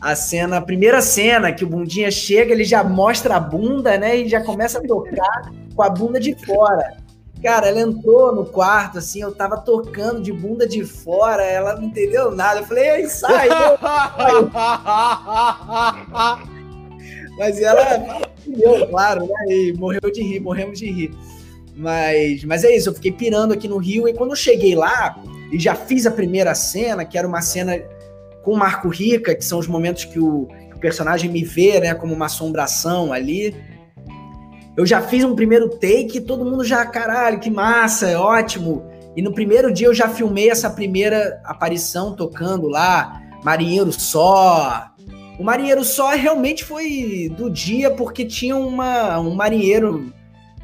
a 0.00 0.14
cena, 0.14 0.56
a 0.56 0.62
primeira 0.62 1.02
cena 1.02 1.52
que 1.52 1.64
o 1.64 1.68
Bundinha 1.68 2.10
chega, 2.10 2.52
ele 2.52 2.64
já 2.64 2.82
mostra 2.82 3.36
a 3.36 3.40
bunda, 3.40 3.98
né? 3.98 4.16
E 4.16 4.28
já 4.28 4.40
começa 4.40 4.78
a 4.78 4.82
tocar 4.82 5.50
com 5.74 5.82
a 5.82 5.90
bunda 5.90 6.20
de 6.20 6.34
fora. 6.46 7.03
Cara, 7.44 7.68
ela 7.68 7.80
entrou 7.80 8.34
no 8.34 8.46
quarto, 8.46 8.96
assim, 8.96 9.20
eu 9.20 9.30
tava 9.30 9.58
tocando 9.58 10.22
de 10.22 10.32
bunda 10.32 10.66
de 10.66 10.82
fora, 10.82 11.44
ela 11.44 11.76
não 11.76 11.84
entendeu 11.84 12.30
nada. 12.30 12.60
Eu 12.60 12.64
falei, 12.64 13.02
ensaio! 13.02 13.52
Mas 17.36 17.60
ela, 17.60 18.22
eu, 18.48 18.86
claro, 18.88 19.26
né? 19.26 19.34
E 19.48 19.74
morreu 19.74 20.10
de 20.10 20.22
rir, 20.22 20.40
morremos 20.40 20.78
de 20.78 20.90
rir. 20.90 21.10
Mas, 21.76 22.44
mas 22.44 22.64
é 22.64 22.74
isso, 22.74 22.88
eu 22.88 22.94
fiquei 22.94 23.12
pirando 23.12 23.52
aqui 23.52 23.68
no 23.68 23.76
Rio 23.76 24.08
e 24.08 24.14
quando 24.14 24.30
eu 24.30 24.36
cheguei 24.36 24.76
lá 24.76 25.20
e 25.52 25.58
já 25.58 25.74
fiz 25.74 26.06
a 26.06 26.10
primeira 26.10 26.54
cena, 26.54 27.04
que 27.04 27.18
era 27.18 27.28
uma 27.28 27.42
cena 27.42 27.78
com 28.42 28.52
o 28.52 28.56
Marco 28.56 28.88
Rica, 28.88 29.34
que 29.34 29.44
são 29.44 29.58
os 29.58 29.66
momentos 29.66 30.04
que 30.04 30.18
o, 30.18 30.46
que 30.70 30.76
o 30.76 30.78
personagem 30.78 31.30
me 31.30 31.44
vê, 31.44 31.80
né, 31.80 31.92
como 31.92 32.14
uma 32.14 32.26
assombração 32.26 33.12
ali. 33.12 33.54
Eu 34.76 34.84
já 34.84 35.00
fiz 35.00 35.22
um 35.24 35.34
primeiro 35.34 35.68
take, 35.68 36.20
todo 36.20 36.44
mundo 36.44 36.64
já, 36.64 36.84
caralho, 36.84 37.38
que 37.38 37.50
massa, 37.50 38.08
é 38.08 38.18
ótimo. 38.18 38.84
E 39.16 39.22
no 39.22 39.32
primeiro 39.32 39.72
dia 39.72 39.86
eu 39.86 39.94
já 39.94 40.08
filmei 40.08 40.50
essa 40.50 40.68
primeira 40.68 41.40
aparição 41.44 42.14
tocando 42.14 42.66
lá, 42.66 43.22
Marinheiro 43.44 43.92
Só. 43.92 44.90
O 45.38 45.44
Marinheiro 45.44 45.84
Só 45.84 46.10
realmente 46.10 46.64
foi 46.64 47.32
do 47.36 47.48
dia 47.48 47.90
porque 47.90 48.24
tinha 48.24 48.56
uma, 48.56 49.20
um 49.20 49.34
marinheiro 49.34 50.12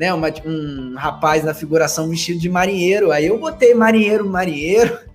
né, 0.00 0.14
uma, 0.14 0.28
um 0.46 0.94
rapaz 0.96 1.44
na 1.44 1.52
figuração 1.52 2.08
vestido 2.08 2.40
de 2.40 2.48
marinheiro. 2.48 3.12
Aí 3.12 3.26
eu 3.26 3.38
botei 3.38 3.74
marinheiro, 3.74 4.26
marinheiro. 4.26 4.98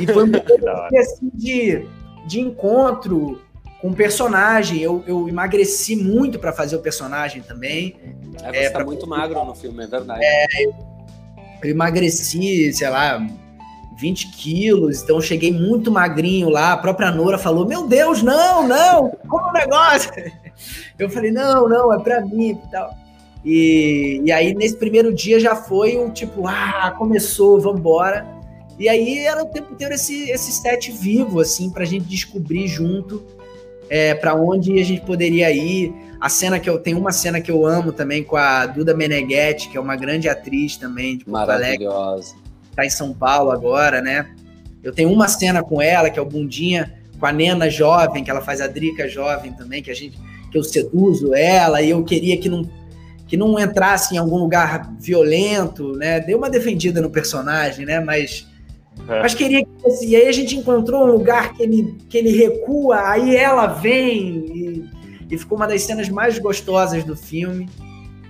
E 0.00 0.06
foi 0.08 0.24
um 0.24 0.32
assim, 0.98 1.30
de, 1.32 1.86
de 2.26 2.40
encontro 2.40 3.40
com 3.80 3.88
o 3.88 3.94
personagem. 3.94 4.80
Eu, 4.80 5.02
eu 5.06 5.28
emagreci 5.28 5.96
muito 5.96 6.38
para 6.38 6.52
fazer 6.52 6.76
o 6.76 6.80
personagem 6.80 7.42
também. 7.42 7.96
É, 8.42 8.52
você 8.52 8.58
é, 8.58 8.70
tá 8.70 8.84
muito 8.84 9.06
magro 9.06 9.44
no 9.44 9.54
filme, 9.54 9.84
é 9.84 9.86
verdade. 9.86 10.20
É, 10.22 10.46
eu 11.62 11.70
emagreci, 11.70 12.72
sei 12.72 12.88
lá, 12.88 13.24
20 13.98 14.30
quilos, 14.32 15.02
então 15.02 15.20
cheguei 15.20 15.52
muito 15.52 15.90
magrinho 15.90 16.48
lá. 16.48 16.72
A 16.72 16.76
própria 16.76 17.10
Nora 17.10 17.38
falou: 17.38 17.66
Meu 17.66 17.86
Deus, 17.86 18.22
não, 18.22 18.66
não, 18.66 19.10
como 19.28 19.48
o 19.48 19.52
negócio? 19.52 20.10
Eu 20.98 21.08
falei: 21.08 21.30
Não, 21.30 21.68
não, 21.68 21.92
é 21.92 21.98
para 21.98 22.20
mim 22.20 22.50
e 22.50 22.70
tal. 22.70 22.92
E, 23.44 24.20
e 24.24 24.32
aí, 24.32 24.52
nesse 24.54 24.76
primeiro 24.76 25.14
dia, 25.14 25.38
já 25.38 25.54
foi 25.54 25.96
um 25.96 26.10
tipo, 26.10 26.46
ah, 26.46 26.92
começou, 26.98 27.60
vambora. 27.60 28.26
E 28.78 28.88
aí 28.88 29.18
era 29.18 29.42
o 29.42 29.46
tempo 29.46 29.72
inteiro 29.72 29.94
esse, 29.94 30.30
esse 30.30 30.52
set 30.52 30.90
vivo, 30.92 31.40
assim, 31.40 31.70
pra 31.70 31.84
gente 31.84 32.04
descobrir 32.04 32.66
junto 32.68 33.24
é, 33.88 34.14
para 34.14 34.34
onde 34.34 34.78
a 34.78 34.84
gente 34.84 35.02
poderia 35.02 35.50
ir. 35.50 35.92
A 36.20 36.28
cena 36.28 36.58
que 36.58 36.68
eu 36.68 36.78
tenho 36.78 36.98
uma 36.98 37.12
cena 37.12 37.40
que 37.40 37.50
eu 37.50 37.64
amo 37.64 37.92
também 37.92 38.24
com 38.24 38.36
a 38.36 38.66
Duda 38.66 38.94
Meneghetti, 38.94 39.68
que 39.68 39.76
é 39.76 39.80
uma 39.80 39.94
grande 39.94 40.28
atriz 40.28 40.76
também 40.76 41.16
de 41.16 41.24
Porto 41.24 41.46
Maravilhosa. 41.46 42.32
Alegre. 42.32 42.48
Tá 42.74 42.84
em 42.84 42.90
São 42.90 43.12
Paulo 43.12 43.50
agora, 43.50 44.00
né? 44.00 44.28
Eu 44.82 44.92
tenho 44.92 45.12
uma 45.12 45.28
cena 45.28 45.62
com 45.62 45.80
ela, 45.80 46.10
que 46.10 46.18
é 46.18 46.22
o 46.22 46.26
Bundinha, 46.26 46.94
com 47.18 47.26
a 47.26 47.32
Nena 47.32 47.70
jovem, 47.70 48.24
que 48.24 48.30
ela 48.30 48.40
faz 48.40 48.60
a 48.60 48.66
Drica 48.66 49.08
jovem 49.08 49.52
também, 49.52 49.82
que 49.82 49.90
a 49.90 49.94
gente 49.94 50.18
que 50.50 50.56
eu 50.56 50.64
seduzo 50.64 51.34
ela 51.34 51.82
e 51.82 51.90
eu 51.90 52.02
queria 52.02 52.38
que 52.38 52.48
não 52.48 52.68
que 53.28 53.36
não 53.36 53.58
entrasse 53.58 54.14
em 54.14 54.18
algum 54.18 54.38
lugar 54.38 54.90
violento, 54.98 55.92
né? 55.92 56.18
Deu 56.18 56.38
uma 56.38 56.48
defendida 56.48 57.02
no 57.02 57.10
personagem, 57.10 57.84
né? 57.84 58.00
Mas, 58.00 58.47
é. 59.08 59.22
mas 59.22 59.34
queria 59.34 59.64
que 59.64 59.70
fosse. 59.80 60.06
E 60.06 60.16
aí 60.16 60.26
a 60.26 60.32
gente 60.32 60.56
encontrou 60.56 61.04
um 61.04 61.12
lugar 61.12 61.54
que 61.54 61.62
ele, 61.62 61.96
que 62.08 62.16
ele 62.18 62.36
recua, 62.36 63.08
aí 63.10 63.36
ela 63.36 63.66
vem 63.66 64.28
e, 64.28 64.90
e 65.30 65.38
ficou 65.38 65.56
uma 65.56 65.66
das 65.66 65.82
cenas 65.82 66.08
mais 66.08 66.38
gostosas 66.38 67.04
do 67.04 67.16
filme. 67.16 67.68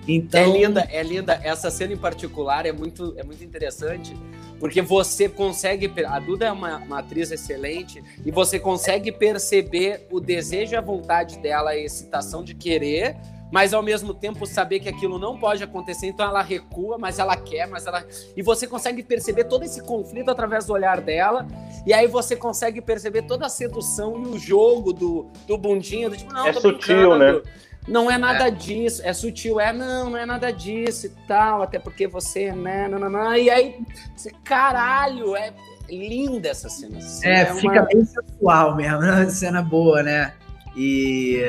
Então... 0.07 0.41
É 0.41 0.47
linda, 0.47 0.89
é 0.91 1.03
linda. 1.03 1.41
Essa 1.43 1.71
cena 1.71 1.93
em 1.93 1.97
particular 1.97 2.65
é 2.65 2.73
muito, 2.73 3.15
é 3.19 3.23
muito 3.23 3.45
interessante, 3.45 4.17
porque 4.59 4.81
você 4.81 5.29
consegue. 5.29 5.93
A 6.07 6.19
Duda 6.19 6.47
é 6.47 6.53
uma, 6.53 6.79
uma 6.79 6.99
atriz 7.01 7.31
excelente 7.31 8.03
e 8.25 8.31
você 8.31 8.59
consegue 8.59 9.13
perceber 9.13 10.07
o 10.11 10.19
desejo 10.19 10.73
e 10.73 10.77
a 10.77 10.81
vontade 10.81 11.39
dela, 11.39 11.71
a 11.71 11.79
excitação 11.79 12.43
de 12.43 12.55
querer 12.55 13.17
mas 13.51 13.73
ao 13.73 13.83
mesmo 13.83 14.13
tempo 14.13 14.47
saber 14.47 14.81
que 14.81 14.89
aquilo 14.89 15.19
não 15.19 15.39
pode 15.39 15.63
acontecer, 15.63 16.07
então 16.07 16.27
ela 16.27 16.43
recua, 16.43 16.99
mas 16.99 17.19
ela 17.19 17.37
quer, 17.37 17.67
mas 17.67 17.87
ela. 17.87 18.05
E 18.37 18.43
você 18.43 18.67
consegue 18.67 19.03
perceber 19.03 19.45
todo 19.45 19.65
esse 19.65 19.83
conflito 19.83 20.31
através 20.31 20.67
do 20.67 20.73
olhar 20.73 21.01
dela, 21.01 21.47
e 21.87 21.93
aí 21.93 22.07
você 22.07 22.37
consegue 22.37 22.81
perceber 22.81 23.23
toda 23.23 23.47
a 23.47 23.49
sedução 23.49 24.23
e 24.23 24.27
o 24.29 24.39
jogo 24.39 24.93
do, 24.93 25.31
do 25.47 25.57
bundinho, 25.57 26.11
do 26.11 26.17
tipo, 26.17 26.33
não, 26.33 26.47
é 26.47 26.53
sutil, 26.53 27.17
né? 27.17 27.41
Não 27.87 28.11
é 28.11 28.19
nada 28.19 28.49
é. 28.49 28.51
disso, 28.51 29.01
é 29.03 29.15
sutil, 29.15 29.59
é 29.59 29.73
não, 29.73 30.11
não 30.11 30.19
é 30.19 30.27
nada 30.27 30.53
disso 30.53 31.07
e 31.07 31.11
tal, 31.27 31.63
até 31.63 31.79
porque 31.79 32.07
você, 32.07 32.53
né, 32.53 32.87
não, 32.87 32.99
não, 32.99 33.09
não. 33.09 33.35
e 33.35 33.49
aí, 33.49 33.79
você, 34.15 34.31
caralho, 34.45 35.35
é 35.35 35.55
linda 35.89 36.51
essa 36.51 36.69
cena. 36.69 36.99
Assim, 36.99 37.27
é, 37.27 37.41
é, 37.41 37.55
fica 37.55 37.73
uma... 37.73 37.83
bem 37.87 38.05
sensual 38.05 38.77
mesmo, 38.77 38.99
né? 39.01 39.27
cena 39.31 39.63
boa, 39.63 40.03
né? 40.03 40.35
E 40.77 41.43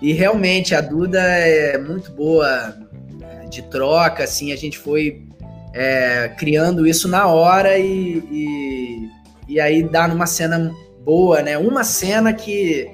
e 0.00 0.12
realmente 0.12 0.74
a 0.74 0.80
Duda 0.80 1.20
é 1.20 1.78
muito 1.78 2.12
boa 2.12 2.76
é, 3.22 3.46
de 3.46 3.62
troca, 3.62 4.24
assim, 4.24 4.52
a 4.52 4.56
gente 4.56 4.78
foi 4.78 5.26
é, 5.72 6.28
criando 6.36 6.86
isso 6.86 7.08
na 7.08 7.26
hora 7.26 7.78
e, 7.78 8.18
e, 8.30 9.10
e, 9.48 9.60
aí 9.60 9.82
dá 9.82 10.06
numa 10.06 10.26
cena 10.26 10.74
boa, 11.04 11.42
né? 11.42 11.56
Uma 11.56 11.84
cena 11.84 12.32
que, 12.32 12.90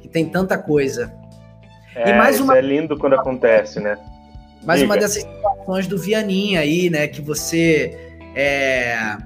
que 0.00 0.08
tem 0.08 0.26
tanta 0.26 0.58
coisa. 0.58 1.12
É, 1.94 2.10
e 2.10 2.14
mais 2.14 2.40
uma... 2.40 2.56
é 2.56 2.60
lindo 2.60 2.98
quando 2.98 3.14
acontece, 3.14 3.80
né? 3.80 3.98
Mas 4.64 4.80
Diga. 4.80 4.92
uma 4.92 5.00
dessas 5.00 5.22
situações 5.22 5.86
do 5.86 5.98
Vianinha 5.98 6.60
aí, 6.60 6.88
né? 6.88 7.06
Que 7.06 7.20
você 7.20 8.12
é, 8.34 9.16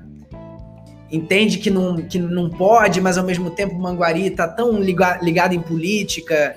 entende 1.10 1.58
que 1.58 1.70
não, 1.70 1.96
que 1.96 2.18
não 2.18 2.50
pode, 2.50 3.00
mas 3.00 3.18
ao 3.18 3.24
mesmo 3.24 3.50
tempo 3.50 3.74
o 3.74 3.78
Manguari 3.78 4.30
tá 4.30 4.48
tão 4.48 4.80
ligado, 4.80 5.24
ligado 5.24 5.54
em 5.54 5.60
política 5.60 6.56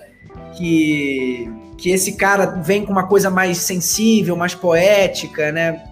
que, 0.55 1.49
que 1.77 1.89
esse 1.91 2.17
cara 2.17 2.45
vem 2.45 2.85
com 2.85 2.91
uma 2.91 3.07
coisa 3.07 3.29
mais 3.29 3.57
sensível, 3.59 4.35
mais 4.35 4.55
poética, 4.55 5.51
né? 5.51 5.83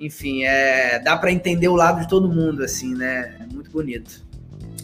Enfim, 0.00 0.44
é, 0.44 0.98
dá 0.98 1.16
para 1.16 1.32
entender 1.32 1.68
o 1.68 1.74
lado 1.74 2.00
de 2.00 2.08
todo 2.08 2.28
mundo, 2.28 2.62
assim, 2.62 2.94
né? 2.94 3.36
É 3.40 3.54
muito 3.54 3.70
bonito. 3.70 4.24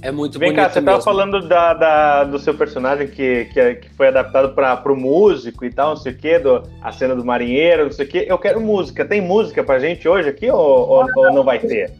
É 0.02 0.10
muito 0.10 0.38
Vem 0.38 0.48
bonito. 0.48 0.56
Vem 0.56 0.64
cá, 0.64 0.72
você 0.72 0.80
mesmo. 0.80 0.92
tava 0.92 1.02
falando 1.02 1.46
da, 1.46 1.74
da, 1.74 2.24
do 2.24 2.38
seu 2.38 2.54
personagem 2.54 3.06
que, 3.06 3.46
que, 3.46 3.74
que 3.74 3.90
foi 3.90 4.08
adaptado 4.08 4.54
para 4.54 4.92
o 4.92 4.96
músico 4.96 5.64
e 5.64 5.70
tal, 5.70 5.90
não 5.90 5.96
sei 5.96 6.12
o 6.12 6.16
quê, 6.16 6.38
do, 6.38 6.62
a 6.80 6.90
cena 6.90 7.14
do 7.14 7.24
marinheiro, 7.24 7.84
não 7.84 7.92
sei 7.92 8.06
o 8.06 8.08
quê. 8.08 8.24
Eu 8.26 8.38
quero 8.38 8.60
música. 8.60 9.04
Tem 9.04 9.20
música 9.20 9.62
pra 9.62 9.78
gente 9.78 10.08
hoje 10.08 10.30
aqui 10.30 10.50
ou, 10.50 10.58
ou, 10.58 11.06
ou 11.16 11.32
não 11.32 11.44
vai 11.44 11.58
ter? 11.58 11.92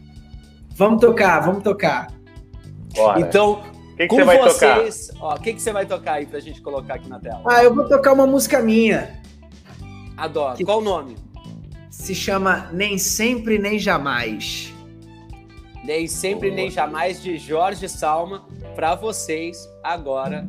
Vamos 0.75 0.99
tocar, 0.99 1.41
vamos 1.41 1.63
tocar. 1.63 2.07
Bora. 2.95 3.19
Então, 3.19 3.61
que 4.07 4.07
que 4.07 4.07
com 4.07 4.15
você 4.15 4.25
vai 4.25 4.37
vocês, 4.37 5.07
tocar? 5.07 5.35
o 5.35 5.39
que, 5.41 5.53
que 5.53 5.61
você 5.61 5.71
vai 5.73 5.85
tocar 5.85 6.13
aí 6.13 6.25
pra 6.25 6.39
gente 6.39 6.61
colocar 6.61 6.95
aqui 6.95 7.09
na 7.09 7.19
tela? 7.19 7.41
Ah, 7.47 7.63
eu 7.63 7.73
vou 7.73 7.87
tocar 7.87 8.13
uma 8.13 8.25
música 8.25 8.59
minha. 8.59 9.21
Adoro. 10.17 10.55
Que 10.57 10.63
Qual 10.65 10.79
o 10.79 10.83
nome? 10.83 11.15
Se 11.89 12.15
chama 12.15 12.69
Nem 12.71 12.97
Sempre 12.97 13.57
Nem 13.59 13.77
Jamais. 13.77 14.73
Nem 15.83 16.05
sempre, 16.07 16.49
Boa. 16.49 16.61
nem 16.61 16.69
jamais, 16.69 17.21
de 17.23 17.39
Jorge 17.39 17.89
Salma, 17.89 18.45
para 18.75 18.93
vocês 18.93 19.67
agora 19.83 20.47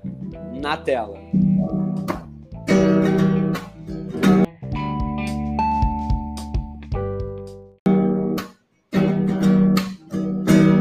na 0.52 0.76
tela. 0.76 1.18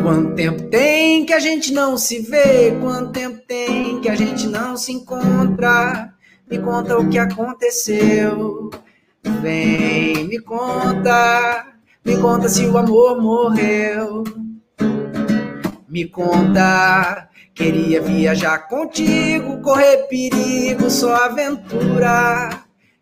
Quanto 0.03 0.36
tempo 0.36 0.63
tem 0.69 0.80
que 1.32 1.36
a 1.36 1.39
gente 1.39 1.71
não 1.71 1.97
se 1.97 2.19
vê? 2.19 2.77
Quanto 2.82 3.13
tempo 3.13 3.41
tem 3.47 4.01
que 4.01 4.09
a 4.09 4.15
gente 4.15 4.47
não 4.47 4.75
se 4.75 4.91
encontra? 4.91 6.13
Me 6.45 6.59
conta 6.59 6.97
o 6.97 7.09
que 7.09 7.17
aconteceu. 7.17 8.69
Vem, 9.41 10.25
me 10.25 10.39
conta. 10.41 11.67
Me 12.03 12.17
conta 12.17 12.49
se 12.49 12.65
o 12.65 12.77
amor 12.77 13.21
morreu. 13.21 14.25
Me 15.88 16.05
conta, 16.05 17.29
queria 17.55 18.01
viajar 18.01 18.67
contigo, 18.67 19.61
correr 19.61 20.07
perigo, 20.09 20.89
só 20.89 21.15
aventura. 21.15 22.49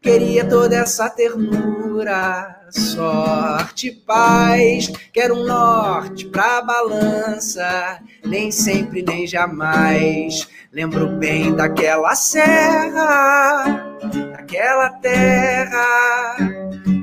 Queria 0.01 0.47
toda 0.47 0.77
essa 0.77 1.09
ternura, 1.09 2.61
sorte, 2.71 3.91
paz. 3.91 4.91
Quero 5.11 5.35
um 5.35 5.45
norte 5.45 6.25
pra 6.25 6.61
balança, 6.61 7.99
nem 8.25 8.51
sempre, 8.51 9.01
nem 9.01 9.27
jamais. 9.27 10.47
Lembro 10.71 11.07
bem 11.17 11.53
daquela 11.53 12.15
serra, 12.15 13.97
daquela 14.31 14.89
terra, 14.89 16.37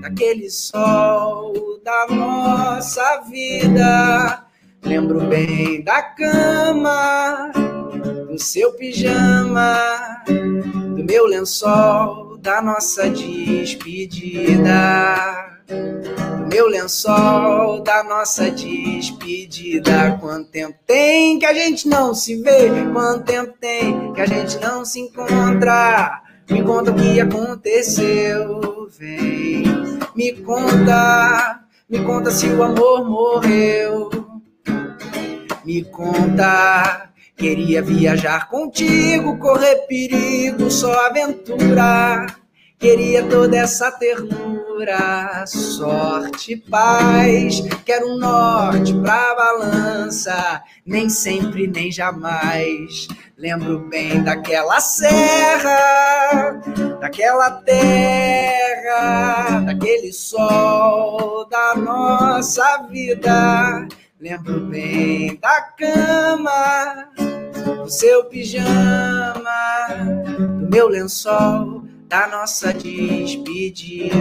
daquele 0.00 0.48
sol 0.50 1.80
da 1.84 2.06
nossa 2.08 3.22
vida 3.30 4.46
Lembro 4.86 5.26
bem 5.26 5.82
da 5.82 6.00
cama, 6.00 7.50
do 8.28 8.38
seu 8.38 8.72
pijama, 8.74 9.76
do 10.24 11.04
meu 11.04 11.26
lençol, 11.26 12.35
da 12.46 12.62
nossa 12.62 13.10
despedida. 13.10 14.54
Do 15.66 16.46
meu 16.46 16.68
lençol, 16.68 17.82
da 17.82 18.04
nossa 18.04 18.48
despedida. 18.52 20.16
Quanto 20.20 20.48
tempo 20.52 20.78
tem 20.86 21.40
que 21.40 21.46
a 21.46 21.52
gente 21.52 21.88
não 21.88 22.14
se 22.14 22.40
vê? 22.40 22.70
Quanto 22.92 23.24
tempo 23.24 23.52
tem 23.60 24.12
que 24.12 24.20
a 24.20 24.26
gente 24.26 24.60
não 24.60 24.84
se 24.84 25.00
encontra? 25.00 26.22
Me 26.48 26.62
conta 26.62 26.92
o 26.92 26.94
que 26.94 27.18
aconteceu, 27.18 28.88
vem. 28.96 29.64
Me 30.14 30.32
conta, 30.34 31.62
me 31.90 31.98
conta 32.04 32.30
se 32.30 32.46
o 32.46 32.62
amor 32.62 33.10
morreu 33.10 34.08
me 35.66 35.82
conta. 35.82 37.10
Queria 37.36 37.82
viajar 37.82 38.48
contigo, 38.48 39.38
correr 39.38 39.86
perigo, 39.86 40.70
só 40.70 41.06
aventura. 41.06 42.24
Queria 42.78 43.28
toda 43.28 43.58
essa 43.58 43.90
ternura, 43.90 45.44
sorte, 45.46 46.56
paz. 46.56 47.60
Quero 47.84 48.14
um 48.14 48.18
norte 48.18 48.94
pra 48.94 49.34
balança, 49.34 50.62
nem 50.86 51.10
sempre, 51.10 51.66
nem 51.66 51.92
jamais. 51.92 53.06
Lembro 53.36 53.80
bem 53.90 54.22
daquela 54.22 54.80
serra, 54.80 56.58
daquela 57.00 57.50
terra, 57.50 59.60
daquele 59.66 60.10
sol 60.10 61.46
da 61.50 61.74
nossa 61.76 62.86
vida 62.90 63.86
Lembro 64.18 64.60
bem 64.60 65.36
da 65.36 65.60
cama, 65.76 67.06
do 67.82 67.86
seu 67.86 68.24
pijama, 68.24 69.44
do 70.58 70.70
meu 70.70 70.88
lençol, 70.88 71.84
da 72.08 72.26
nossa 72.26 72.72
despedida. 72.72 74.16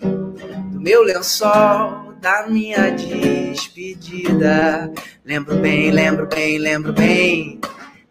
Do 0.00 0.80
meu 0.80 1.02
lençol, 1.02 2.14
da 2.18 2.46
minha 2.48 2.90
despedida. 2.92 4.90
Lembro 5.22 5.58
bem, 5.58 5.90
lembro 5.90 6.26
bem, 6.26 6.56
lembro 6.56 6.94
bem. 6.94 7.60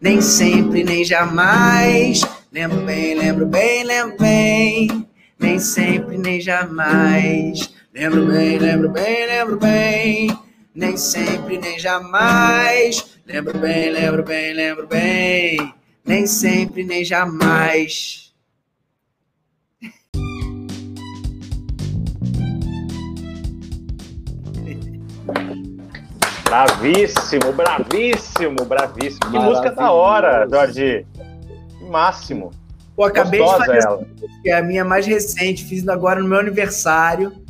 Nem 0.00 0.20
sempre, 0.20 0.84
nem 0.84 1.04
jamais. 1.04 2.20
Lembro 2.52 2.82
bem, 2.82 3.16
lembro 3.16 3.46
bem, 3.46 3.82
lembro 3.82 4.16
bem. 4.16 5.08
Nem 5.40 5.58
sempre, 5.58 6.16
nem 6.16 6.40
jamais. 6.40 7.68
Lembro 7.92 8.26
bem, 8.26 8.58
lembro 8.58 8.90
bem, 8.90 9.26
lembro 9.26 9.56
bem 9.56 10.47
nem 10.78 10.96
sempre, 10.96 11.58
nem 11.58 11.76
jamais. 11.76 13.18
Lembro 13.26 13.58
bem, 13.58 13.90
lembro 13.90 14.22
bem, 14.22 14.54
lembro 14.54 14.86
bem, 14.86 15.74
nem 16.06 16.24
sempre, 16.24 16.84
nem 16.84 17.04
jamais. 17.04 18.32
Bravíssimo, 26.44 27.52
bravíssimo, 27.52 28.64
bravíssimo. 28.64 29.30
Que 29.32 29.38
música 29.38 29.72
da 29.72 29.90
hora, 29.90 30.46
Jorge. 30.48 31.04
Máximo. 31.90 32.52
Pô, 32.94 33.04
acabei 33.04 33.40
Gostosa 33.40 33.64
de 33.64 33.66
fazer 33.66 33.84
ela. 33.84 34.06
que 34.42 34.50
é 34.50 34.56
a 34.56 34.62
minha 34.62 34.84
mais 34.84 35.04
recente, 35.06 35.64
fiz 35.64 35.86
agora 35.88 36.20
no 36.20 36.28
meu 36.28 36.38
aniversário. 36.38 37.47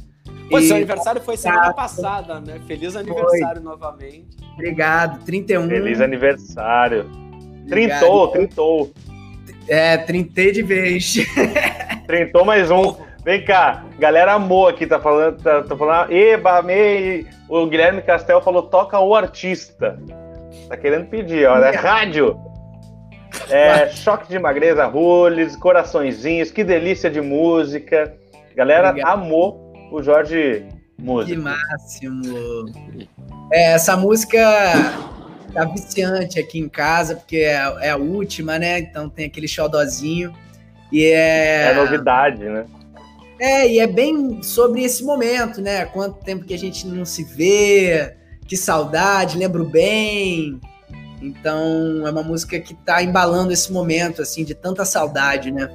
Pô, 0.49 0.61
seu 0.61 0.76
aniversário 0.76 1.20
foi 1.20 1.36
semana 1.36 1.72
passada, 1.72 2.40
né? 2.40 2.61
Feliz 2.66 2.96
aniversário 2.96 3.62
foi. 3.62 3.70
novamente. 3.70 4.36
Obrigado, 4.55 5.24
31. 5.24 5.68
Feliz 5.68 6.01
aniversário. 6.01 7.11
Obrigado. 7.66 8.01
Trintou, 8.01 8.28
trintou. 8.28 8.92
É, 9.68 9.99
trintei 9.99 10.51
de 10.51 10.62
vez. 10.62 11.16
Trintou 12.07 12.44
mais 12.44 12.70
um. 12.70 12.96
Vem 13.22 13.44
cá, 13.44 13.84
galera 13.99 14.32
amou 14.32 14.66
aqui, 14.68 14.86
tá 14.86 14.99
falando, 14.99 15.42
tá, 15.42 15.62
tá 15.62 15.76
falando, 15.76 16.11
eba, 16.11 16.59
amei. 16.59 17.26
O 17.46 17.66
Guilherme 17.66 18.01
Castel 18.01 18.40
falou, 18.40 18.62
toca 18.62 18.99
o 18.99 19.14
artista. 19.14 19.99
Tá 20.68 20.76
querendo 20.76 21.07
pedir, 21.09 21.46
olha, 21.46 21.78
rádio. 21.78 22.40
É, 23.51 23.88
choque 23.90 24.28
de 24.28 24.38
magreza, 24.38 24.86
roles, 24.86 25.55
coraçõezinhos, 25.57 26.51
que 26.51 26.64
delícia 26.64 27.11
de 27.11 27.20
música. 27.20 28.14
Galera 28.57 28.88
Obrigado. 28.88 29.12
amou 29.12 29.68
o 29.91 30.03
Jorge 30.03 30.66
Música. 30.99 31.34
Que 31.34 31.41
máximo! 31.41 32.66
É, 33.53 33.74
essa 33.74 33.97
música 33.97 34.39
tá 35.55 35.64
viciante 35.64 36.41
aqui 36.41 36.59
em 36.59 36.68
casa, 36.68 37.14
porque 37.14 37.36
é, 37.36 37.55
é, 37.80 37.91
a 37.91 37.97
última, 37.97 38.59
né? 38.59 38.80
Então 38.80 39.09
tem 39.09 39.26
aquele 39.26 39.47
xodozinho. 39.47 40.34
E 40.91 41.05
é... 41.05 41.70
é 41.70 41.74
novidade, 41.74 42.45
né? 42.45 42.66
É, 43.41 43.68
e 43.68 43.78
é 43.78 43.86
bem 43.86 44.43
sobre 44.43 44.82
esse 44.82 45.05
momento, 45.05 45.61
né? 45.61 45.84
Quanto 45.86 46.18
tempo 46.24 46.45
que 46.45 46.53
a 46.53 46.59
gente 46.59 46.84
não 46.86 47.05
se 47.05 47.22
vê, 47.22 48.16
que 48.47 48.57
saudade, 48.57 49.39
lembro 49.39 49.64
bem. 49.64 50.61
Então 51.22 52.05
é 52.05 52.11
uma 52.11 52.24
música 52.24 52.59
que 52.59 52.74
tá 52.74 53.01
embalando 53.03 53.53
esse 53.53 53.72
momento, 53.72 54.20
assim, 54.20 54.45
de 54.45 54.55
tanta 54.55 54.84
saudade, 54.84 55.53
né? 55.53 55.70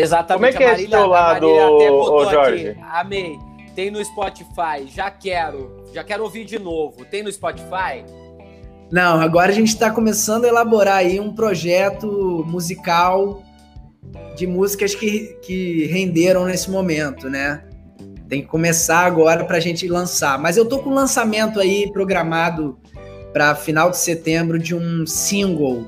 Exatamente. 0.00 0.54
Como 0.54 0.64
é 0.64 0.72
que 0.72 0.80
é 0.80 0.82
esse 0.82 0.90
teu 0.90 1.06
lado, 1.06 1.46
ô, 1.46 2.30
Jorge? 2.30 2.68
Aqui, 2.70 2.80
amei. 2.90 3.38
Tem 3.74 3.90
no 3.90 4.04
Spotify, 4.04 4.86
já 4.86 5.10
quero. 5.10 5.84
Já 5.92 6.04
quero 6.04 6.22
ouvir 6.22 6.44
de 6.44 6.58
novo. 6.58 7.04
Tem 7.04 7.22
no 7.22 7.32
Spotify? 7.32 8.04
Não, 8.90 9.20
agora 9.20 9.52
a 9.52 9.54
gente 9.54 9.68
está 9.68 9.90
começando 9.90 10.44
a 10.44 10.48
elaborar 10.48 10.96
aí 10.96 11.20
um 11.20 11.32
projeto 11.32 12.44
musical 12.46 13.42
de 14.36 14.46
músicas 14.46 14.94
que, 14.94 15.38
que 15.42 15.86
renderam 15.86 16.44
nesse 16.44 16.70
momento, 16.70 17.30
né? 17.30 17.62
Tem 18.28 18.42
que 18.42 18.48
começar 18.48 19.00
agora 19.00 19.44
para 19.44 19.58
a 19.58 19.60
gente 19.60 19.86
lançar. 19.88 20.38
Mas 20.38 20.56
eu 20.56 20.64
tô 20.64 20.80
com 20.80 20.90
o 20.90 20.94
lançamento 20.94 21.60
aí 21.60 21.90
programado 21.92 22.78
para 23.32 23.54
final 23.54 23.90
de 23.90 23.98
setembro 23.98 24.58
de 24.58 24.74
um 24.74 25.06
single. 25.06 25.86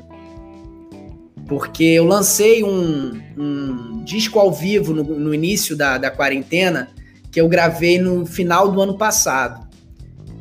Porque 1.47 1.84
eu 1.84 2.05
lancei 2.05 2.62
um, 2.62 3.20
um 3.36 4.05
disco 4.05 4.38
ao 4.38 4.53
vivo 4.53 4.95
no, 4.95 5.03
no 5.03 5.34
início 5.34 5.76
da, 5.76 5.99
da 5.99 6.11
quarentena, 6.11 6.88
que 7.30 7.40
eu 7.40 7.49
gravei 7.49 7.99
no 7.99 8.24
final 8.24 8.70
do 8.70 8.80
ano 8.80 8.97
passado. 8.97 9.66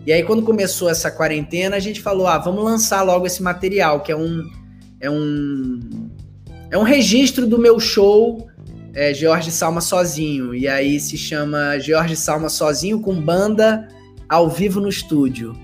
E 0.06 0.12
aí, 0.12 0.24
quando 0.24 0.44
começou 0.44 0.90
essa 0.90 1.12
quarentena, 1.12 1.76
a 1.76 1.80
gente 1.80 2.02
falou: 2.02 2.28
ah, 2.28 2.38
vamos 2.38 2.64
lançar 2.64 3.02
logo 3.02 3.26
esse 3.26 3.42
material, 3.42 4.02
que 4.02 4.12
é 4.12 4.16
um. 4.16 4.50
É 5.00 5.10
um, 5.10 6.10
é 6.70 6.78
um 6.78 6.84
registro 6.84 7.48
do 7.48 7.58
meu 7.58 7.80
show 7.80 8.48
é, 8.94 9.14
Jorge 9.14 9.52
Salma 9.52 9.82
Sozinho. 9.82 10.54
E 10.54 10.68
aí 10.68 11.00
se 11.00 11.18
chama 11.18 11.80
Jorge 11.80 12.16
Salma 12.16 12.50
Sozinho 12.50 13.00
com 13.00 13.14
banda 13.20 13.88
ao 14.28 14.50
vivo 14.50 14.80
no 14.80 14.90
estúdio. 14.90 15.56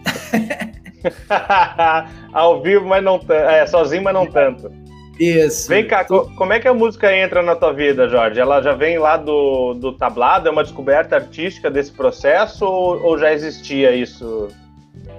ao 2.33 2.61
vivo, 2.61 2.85
mas 2.85 3.03
não 3.03 3.19
tanto. 3.19 3.49
É, 3.49 3.65
sozinho, 3.65 4.03
mas 4.03 4.13
não 4.13 4.25
tanto. 4.25 4.71
Isso. 5.19 5.67
Vem 5.67 5.87
cá, 5.87 6.03
co 6.03 6.31
como 6.35 6.53
é 6.53 6.59
que 6.59 6.67
a 6.67 6.73
música 6.73 7.15
entra 7.15 7.41
na 7.41 7.55
tua 7.55 7.73
vida, 7.73 8.07
Jorge? 8.07 8.39
Ela 8.39 8.61
já 8.61 8.73
vem 8.73 8.99
lá 8.99 9.17
do, 9.17 9.73
do 9.73 9.93
tablado? 9.93 10.47
É 10.47 10.51
uma 10.51 10.63
descoberta 10.63 11.15
artística 11.15 11.71
desse 11.71 11.91
processo 11.91 12.65
ou, 12.65 13.03
ou 13.03 13.17
já 13.17 13.33
existia 13.33 13.95
isso? 13.95 14.49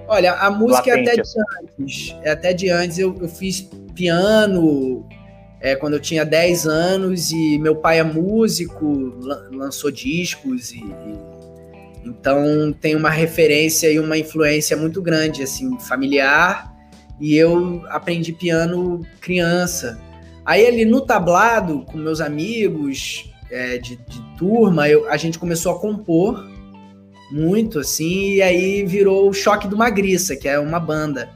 Olha, 0.06 0.34
a 0.34 0.50
música 0.50 0.90
latente, 0.90 1.08
é 1.08 1.12
até 1.12 1.14
de 1.14 1.20
assim? 1.20 1.40
antes. 1.80 2.16
É 2.22 2.30
até 2.30 2.52
de 2.52 2.70
antes. 2.70 2.98
Eu, 2.98 3.16
eu 3.20 3.28
fiz 3.28 3.68
piano 3.94 5.06
é, 5.60 5.74
quando 5.74 5.94
eu 5.94 6.00
tinha 6.00 6.24
10 6.24 6.66
anos 6.66 7.32
e 7.32 7.58
meu 7.58 7.76
pai 7.76 7.98
é 7.98 8.04
músico, 8.04 9.14
lançou 9.52 9.90
discos 9.90 10.72
e, 10.72 10.78
e 10.78 11.38
então 12.04 12.72
tem 12.80 12.94
uma 12.94 13.10
referência 13.10 13.90
e 13.90 13.98
uma 13.98 14.16
influência 14.16 14.76
muito 14.76 15.02
grande 15.02 15.42
assim 15.42 15.78
familiar 15.80 16.72
e 17.20 17.36
eu 17.36 17.82
aprendi 17.88 18.32
piano 18.32 19.04
criança. 19.20 20.00
Aí 20.44 20.66
ali 20.66 20.84
no 20.84 21.00
tablado, 21.00 21.84
com 21.86 21.98
meus 21.98 22.20
amigos 22.20 23.30
é, 23.50 23.78
de, 23.78 23.96
de, 23.96 24.22
turma, 24.36 24.88
eu, 24.88 25.08
a 25.10 25.16
gente 25.16 25.38
começou 25.38 25.72
a 25.72 25.78
compor 25.78 26.48
muito, 27.30 27.78
assim, 27.80 28.34
e 28.34 28.42
aí 28.42 28.84
virou 28.84 29.28
o 29.28 29.34
Choque 29.34 29.68
do 29.68 29.76
Magriça, 29.76 30.34
que 30.36 30.48
é 30.48 30.58
uma 30.58 30.80
banda. 30.80 31.28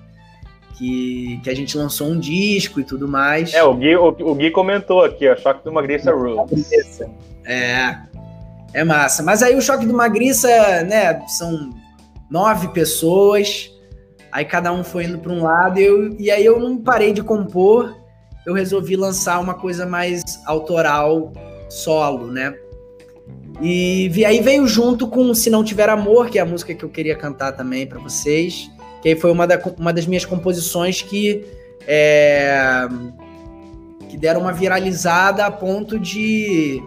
Que, 0.79 1.39
que 1.45 1.51
a 1.51 1.55
gente 1.55 1.77
lançou 1.77 2.09
um 2.09 2.19
disco 2.19 2.81
e 2.81 2.85
tudo 2.85 3.07
mais. 3.07 3.53
É, 3.53 3.63
o 3.63 3.75
Gui, 3.75 3.95
o, 3.95 4.09
o 4.09 4.35
Gui 4.35 4.51
comentou 4.51 5.05
aqui, 5.05 5.29
ó, 5.29 5.37
Choque 5.37 5.63
do 5.63 5.71
Magriça 5.71 6.11
Rules. 6.11 6.67
É, 7.45 7.99
é 8.73 8.83
massa. 8.83 9.23
Mas 9.23 9.43
aí 9.43 9.55
o 9.55 9.61
Choque 9.61 9.85
do 9.85 9.93
Magriça, 9.93 10.49
né, 10.85 11.21
são 11.29 11.71
nove 12.31 12.69
pessoas, 12.69 13.71
Aí 14.33 14.47
cada 14.47 14.73
um 14.73 14.83
foi 14.83 15.05
indo 15.05 15.19
para 15.19 15.31
um 15.31 15.43
lado 15.43 15.79
e, 15.79 15.85
eu, 15.85 16.17
e 16.19 16.31
aí 16.31 16.45
eu 16.45 16.59
não 16.59 16.79
parei 16.79 17.13
de 17.13 17.23
compor, 17.23 17.95
eu 18.47 18.55
resolvi 18.55 18.97
lançar 18.97 19.39
uma 19.39 19.53
coisa 19.53 19.85
mais 19.85 20.23
autoral, 20.47 21.31
solo, 21.69 22.29
né? 22.29 22.55
E 23.61 24.25
aí 24.25 24.41
veio 24.41 24.67
junto 24.67 25.07
com 25.07 25.35
Se 25.35 25.51
Não 25.51 25.63
Tiver 25.63 25.89
Amor, 25.89 26.31
que 26.31 26.39
é 26.39 26.43
a 26.43 26.47
música 26.47 26.75
que 26.75 26.83
eu 26.83 26.89
queria 26.89 27.15
cantar 27.15 27.53
também 27.53 27.87
para 27.87 28.01
vocês, 28.01 28.71
que 29.03 29.11
aí 29.11 29.17
foi 29.17 29.31
uma, 29.31 29.47
da, 29.47 29.61
uma 29.79 29.93
das 29.93 30.07
minhas 30.07 30.25
composições 30.25 31.03
que 31.03 31.45
é, 31.87 32.89
que 34.09 34.17
deram 34.17 34.41
uma 34.41 34.53
viralizada 34.53 35.45
a 35.45 35.51
ponto 35.51 35.99
de 35.99 36.83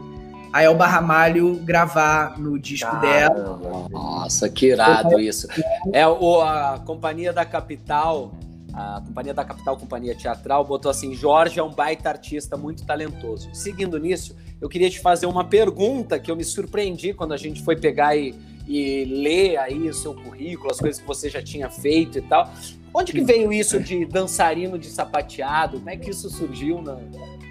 a 0.55 0.63
Elba 0.63 0.87
Ramalho 0.87 1.55
gravar 1.57 2.39
no 2.39 2.57
disco 2.57 2.89
Caramba. 2.89 3.59
dela. 3.59 3.89
Nossa, 3.91 4.47
que 4.47 4.67
irado 4.67 5.19
isso. 5.19 5.49
É 5.91 6.07
o, 6.07 6.39
a 6.39 6.79
Companhia 6.85 7.33
da 7.33 7.43
Capital, 7.43 8.31
a 8.73 9.03
Companhia 9.05 9.33
da 9.33 9.43
Capital, 9.43 9.75
Companhia 9.75 10.15
Teatral, 10.15 10.63
botou 10.63 10.89
assim: 10.89 11.13
Jorge 11.13 11.59
é 11.59 11.63
um 11.63 11.71
baita 11.71 12.07
artista 12.07 12.55
muito 12.55 12.85
talentoso. 12.85 13.49
Seguindo 13.51 13.99
nisso, 13.99 14.33
eu 14.61 14.69
queria 14.69 14.89
te 14.89 15.01
fazer 15.01 15.25
uma 15.25 15.43
pergunta 15.43 16.17
que 16.17 16.31
eu 16.31 16.37
me 16.37 16.45
surpreendi 16.45 17.13
quando 17.13 17.33
a 17.33 17.37
gente 17.37 17.61
foi 17.61 17.75
pegar 17.75 18.15
e, 18.15 18.33
e 18.65 19.03
ler 19.03 19.57
aí 19.57 19.89
o 19.89 19.93
seu 19.93 20.13
currículo, 20.13 20.71
as 20.71 20.79
coisas 20.79 21.01
que 21.01 21.05
você 21.05 21.29
já 21.29 21.43
tinha 21.43 21.69
feito 21.69 22.17
e 22.17 22.21
tal. 22.21 22.49
Onde 22.93 23.11
que 23.11 23.25
veio 23.25 23.51
isso 23.51 23.77
de 23.77 24.05
dançarino 24.05 24.79
de 24.79 24.87
sapateado? 24.87 25.79
Como 25.79 25.89
é 25.89 25.97
que 25.97 26.11
isso 26.11 26.29
surgiu 26.29 26.81
na, 26.81 26.97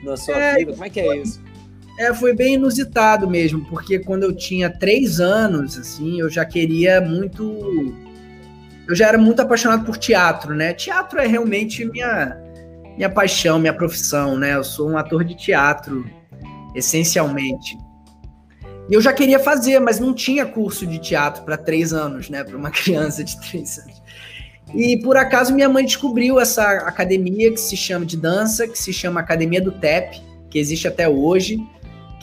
na 0.03 0.17
sua 0.17 0.39
é, 0.39 0.55
vida? 0.55 0.73
Como 0.73 0.87
é 0.87 0.89
que 0.89 1.01
é 1.01 1.19
isso? 1.19 1.39
É, 1.99 2.13
foi 2.13 2.35
bem 2.35 2.55
inusitado 2.55 3.29
mesmo, 3.29 3.65
porque 3.67 4.01
quando 4.01 4.25
eu 4.25 4.35
tinha 4.35 4.69
três 4.69 5.21
anos, 5.21 5.79
assim, 5.79 6.21
eu 6.21 6.29
já 6.29 6.45
queria 6.45 7.01
muito. 7.01 7.95
Eu 8.87 8.95
já 8.95 9.09
era 9.09 9.19
muito 9.19 9.41
apaixonado 9.41 9.85
por 9.85 9.97
teatro, 9.97 10.55
né? 10.55 10.75
Teatro 10.75 11.21
é 11.21 11.27
realmente 11.27 11.85
minha, 11.85 12.37
minha 12.97 13.09
paixão, 13.09 13.59
minha 13.59 13.73
profissão, 13.73 14.37
né? 14.37 14.57
Eu 14.57 14.65
sou 14.65 14.91
um 14.91 14.99
ator 14.99 15.25
de 15.25 15.37
teatro, 15.37 16.05
essencialmente. 16.75 17.79
E 18.91 18.95
eu 18.95 19.01
já 19.01 19.13
queria 19.13 19.39
fazer, 19.39 19.79
mas 19.79 20.01
não 20.01 20.13
tinha 20.13 20.45
curso 20.45 20.87
de 20.87 20.99
teatro 20.99 21.45
para 21.45 21.57
três 21.57 21.93
anos, 21.93 22.29
né? 22.29 22.43
Para 22.43 22.57
uma 22.57 22.71
criança 22.73 23.23
de 23.23 23.41
três 23.41 23.79
anos. 23.79 24.03
E 24.75 24.97
por 25.01 25.17
acaso 25.17 25.55
minha 25.55 25.69
mãe 25.69 25.85
descobriu 25.85 26.41
essa 26.41 26.65
academia 26.65 27.53
que 27.53 27.61
se 27.61 27.77
chama 27.77 28.05
de 28.05 28.17
dança, 28.17 28.67
que 28.67 28.77
se 28.77 28.93
chama 28.93 29.21
Academia 29.21 29.61
do 29.61 29.71
TEP, 29.71 30.21
que 30.51 30.59
existe 30.59 30.89
até 30.89 31.09
hoje 31.09 31.59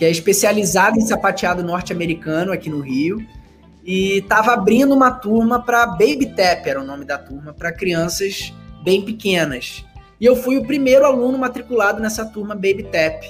que 0.02 0.06
é 0.06 0.10
especializado 0.10 0.97
em 0.97 1.06
sapateado 1.06 1.64
norte-americano 1.64 2.52
aqui 2.52 2.72
no 2.72 2.80
Rio, 2.80 3.24
e 3.86 4.18
estava 4.18 4.52
abrindo 4.52 4.95
uma 4.95 5.12
turma 5.12 5.64
para 5.64 5.86
Baby 5.86 6.34
Tap, 6.36 6.66
era 6.66 6.82
o 6.82 6.84
nome 6.84 7.06
da 7.06 7.20
turma, 7.20 7.54
para 7.54 7.72
crianças 7.72 8.52
bem 8.84 9.04
pequenas. 9.06 9.86
E 10.20 10.26
eu 10.26 10.36
fui 10.36 10.58
o 10.58 10.66
primeiro 10.66 11.06
aluno 11.06 11.38
matriculado 11.38 12.02
nessa 12.02 12.26
turma 12.26 12.56
Baby 12.56 12.88
Tap. 12.91 13.24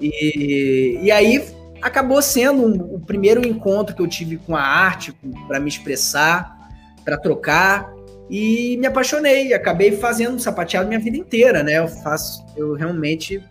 E, 0.00 0.98
e 1.02 1.10
aí 1.10 1.44
acabou 1.82 2.22
sendo 2.22 2.62
um, 2.62 2.94
o 2.94 2.98
primeiro 2.98 3.46
encontro 3.46 3.94
que 3.94 4.00
eu 4.00 4.08
tive 4.08 4.38
com 4.38 4.56
a 4.56 4.62
arte, 4.62 5.14
para 5.46 5.60
me 5.60 5.68
expressar, 5.68 6.56
para 7.04 7.18
trocar. 7.18 7.92
E 8.30 8.78
me 8.78 8.86
apaixonei, 8.86 9.52
acabei 9.52 9.92
fazendo 9.92 10.40
sapateado 10.40 10.88
minha 10.88 10.98
vida 10.98 11.18
inteira, 11.18 11.62
né? 11.62 11.80
Eu 11.80 11.88
faço, 11.88 12.42
eu 12.56 12.72
realmente 12.72 13.42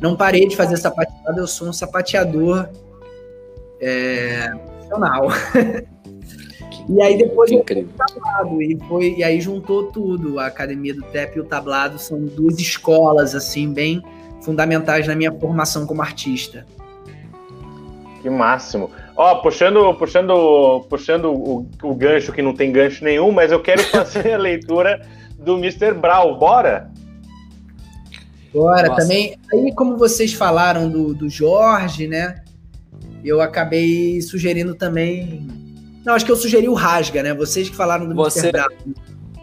não 0.00 0.16
parei 0.16 0.46
de 0.46 0.56
fazer 0.56 0.76
sapateado, 0.76 1.40
eu 1.40 1.46
sou 1.46 1.68
um 1.68 1.72
sapateador 1.72 2.68
é, 3.80 4.48
profissional. 4.48 5.28
e 6.88 7.02
aí 7.02 7.18
depois 7.18 7.50
eu 7.50 7.64
fui 7.66 7.86
tablado, 7.96 8.62
e, 8.62 8.78
foi, 8.88 9.14
e 9.18 9.24
aí 9.24 9.40
juntou 9.40 9.84
tudo. 9.90 10.38
A 10.38 10.46
Academia 10.46 10.94
do 10.94 11.02
TEP 11.02 11.36
e 11.36 11.40
o 11.40 11.44
tablado 11.44 11.98
são 11.98 12.24
duas 12.24 12.58
escolas, 12.58 13.34
assim, 13.34 13.72
bem 13.72 14.02
fundamentais 14.42 15.06
na 15.06 15.14
minha 15.14 15.32
formação 15.32 15.86
como 15.86 16.00
artista. 16.02 16.64
Que 18.22 18.30
máximo. 18.30 18.90
Ó, 19.16 19.36
puxando, 19.36 19.94
puxando, 19.94 20.86
puxando 20.88 21.32
o, 21.32 21.66
o 21.82 21.94
gancho 21.94 22.32
que 22.32 22.42
não 22.42 22.54
tem 22.54 22.72
gancho 22.72 23.04
nenhum, 23.04 23.30
mas 23.30 23.52
eu 23.52 23.60
quero 23.60 23.82
fazer 23.90 24.32
a 24.32 24.38
leitura 24.38 25.00
do 25.38 25.56
Mr. 25.56 25.92
Brown. 25.94 26.38
Bora? 26.38 26.90
Agora, 28.54 28.94
também, 28.96 29.36
aí 29.52 29.74
como 29.74 29.96
vocês 29.96 30.32
falaram 30.32 30.88
do, 30.88 31.14
do 31.14 31.28
Jorge, 31.28 32.06
né? 32.06 32.42
Eu 33.24 33.40
acabei 33.40 34.20
sugerindo 34.22 34.74
também. 34.74 35.46
Não, 36.04 36.14
acho 36.14 36.24
que 36.24 36.32
eu 36.32 36.36
sugeri 36.36 36.68
o 36.68 36.74
Rasga, 36.74 37.22
né? 37.22 37.34
Vocês 37.34 37.68
que 37.68 37.76
falaram 37.76 38.08
do 38.08 38.14
Você... 38.14 38.48
Mr. 38.48 38.94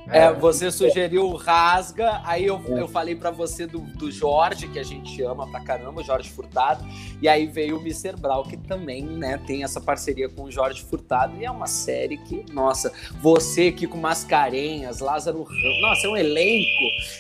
É, 0.07 0.31
você 0.31 0.71
sugeriu 0.71 1.25
o 1.25 1.35
Rasga, 1.35 2.21
aí 2.23 2.45
eu, 2.45 2.61
eu 2.67 2.87
falei 2.87 3.15
para 3.15 3.31
você 3.31 3.65
do, 3.65 3.79
do 3.79 4.11
Jorge, 4.11 4.67
que 4.67 4.77
a 4.77 4.83
gente 4.83 5.21
ama 5.23 5.47
pra 5.47 5.59
caramba, 5.61 6.03
Jorge 6.03 6.29
Furtado, 6.29 6.85
e 7.21 7.27
aí 7.27 7.47
veio 7.47 7.77
o 7.77 7.81
Mr. 7.81 8.15
Brau, 8.19 8.43
que 8.43 8.55
também, 8.55 9.03
né, 9.03 9.39
tem 9.47 9.63
essa 9.63 9.81
parceria 9.81 10.29
com 10.29 10.43
o 10.43 10.51
Jorge 10.51 10.83
Furtado, 10.83 11.35
e 11.39 11.45
é 11.45 11.51
uma 11.51 11.67
série 11.67 12.17
que, 12.17 12.45
nossa, 12.51 12.93
você 13.21 13.67
aqui 13.67 13.87
com 13.87 13.97
Mascarenhas, 13.97 14.99
Lázaro 14.99 15.41
Ramos, 15.41 15.81
nossa, 15.81 16.07
é 16.07 16.09
um 16.09 16.17
elenco. 16.17 16.65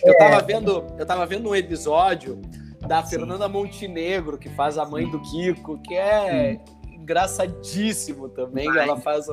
Eu 0.03 0.13
é. 0.13 0.17
tava 0.17 0.41
vendo, 0.41 0.85
eu 0.97 1.05
tava 1.05 1.25
vendo 1.25 1.49
um 1.49 1.55
episódio 1.55 2.41
da 2.87 3.03
Fernanda 3.03 3.49
Montenegro, 3.49 4.37
que 4.37 4.49
faz 4.49 4.77
a 4.77 4.85
mãe 4.85 5.09
do 5.09 5.19
Kiko, 5.19 5.79
que 5.79 5.95
é 5.95 6.59
engraçadíssimo 7.05 8.27
também. 8.27 8.65
Vai. 8.65 8.83
Ela 8.83 8.97
faz 8.97 9.27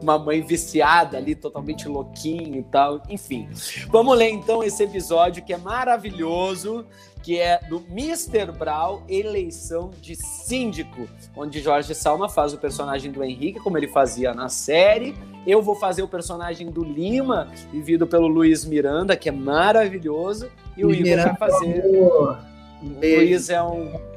uma 0.00 0.16
mãe 0.16 0.40
viciada 0.40 1.18
ali, 1.18 1.34
totalmente 1.34 1.88
louquinho 1.88 2.60
e 2.60 2.62
tal. 2.62 3.02
Enfim, 3.08 3.48
vamos 3.88 4.16
ler 4.16 4.30
então 4.30 4.62
esse 4.62 4.84
episódio 4.84 5.42
que 5.44 5.52
é 5.52 5.58
maravilhoso, 5.58 6.86
que 7.22 7.38
é 7.38 7.58
do 7.68 7.84
Mr. 7.90 8.52
Brown, 8.56 9.02
eleição 9.08 9.90
de 10.00 10.14
síndico, 10.14 11.08
onde 11.36 11.60
Jorge 11.60 11.94
Salma 11.94 12.28
faz 12.28 12.54
o 12.54 12.58
personagem 12.58 13.10
do 13.10 13.22
Henrique, 13.22 13.58
como 13.58 13.76
ele 13.76 13.88
fazia 13.88 14.32
na 14.32 14.48
série. 14.48 15.14
Eu 15.46 15.60
vou 15.60 15.74
fazer 15.74 16.02
o 16.02 16.08
personagem 16.08 16.70
do 16.70 16.84
Lima, 16.84 17.48
vivido 17.72 18.06
pelo 18.06 18.28
Luiz 18.28 18.64
Miranda, 18.64 19.16
que 19.16 19.28
é 19.28 19.32
maravilhoso. 19.32 20.48
E 20.76 20.84
o 20.84 20.90
Igor 20.90 21.24
vai 21.24 21.36
fazer. 21.36 21.82
O 21.84 22.36
Luiz 22.82 23.50
é 23.50 23.62
um 23.62 24.09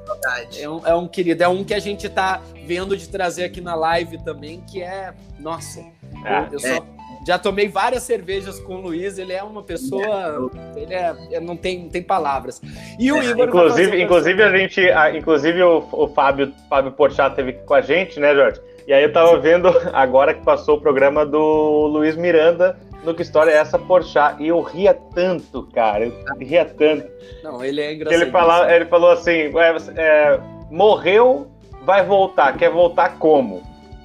É 0.60 0.70
um, 0.70 0.88
é 0.88 0.96
um 0.96 1.08
querido, 1.08 1.44
é 1.44 1.48
um 1.48 1.64
que 1.64 1.74
a 1.74 1.80
gente 1.80 2.08
tá 2.10 2.42
vendo 2.66 2.96
de 2.96 3.08
trazer 3.10 3.46
aqui 3.46 3.62
na 3.62 3.76
live 3.76 4.18
também, 4.24 4.62
que 4.62 4.82
é. 4.82 5.14
Nossa, 5.40 5.80
é, 6.26 6.40
eu, 6.40 6.54
eu 6.54 6.60
só, 6.60 6.86
já 7.26 7.40
tomei 7.40 7.70
várias 7.70 8.04
cervejas 8.04 8.60
com 8.60 8.76
o 8.76 8.82
Luiz, 8.82 9.18
ele 9.18 9.34
é 9.34 9.42
uma 9.42 9.64
pessoa. 9.64 10.52
Ele 10.76 10.94
é, 10.94 11.16
é 11.32 11.40
não, 11.40 11.56
tem, 11.56 11.84
não 11.84 11.90
tem 11.90 12.04
palavras. 12.04 12.62
E 13.00 13.12
o 13.12 13.24
Igor. 13.24 13.48
Inclusive, 13.48 14.02
inclusive 14.02 14.44
a 14.44 14.58
gente. 14.58 14.82
inclusive 15.16 15.64
o, 15.64 15.88
o 15.92 16.08
Fábio, 16.10 16.54
Fábio 16.70 16.92
Porchat 16.92 17.36
teve 17.36 17.54
com 17.54 17.74
a 17.74 17.82
gente, 17.82 18.20
né, 18.20 18.36
Jorge? 18.36 18.60
E 18.86 18.94
aí 18.94 19.04
eu 19.04 19.14
tava 19.14 19.38
vendo, 19.40 19.70
agora 19.94 20.34
que 20.34 20.44
passou 20.44 20.78
o 20.78 20.82
programa 20.82 21.26
do 21.26 21.88
Luiz 21.88 22.18
Miranda, 22.18 22.78
no 23.04 23.14
que 23.14 23.22
história 23.22 23.52
é 23.52 23.56
essa 23.56 23.78
Porchat, 23.78 24.42
e 24.42 24.48
eu 24.48 24.62
ria 24.62 24.94
tanto, 24.94 25.64
cara, 25.74 26.06
eu 26.06 26.14
ria 26.40 26.66
tanto. 26.66 27.08
Não, 27.44 27.64
ele 27.64 27.82
é 27.82 27.94
engraçado. 27.94 28.22
Ele, 28.22 28.32
fala, 28.32 28.74
ele 28.74 28.86
falou 28.86 29.12
assim, 29.12 29.32
é, 29.32 29.76
é, 29.96 30.40
morreu, 30.72 31.52
vai 31.84 32.06
voltar, 32.06 32.58
quer 32.58 32.70
voltar 32.70 33.18
como? 33.18 33.62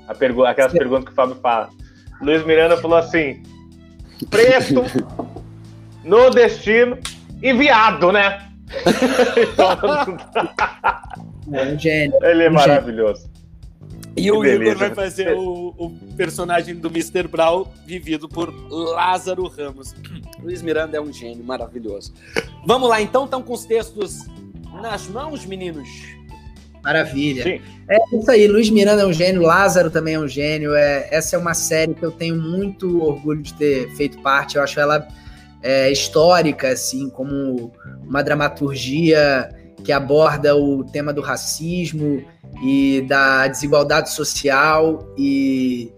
A 0.07 0.15
pergu 0.15 0.45
aquelas 0.45 0.73
Sim. 0.73 0.79
perguntas 0.79 1.05
que 1.05 1.13
o 1.13 1.15
Fábio 1.15 1.37
fala. 1.37 1.69
Luiz 2.21 2.45
Miranda 2.45 2.77
falou 2.77 2.99
assim: 2.99 3.43
preto, 4.31 4.83
nordestino 6.03 6.99
e 7.43 7.53
viado, 7.53 8.11
né? 8.11 8.45
é 11.53 11.63
um 11.63 11.79
gênio. 11.79 12.19
Ele 12.23 12.45
é 12.45 12.51
um 12.51 12.55
maravilhoso. 12.55 13.31
E 14.19 14.31
o 14.31 14.45
Igor 14.45 14.77
vai 14.77 14.95
fazer 14.95 15.35
o, 15.35 15.75
o, 15.77 15.91
personagem 16.17 16.75
do 16.75 16.89
Mr. 16.89 17.29
Brown, 17.29 17.67
vivido 17.87 18.29
por 18.29 18.53
Lázaro 18.71 19.47
Ramos. 19.47 19.95
Luiz 20.43 20.63
Miranda 20.63 20.97
é 20.97 21.01
um 21.01 21.13
gênio 21.13 21.45
maravilhoso. 21.45 22.13
Vamos 22.67 22.89
lá, 22.89 23.01
então, 23.01 23.25
estão 23.25 23.43
com 23.43 23.53
os 23.53 23.65
textos 23.65 24.27
nas 24.83 25.09
mãos, 25.09 25.47
meninos? 25.47 25.89
Maravilha. 26.83 27.43
Sim. 27.43 27.61
É 27.89 27.99
isso 28.17 28.31
aí, 28.31 28.47
Luiz 28.47 28.71
Miranda 28.71 29.03
é 29.03 29.07
um 29.07 29.13
gênio, 29.13 29.43
Lázaro 29.43 29.91
também 29.91 30.15
é 30.15 30.19
um 30.19 30.29
gênio. 30.29 30.75
É, 30.75 31.09
essa 31.11 31.37
é 31.37 31.39
uma 31.39 31.55
série 31.55 31.95
que 31.95 32.05
eu 32.05 32.11
tenho 32.11 32.37
muito 32.37 33.03
orgulho 33.03 33.43
de 33.43 33.55
ter 33.55 33.91
feito 33.95 34.19
parte. 34.19 34.57
Eu 34.57 34.63
acho 34.63 34.79
ela 34.79 35.07
é, 35.63 35.91
histórica, 35.91 36.69
assim, 36.69 37.09
como 37.11 37.73
uma 38.03 38.23
dramaturgia 38.23 39.51
que 39.85 39.93
aborda 39.93 40.57
o 40.57 40.85
tema 40.85 41.13
do 41.13 41.21
racismo 41.21 42.25
e 42.63 43.05
da 43.09 43.47
desigualdade 43.47 44.11
social. 44.13 45.13
E, 45.17 45.93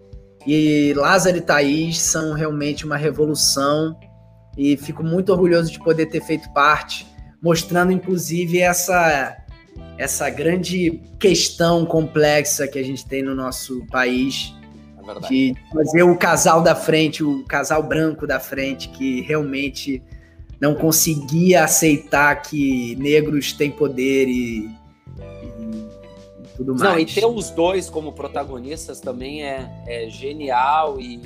e 0.47 0.93
Lázaro 0.95 1.39
e 1.39 1.41
Thaís 1.41 1.99
são 1.99 2.33
realmente 2.33 2.85
uma 2.85 2.97
revolução. 2.97 3.97
E 4.57 4.77
fico 4.77 5.03
muito 5.03 5.33
orgulhoso 5.33 5.71
de 5.71 5.79
poder 5.79 6.07
ter 6.07 6.21
feito 6.23 6.53
parte, 6.53 7.07
mostrando 7.43 7.93
inclusive 7.93 8.61
essa 8.61 9.37
essa 9.97 10.31
grande 10.31 11.03
questão 11.19 11.85
complexa 11.85 12.67
que 12.67 12.79
a 12.79 12.83
gente 12.83 13.07
tem 13.07 13.23
no 13.23 13.35
nosso 13.35 13.85
país. 13.87 14.55
É 14.99 15.29
de 15.29 15.55
fazer 15.73 16.03
o 16.05 16.17
casal 16.17 16.63
da 16.63 16.75
frente, 16.75 17.23
o 17.23 17.45
casal 17.45 17.83
branco 17.83 18.27
da 18.27 18.41
frente, 18.41 18.89
que 18.89 19.21
realmente 19.23 20.03
não 20.61 20.75
conseguia 20.75 21.65
aceitar 21.65 22.35
que 22.43 22.95
negros 22.97 23.53
têm 23.53 23.71
poder 23.71 24.29
e, 24.29 24.67
e, 24.67 25.87
tudo 26.57 26.75
mais. 26.75 26.83
Não, 26.83 26.99
e 26.99 27.07
ter 27.07 27.25
os 27.25 27.51
dois 27.51 27.89
como 27.89 28.13
protagonistas 28.13 29.01
também 29.01 29.43
é, 29.43 29.71
é 29.87 30.09
genial 30.11 31.01
e 31.01 31.21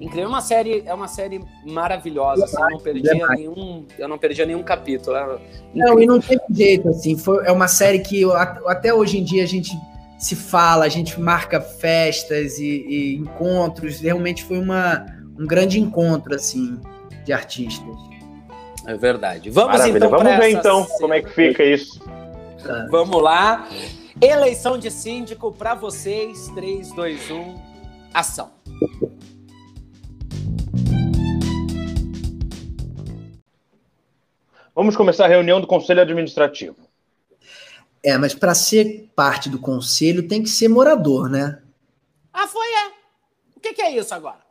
Incrível, 0.00 0.24
é 0.24 0.28
uma 0.28 0.40
série, 0.40 0.82
é 0.84 0.94
uma 0.94 1.08
série 1.08 1.40
maravilhosa. 1.64 2.44
Assim, 2.44 2.60
eu 2.60 2.70
não 2.70 2.80
perdia 2.80 3.28
nenhum, 3.28 3.86
eu 3.98 4.08
não 4.08 4.18
perdia 4.18 4.46
nenhum 4.46 4.62
capítulo. 4.62 5.16
É 5.16 5.38
não, 5.74 5.98
e 5.98 6.06
não 6.06 6.20
tem 6.20 6.38
jeito 6.50 6.88
assim. 6.90 7.16
Foi, 7.16 7.46
é 7.46 7.52
uma 7.52 7.68
série 7.68 8.00
que 8.00 8.22
até 8.66 8.92
hoje 8.92 9.18
em 9.18 9.24
dia 9.24 9.42
a 9.42 9.46
gente 9.46 9.72
se 10.18 10.36
fala, 10.36 10.84
a 10.84 10.88
gente 10.88 11.18
marca 11.18 11.60
festas 11.60 12.58
e, 12.58 12.84
e 12.88 13.16
encontros. 13.16 14.00
Realmente 14.00 14.44
foi 14.44 14.58
uma, 14.58 15.06
um 15.38 15.46
grande 15.46 15.80
encontro 15.80 16.34
assim 16.34 16.78
de 17.24 17.32
artistas. 17.32 17.96
É 18.86 18.94
verdade. 18.94 19.50
Vamos 19.50 19.78
Maravilha. 19.78 19.96
então. 19.98 20.10
Vamos 20.10 20.36
ver 20.36 20.50
então 20.50 20.84
cena. 20.84 20.98
como 21.00 21.14
é 21.14 21.22
que 21.22 21.30
fica 21.30 21.64
isso. 21.64 22.00
Tá. 22.62 22.86
Vamos 22.90 23.20
lá. 23.22 23.68
Eleição 24.20 24.78
de 24.78 24.90
síndico 24.90 25.52
para 25.52 25.74
vocês. 25.74 26.48
3, 26.54 26.92
2, 26.92 27.30
1, 27.30 27.54
ação. 28.14 28.50
Vamos 34.74 34.94
começar 34.96 35.24
a 35.24 35.28
reunião 35.28 35.60
do 35.60 35.66
Conselho 35.66 36.02
Administrativo. 36.02 36.76
É, 38.04 38.16
mas 38.16 38.34
para 38.34 38.54
ser 38.54 39.10
parte 39.16 39.48
do 39.48 39.58
conselho 39.58 40.28
tem 40.28 40.42
que 40.42 40.48
ser 40.48 40.68
morador, 40.68 41.28
né? 41.28 41.60
Ah, 42.32 42.46
foi, 42.46 42.66
é. 42.66 42.86
O 43.56 43.60
que, 43.60 43.72
que 43.72 43.82
é 43.82 43.96
isso 43.96 44.14
agora? 44.14 44.46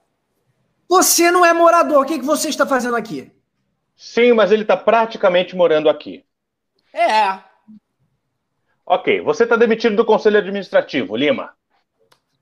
Você 0.90 1.32
não 1.32 1.46
é 1.46 1.54
morador. 1.54 2.04
O 2.04 2.06
que, 2.06 2.20
que 2.20 2.26
você 2.26 2.50
está 2.50 2.66
fazendo 2.66 2.96
aqui? 2.96 3.32
Sim, 3.96 4.34
mas 4.34 4.52
ele 4.52 4.64
está 4.64 4.76
praticamente 4.76 5.56
morando 5.56 5.90
aqui. 5.90 6.26
É. 6.94 7.40
Ok, 8.86 9.22
você 9.22 9.44
está 9.44 9.56
demitido 9.56 9.96
do 9.96 10.06
Conselho 10.06 10.38
Administrativo, 10.38 11.16
Lima. 11.16 11.54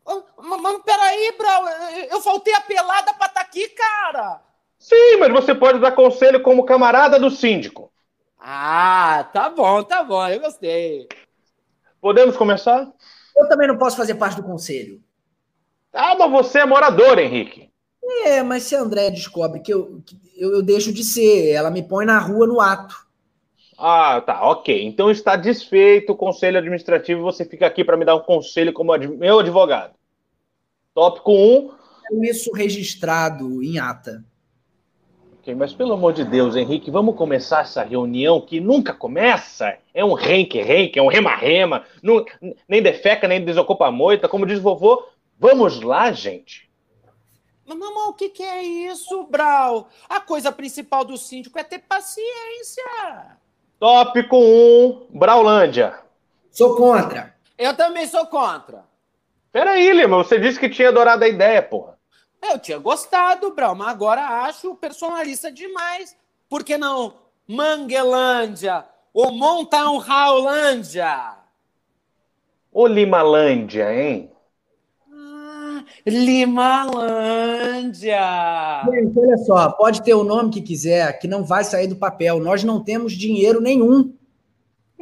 Mas 0.06 0.82
peraí, 0.84 1.34
Brau, 1.38 1.64
eu 2.12 2.22
faltei 2.22 2.54
a 2.54 2.62
pelada 2.62 3.14
para 3.14 3.28
estar 3.28 3.40
tá 3.40 3.42
aqui, 3.42 3.70
cara. 3.70 4.42
Sim, 4.78 5.18
mas 5.18 5.32
você 5.32 5.56
pode 5.56 5.80
dar 5.80 5.94
conselho 5.94 6.42
como 6.42 6.66
camarada 6.66 7.18
do 7.18 7.32
síndico. 7.32 7.92
Ah, 8.38 9.30
tá 9.32 9.50
bom, 9.50 9.82
tá 9.84 10.04
bom, 10.04 10.28
eu 10.28 10.42
gostei. 10.42 11.08
Podemos 12.02 12.36
começar? 12.36 12.92
Eu 13.38 13.48
também 13.48 13.70
não 13.70 13.78
posso 13.78 13.96
fazer 13.96 14.16
parte 14.16 14.36
do 14.36 14.44
conselho. 14.44 15.02
Ah, 15.94 16.16
mas 16.16 16.30
você 16.30 16.60
é 16.60 16.66
morador, 16.66 17.18
Henrique. 17.18 17.72
É, 18.26 18.44
mas 18.44 18.64
se 18.64 18.76
a 18.76 18.82
André 18.82 19.10
descobre 19.10 19.62
que 19.62 19.74
eu, 19.74 20.02
que 20.06 20.20
eu, 20.44 20.52
eu 20.56 20.62
deixo 20.62 20.92
de 20.92 21.04
ser, 21.04 21.52
ela 21.52 21.72
me 21.72 21.82
põe 21.82 22.06
na 22.06 22.20
rua 22.20 22.46
no 22.46 22.60
ato. 22.60 23.08
Ah, 23.78 24.22
tá, 24.22 24.46
ok. 24.50 24.86
Então 24.86 25.10
está 25.10 25.36
desfeito 25.36 26.12
o 26.12 26.16
conselho 26.16 26.58
administrativo 26.58 27.22
e 27.22 27.24
você 27.24 27.46
fica 27.46 27.66
aqui 27.66 27.84
para 27.84 27.96
me 27.96 28.04
dar 28.04 28.16
um 28.16 28.20
conselho 28.20 28.74
como 28.74 28.92
ad 28.92 29.08
meu 29.08 29.40
advogado. 29.40 29.94
Tópico 30.94 31.32
1. 31.32 31.72
Um. 32.12 32.24
Isso 32.24 32.52
registrado 32.52 33.64
em 33.64 33.80
ata. 33.80 34.24
Ok, 35.40 35.56
mas 35.56 35.74
pelo 35.74 35.94
amor 35.94 36.14
de 36.14 36.24
Deus, 36.24 36.56
Henrique, 36.56 36.92
vamos 36.92 37.16
começar 37.16 37.62
essa 37.62 37.84
reunião 37.84 38.40
que 38.40 38.60
nunca 38.60 38.94
começa. 38.94 39.78
É 39.94 40.04
um 40.04 40.14
renque-renque, 40.14 41.00
é 41.00 41.02
um 41.02 41.08
rema-rema, 41.08 41.84
nem 42.68 42.82
defeca, 42.82 43.28
nem 43.28 43.44
desocupa 43.44 43.88
a 43.88 43.92
moita, 43.92 44.30
como 44.30 44.46
diz 44.46 44.60
o 44.60 44.62
vovô. 44.62 45.04
Vamos 45.40 45.82
lá, 45.82 46.12
gente. 46.12 46.70
Mas, 47.76 47.90
mamãe, 47.90 48.10
o 48.10 48.14
que, 48.14 48.30
que 48.30 48.44
é 48.44 48.62
isso, 48.64 49.24
Brau? 49.24 49.90
A 50.08 50.20
coisa 50.20 50.52
principal 50.52 51.04
do 51.04 51.18
síndico 51.18 51.58
é 51.58 51.64
ter 51.64 51.80
paciência. 51.80 52.84
Tópico 53.80 54.38
1, 54.38 55.08
Braulândia. 55.10 56.00
Sou 56.52 56.76
contra. 56.76 57.36
Eu 57.58 57.76
também 57.76 58.06
sou 58.08 58.28
contra. 58.28 58.86
Peraí, 59.52 59.92
Lima, 59.92 60.18
você 60.18 60.40
disse 60.40 60.60
que 60.60 60.70
tinha 60.70 60.90
adorado 60.90 61.24
a 61.24 61.28
ideia, 61.28 61.62
porra. 61.62 61.98
Eu 62.42 62.60
tinha 62.60 62.78
gostado, 62.78 63.54
Brau, 63.54 63.74
mas 63.74 63.88
agora 63.90 64.22
acho 64.22 64.76
personalista 64.76 65.52
demais. 65.52 66.16
Por 66.50 66.64
que 66.64 66.78
não 66.78 67.16
Manguelândia 67.48 68.86
ou 69.14 69.32
Mountain 69.32 70.02
Howlândia? 70.08 71.38
Ou 72.72 72.88
Limalândia, 72.88 73.94
hein? 73.94 74.33
Limalândia! 76.06 76.94
Gente, 78.92 79.20
olha 79.20 79.38
só, 79.38 79.72
pode 79.72 80.04
ter 80.04 80.14
o 80.14 80.24
nome 80.24 80.52
que 80.52 80.62
quiser, 80.62 81.20
que 81.20 81.28
não 81.28 81.44
vai 81.44 81.64
sair 81.64 81.88
do 81.88 81.96
papel. 81.96 82.40
Nós 82.40 82.64
não 82.64 82.84
temos 82.84 83.14
dinheiro 83.14 83.62
nenhum. 83.62 84.14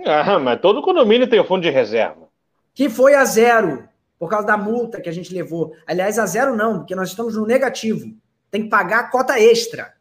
Ah, 0.06 0.40
mas 0.40 0.60
todo 0.62 0.82
condomínio 0.82 1.30
tem 1.30 1.40
um 1.40 1.46
fundo 1.46 1.62
de 1.62 1.70
reserva. 1.70 2.30
Que 2.74 2.90
foi 2.90 3.14
a 3.14 3.26
zero 3.26 3.88
por 4.18 4.30
causa 4.30 4.46
da 4.46 4.58
multa 4.58 5.02
que 5.02 5.10
a 5.10 5.12
gente 5.12 5.34
levou. 5.34 5.74
Aliás, 5.88 6.20
a 6.20 6.26
zero 6.26 6.56
não, 6.56 6.80
porque 6.80 6.96
nós 6.96 7.10
estamos 7.10 7.36
no 7.36 7.46
negativo. 7.46 8.14
Tem 8.52 8.64
que 8.64 8.70
pagar 8.70 9.00
a 9.00 9.10
cota 9.10 9.40
extra. 9.40 9.94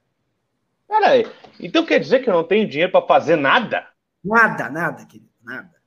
Peraí, 0.87 1.27
então 1.59 1.87
quer 1.87 2.01
dizer 2.01 2.21
que 2.21 2.29
eu 2.29 2.35
não 2.35 2.45
tenho 2.45 2.69
dinheiro 2.69 2.93
para 2.93 3.07
fazer 3.07 3.37
nada? 3.37 3.87
Nada, 4.23 4.69
nada, 4.69 5.07
querido, 5.07 5.31
nada. 5.43 5.80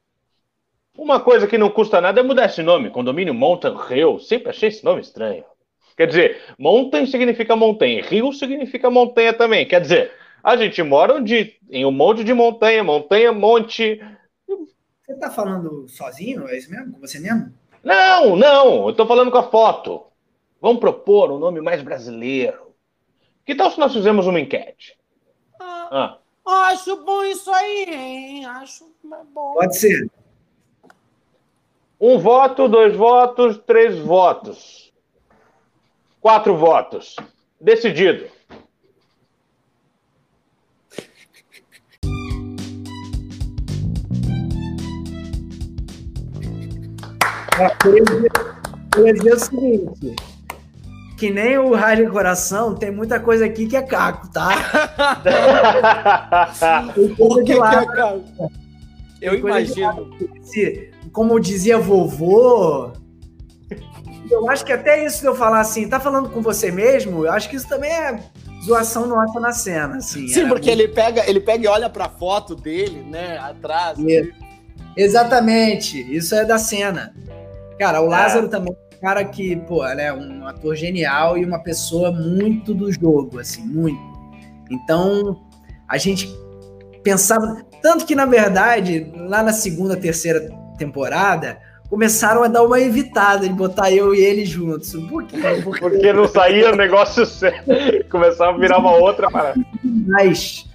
Uma 0.97 1.19
coisa 1.19 1.47
que 1.47 1.57
não 1.57 1.69
custa 1.69 1.99
nada 1.99 2.19
é 2.19 2.23
mudar 2.23 2.45
esse 2.45 2.61
nome. 2.61 2.91
Condomínio 2.91 3.33
Mountain 3.33 3.75
Hill. 3.89 4.19
Sempre 4.19 4.49
achei 4.49 4.69
esse 4.69 4.83
nome 4.83 5.01
estranho. 5.01 5.43
Quer 5.95 6.07
dizer, 6.07 6.41
mountain 6.57 7.05
significa 7.05 7.55
montanha, 7.55 8.03
rio 8.03 8.33
significa 8.33 8.89
montanha 8.89 9.31
também. 9.33 9.67
Quer 9.67 9.81
dizer, 9.81 10.11
a 10.43 10.57
gente 10.57 10.81
mora 10.81 11.15
onde, 11.15 11.55
em 11.69 11.85
um 11.85 11.91
monte 11.91 12.23
de 12.23 12.33
montanha, 12.33 12.83
montanha, 12.83 13.31
monte. 13.31 14.01
Você 15.01 15.13
está 15.13 15.29
falando 15.29 15.87
sozinho? 15.87 16.47
É 16.47 16.57
isso 16.57 16.71
mesmo? 16.71 16.93
Com 16.93 16.99
você 16.99 17.19
mesmo? 17.19 17.53
Não, 17.83 18.35
não, 18.35 18.83
eu 18.83 18.89
estou 18.91 19.05
falando 19.05 19.29
com 19.29 19.37
a 19.37 19.49
foto. 19.51 20.03
Vamos 20.61 20.79
propor 20.79 21.31
um 21.31 21.37
nome 21.37 21.61
mais 21.61 21.81
brasileiro. 21.81 22.73
Que 23.45 23.53
tal 23.53 23.69
se 23.69 23.79
nós 23.79 23.93
fizermos 23.93 24.25
uma 24.25 24.39
enquete? 24.39 24.97
Ah, 25.59 26.17
ah. 26.45 26.69
Acho 26.71 27.03
bom 27.03 27.23
isso 27.23 27.51
aí, 27.51 27.85
hein? 27.89 28.45
Acho 28.45 28.85
bom. 29.03 29.53
Pode 29.53 29.77
ser. 29.77 30.09
Um 32.05 32.19
voto, 32.19 32.67
dois 32.67 32.93
votos, 32.93 33.57
três 33.65 33.97
votos. 33.97 34.91
Quatro 36.19 36.57
votos. 36.57 37.15
Decidido. 37.61 38.25
Eu 48.97 49.07
ia 49.07 49.13
dizer 49.13 49.33
o 49.33 49.39
seguinte: 49.39 50.15
que 51.17 51.29
nem 51.31 51.57
o 51.57 51.73
Rádio 51.73 52.11
Coração, 52.11 52.75
tem 52.75 52.91
muita 52.91 53.17
coisa 53.17 53.45
aqui 53.45 53.65
que 53.65 53.77
é 53.77 53.81
caco, 53.81 54.29
tá? 54.29 54.49
o 57.17 57.35
que, 57.35 57.43
que 57.45 57.53
é 57.53 57.59
caco? 57.59 58.51
Eu 59.21 59.35
imagino. 59.35 60.11
Como 61.13 61.39
dizia 61.39 61.77
vovô, 61.77 62.91
eu 64.29 64.49
acho 64.49 64.65
que 64.65 64.73
até 64.73 65.05
isso 65.05 65.21
que 65.21 65.27
eu 65.27 65.35
falar 65.35 65.59
assim, 65.59 65.87
tá 65.87 65.99
falando 65.99 66.29
com 66.29 66.41
você 66.41 66.71
mesmo, 66.71 67.25
eu 67.25 67.31
acho 67.31 67.49
que 67.49 67.55
isso 67.55 67.67
também 67.67 67.91
é 67.91 68.19
zoação 68.65 69.05
nossa 69.07 69.39
na 69.39 69.51
cena, 69.51 69.97
assim. 69.97 70.27
Sim, 70.27 70.47
porque 70.47 70.69
muito... 70.69 70.81
ele 70.81 70.87
pega, 70.87 71.29
ele 71.29 71.39
pega 71.39 71.63
e 71.63 71.67
olha 71.67 71.89
pra 71.89 72.09
foto 72.09 72.55
dele, 72.55 73.03
né, 73.03 73.37
atrás. 73.37 73.97
É. 73.99 74.27
Exatamente, 74.97 75.99
isso 76.15 76.33
é 76.35 76.45
da 76.45 76.57
cena. 76.57 77.13
Cara, 77.77 78.01
o 78.01 78.07
Lázaro 78.07 78.45
é. 78.45 78.49
também 78.49 78.73
é 78.73 78.95
um 78.95 78.99
cara 78.99 79.23
que, 79.25 79.55
pô, 79.55 79.85
é 79.85 80.13
um 80.13 80.47
ator 80.47 80.75
genial 80.75 81.37
e 81.37 81.45
uma 81.45 81.59
pessoa 81.59 82.11
muito 82.11 82.73
do 82.73 82.91
jogo, 82.91 83.39
assim, 83.39 83.61
muito. 83.61 84.01
Então, 84.71 85.41
a 85.87 85.97
gente 85.97 86.27
pensava. 87.03 87.63
Tanto 87.81 88.05
que, 88.05 88.15
na 88.15 88.25
verdade, 88.25 89.11
lá 89.15 89.43
na 89.43 89.51
segunda, 89.51 89.97
terceira 89.97 90.49
temporada, 90.85 91.59
começaram 91.89 92.43
a 92.43 92.47
dar 92.47 92.63
uma 92.63 92.79
evitada 92.79 93.47
de 93.47 93.53
botar 93.53 93.91
eu 93.91 94.13
e 94.15 94.19
ele 94.19 94.45
juntos. 94.45 94.93
Por 95.09 95.23
quê? 95.25 95.37
Porque, 95.63 95.79
Porque 95.79 96.13
não 96.13 96.27
saía 96.27 96.71
o 96.71 96.75
negócio 96.75 97.25
certo. 97.25 97.69
Começava 98.09 98.55
a 98.55 98.59
virar 98.59 98.79
uma 98.79 98.95
outra 98.95 99.29
parada. 99.29 99.59
Mas 99.83 100.65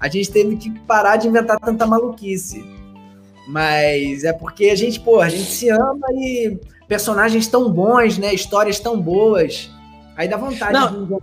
a 0.00 0.08
gente 0.08 0.30
teve 0.30 0.56
que 0.56 0.70
parar 0.80 1.16
de 1.16 1.28
inventar 1.28 1.58
tanta 1.60 1.86
maluquice. 1.86 2.64
Mas 3.48 4.24
é 4.24 4.32
porque 4.32 4.70
a 4.70 4.74
gente, 4.76 4.98
pô, 5.00 5.20
a 5.20 5.28
gente 5.28 5.50
se 5.50 5.68
ama 5.68 6.06
e 6.12 6.58
personagens 6.88 7.46
tão 7.46 7.70
bons, 7.70 8.18
né? 8.18 8.32
Histórias 8.32 8.80
tão 8.80 9.00
boas. 9.00 9.70
Aí 10.16 10.28
dá 10.28 10.36
vontade 10.36 10.72
Não. 10.72 11.04
de 11.04 11.14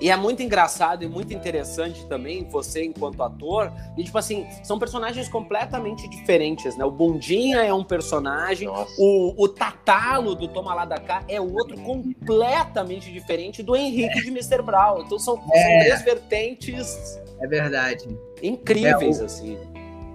e 0.00 0.10
é 0.10 0.16
muito 0.16 0.42
engraçado 0.42 1.04
e 1.04 1.08
muito 1.08 1.32
interessante 1.32 2.04
também, 2.06 2.44
você 2.44 2.84
enquanto 2.84 3.22
ator. 3.22 3.72
E, 3.96 4.02
tipo 4.02 4.18
assim, 4.18 4.46
são 4.62 4.78
personagens 4.78 5.28
completamente 5.28 6.08
diferentes, 6.08 6.76
né? 6.76 6.84
O 6.84 6.90
Bundinha 6.90 7.58
é 7.58 7.72
um 7.72 7.84
personagem, 7.84 8.68
o, 8.68 9.34
o 9.36 9.48
Tatalo 9.48 10.34
do 10.34 10.48
Toma 10.48 10.74
Lá 10.74 10.84
da 10.84 10.98
Cá 10.98 11.24
é 11.28 11.40
outro 11.40 11.76
completamente 11.78 13.12
diferente 13.12 13.62
do 13.62 13.76
Henrique 13.76 14.20
de 14.20 14.28
Mr. 14.28 14.62
Brown. 14.62 15.02
Então 15.02 15.18
são, 15.18 15.40
é. 15.52 15.62
são 15.62 15.78
três 15.80 16.02
vertentes. 16.02 17.20
É 17.40 17.46
verdade. 17.46 18.08
Incríveis, 18.42 19.20
é, 19.20 19.22
o, 19.22 19.26
assim. 19.26 19.58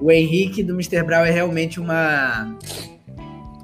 O 0.01 0.11
Henrique 0.11 0.61
do 0.61 0.73
Mr. 0.73 1.03
Brown 1.03 1.25
é 1.25 1.31
realmente 1.31 1.79
uma. 1.79 2.55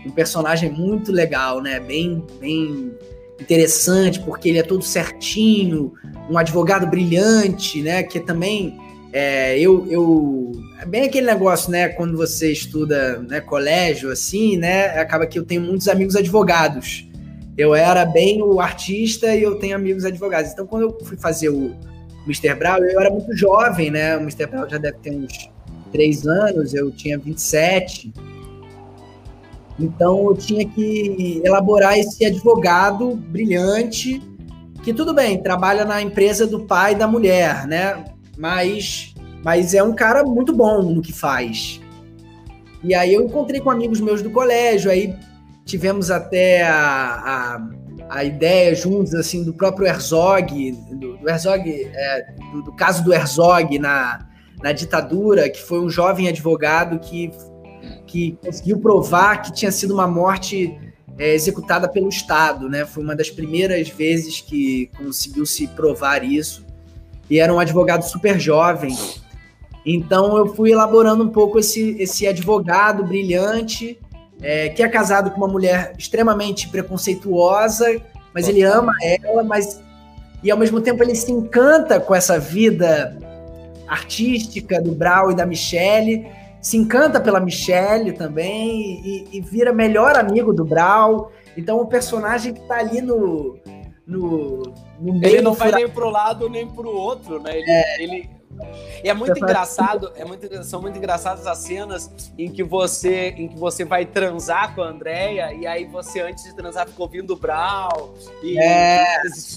Um 0.05 0.11
personagem 0.11 0.69
muito 0.69 1.11
legal, 1.11 1.61
né? 1.61 1.79
Bem, 1.79 2.23
bem 2.39 2.95
interessante, 3.39 4.19
porque 4.21 4.49
ele 4.49 4.59
é 4.59 4.63
todo 4.63 4.83
certinho, 4.83 5.93
um 6.29 6.37
advogado 6.37 6.87
brilhante, 6.87 7.81
né? 7.81 8.03
Que 8.03 8.19
também 8.19 8.77
é, 9.11 9.57
eu, 9.59 9.85
eu 9.89 10.51
é 10.79 10.85
bem 10.85 11.03
aquele 11.03 11.25
negócio, 11.25 11.71
né? 11.71 11.89
Quando 11.89 12.17
você 12.17 12.51
estuda 12.51 13.19
né, 13.19 13.39
colégio, 13.41 14.11
assim, 14.11 14.57
né? 14.57 14.87
Acaba 14.99 15.25
que 15.25 15.39
eu 15.39 15.45
tenho 15.45 15.61
muitos 15.61 15.87
amigos 15.87 16.15
advogados. 16.15 17.07
Eu 17.57 17.73
era 17.73 18.05
bem 18.05 18.41
o 18.41 18.59
artista 18.59 19.33
e 19.33 19.41
eu 19.41 19.55
tenho 19.55 19.75
amigos 19.75 20.03
advogados. 20.03 20.51
Então, 20.51 20.67
quando 20.67 20.83
eu 20.83 21.05
fui 21.05 21.15
fazer 21.15 21.49
o 21.49 21.73
Mr. 22.25 22.55
Brown, 22.55 22.79
eu 22.79 22.99
era 22.99 23.09
muito 23.09 23.35
jovem, 23.35 23.89
né? 23.89 24.17
O 24.17 24.21
Mr. 24.21 24.47
Brown 24.47 24.67
já 24.69 24.77
deve 24.77 24.97
ter 24.97 25.11
uns 25.11 25.49
três 25.91 26.27
anos, 26.27 26.73
eu 26.73 26.91
tinha 26.91 27.17
27. 27.17 28.11
Então 29.79 30.29
eu 30.29 30.35
tinha 30.35 30.65
que 30.67 31.41
elaborar 31.43 31.97
esse 31.97 32.25
advogado 32.25 33.15
brilhante, 33.15 34.21
que 34.83 34.93
tudo 34.93 35.13
bem, 35.13 35.41
trabalha 35.41 35.83
na 35.83 36.01
empresa 36.01 36.47
do 36.47 36.61
pai 36.61 36.95
da 36.95 37.07
mulher, 37.07 37.67
né? 37.67 38.05
Mas, 38.37 39.13
mas 39.43 39.73
é 39.73 39.83
um 39.83 39.93
cara 39.93 40.23
muito 40.23 40.53
bom 40.53 40.81
no 40.81 41.01
que 41.01 41.11
faz. 41.11 41.81
E 42.83 42.93
aí 42.93 43.13
eu 43.13 43.23
encontrei 43.23 43.59
com 43.59 43.71
amigos 43.71 43.99
meus 43.99 44.21
do 44.21 44.29
colégio, 44.29 44.91
aí 44.91 45.15
tivemos 45.65 46.11
até 46.11 46.61
a, 46.61 47.57
a, 48.09 48.17
a 48.17 48.23
ideia 48.23 48.75
juntos, 48.75 49.13
assim, 49.15 49.43
do 49.43 49.53
próprio 49.53 49.87
Herzog, 49.87 50.71
do, 50.91 51.17
do 51.17 51.29
Herzog, 51.29 51.67
é, 51.67 52.27
do, 52.51 52.61
do 52.61 52.71
caso 52.73 53.03
do 53.03 53.11
Herzog 53.11 53.79
na, 53.79 54.27
na 54.61 54.71
ditadura, 54.71 55.49
que 55.49 55.61
foi 55.61 55.79
um 55.79 55.89
jovem 55.89 56.27
advogado 56.27 56.99
que 56.99 57.31
que 58.15 58.37
conseguiu 58.41 58.79
provar 58.79 59.41
que 59.41 59.51
tinha 59.51 59.69
sido 59.69 59.93
uma 59.93 60.07
morte 60.07 60.73
é, 61.17 61.33
executada 61.33 61.85
pelo 61.85 62.07
Estado, 62.07 62.69
né? 62.69 62.85
Foi 62.85 63.03
uma 63.03 63.13
das 63.13 63.29
primeiras 63.29 63.89
vezes 63.89 64.39
que 64.39 64.89
conseguiu 64.97 65.45
se 65.45 65.67
provar 65.67 66.23
isso. 66.23 66.65
E 67.29 67.41
era 67.41 67.53
um 67.53 67.59
advogado 67.59 68.03
super 68.03 68.39
jovem. 68.39 68.97
Então 69.85 70.37
eu 70.37 70.55
fui 70.55 70.71
elaborando 70.71 71.25
um 71.25 71.29
pouco 71.29 71.59
esse, 71.59 71.97
esse 71.99 72.25
advogado 72.25 73.03
brilhante, 73.03 73.99
é, 74.41 74.69
que 74.69 74.81
é 74.81 74.87
casado 74.87 75.31
com 75.31 75.37
uma 75.37 75.49
mulher 75.49 75.93
extremamente 75.97 76.69
preconceituosa, 76.69 78.01
mas 78.33 78.47
ele 78.47 78.63
ama 78.63 78.93
ela, 79.03 79.43
mas 79.43 79.83
e 80.41 80.49
ao 80.49 80.57
mesmo 80.57 80.79
tempo 80.79 81.03
ele 81.03 81.15
se 81.15 81.33
encanta 81.33 81.99
com 81.99 82.15
essa 82.15 82.39
vida 82.39 83.17
artística 83.85 84.81
do 84.81 84.93
Brau 84.93 85.31
e 85.31 85.35
da 85.35 85.45
Michelle 85.45 86.25
se 86.65 86.77
encanta 86.77 87.21
pela 87.21 87.39
Michelle 87.39 88.11
também 88.13 88.99
e, 89.05 89.27
e 89.33 89.39
vira 89.39 89.71
melhor 89.71 90.17
amigo 90.17 90.51
do 90.51 90.65
Brau. 90.65 91.31
Então, 91.55 91.79
o 91.79 91.85
personagem 91.85 92.55
que 92.55 92.61
tá 92.61 92.79
ali 92.79 93.03
no, 93.03 93.59
no, 94.07 94.73
no 94.99 95.13
meio. 95.13 95.35
Ele 95.35 95.41
não 95.43 95.53
vai 95.53 95.71
nem 95.71 95.87
pro 95.87 96.09
lado 96.09 96.49
nem 96.49 96.67
pro 96.67 96.89
outro, 96.89 97.39
né? 97.39 97.55
Ele, 97.55 97.69
é. 97.69 98.03
ele, 98.03 98.29
e 99.03 99.09
é 99.09 99.13
muito 99.13 99.37
engraçado, 99.37 100.11
é 100.15 100.25
muito, 100.25 100.63
são 100.63 100.81
muito 100.81 100.97
engraçadas 100.97 101.45
as 101.45 101.57
cenas 101.59 102.09
em 102.37 102.51
que 102.51 102.63
você 102.63 103.29
em 103.37 103.47
que 103.47 103.57
você 103.57 103.83
vai 103.83 104.05
transar 104.05 104.73
com 104.73 104.81
a 104.81 104.87
Andrea 104.87 105.53
e 105.53 105.67
aí 105.67 105.85
você 105.85 106.21
antes 106.21 106.43
de 106.43 106.55
transar 106.55 106.87
ficou 106.87 107.05
ouvindo 107.05 107.33
o 107.33 107.35
Brau 107.35 108.15
e 108.41 108.57
é. 108.57 109.05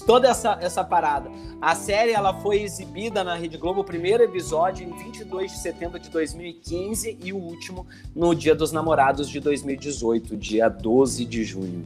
toda 0.05 0.27
essa, 0.27 0.57
essa 0.61 0.83
parada. 0.83 1.29
A 1.61 1.75
série 1.75 2.11
ela 2.11 2.33
foi 2.41 2.61
exibida 2.61 3.23
na 3.23 3.35
Rede 3.35 3.57
Globo, 3.57 3.81
o 3.81 3.83
primeiro 3.83 4.23
episódio 4.23 4.87
em 4.87 4.95
22 4.97 5.51
de 5.51 5.57
setembro 5.59 5.99
de 5.99 6.09
2015 6.09 7.17
e 7.21 7.33
o 7.33 7.37
último 7.37 7.87
no 8.15 8.33
Dia 8.33 8.55
dos 8.55 8.71
Namorados 8.71 9.29
de 9.29 9.39
2018, 9.39 10.37
dia 10.37 10.69
12 10.69 11.25
de 11.25 11.43
junho. 11.43 11.85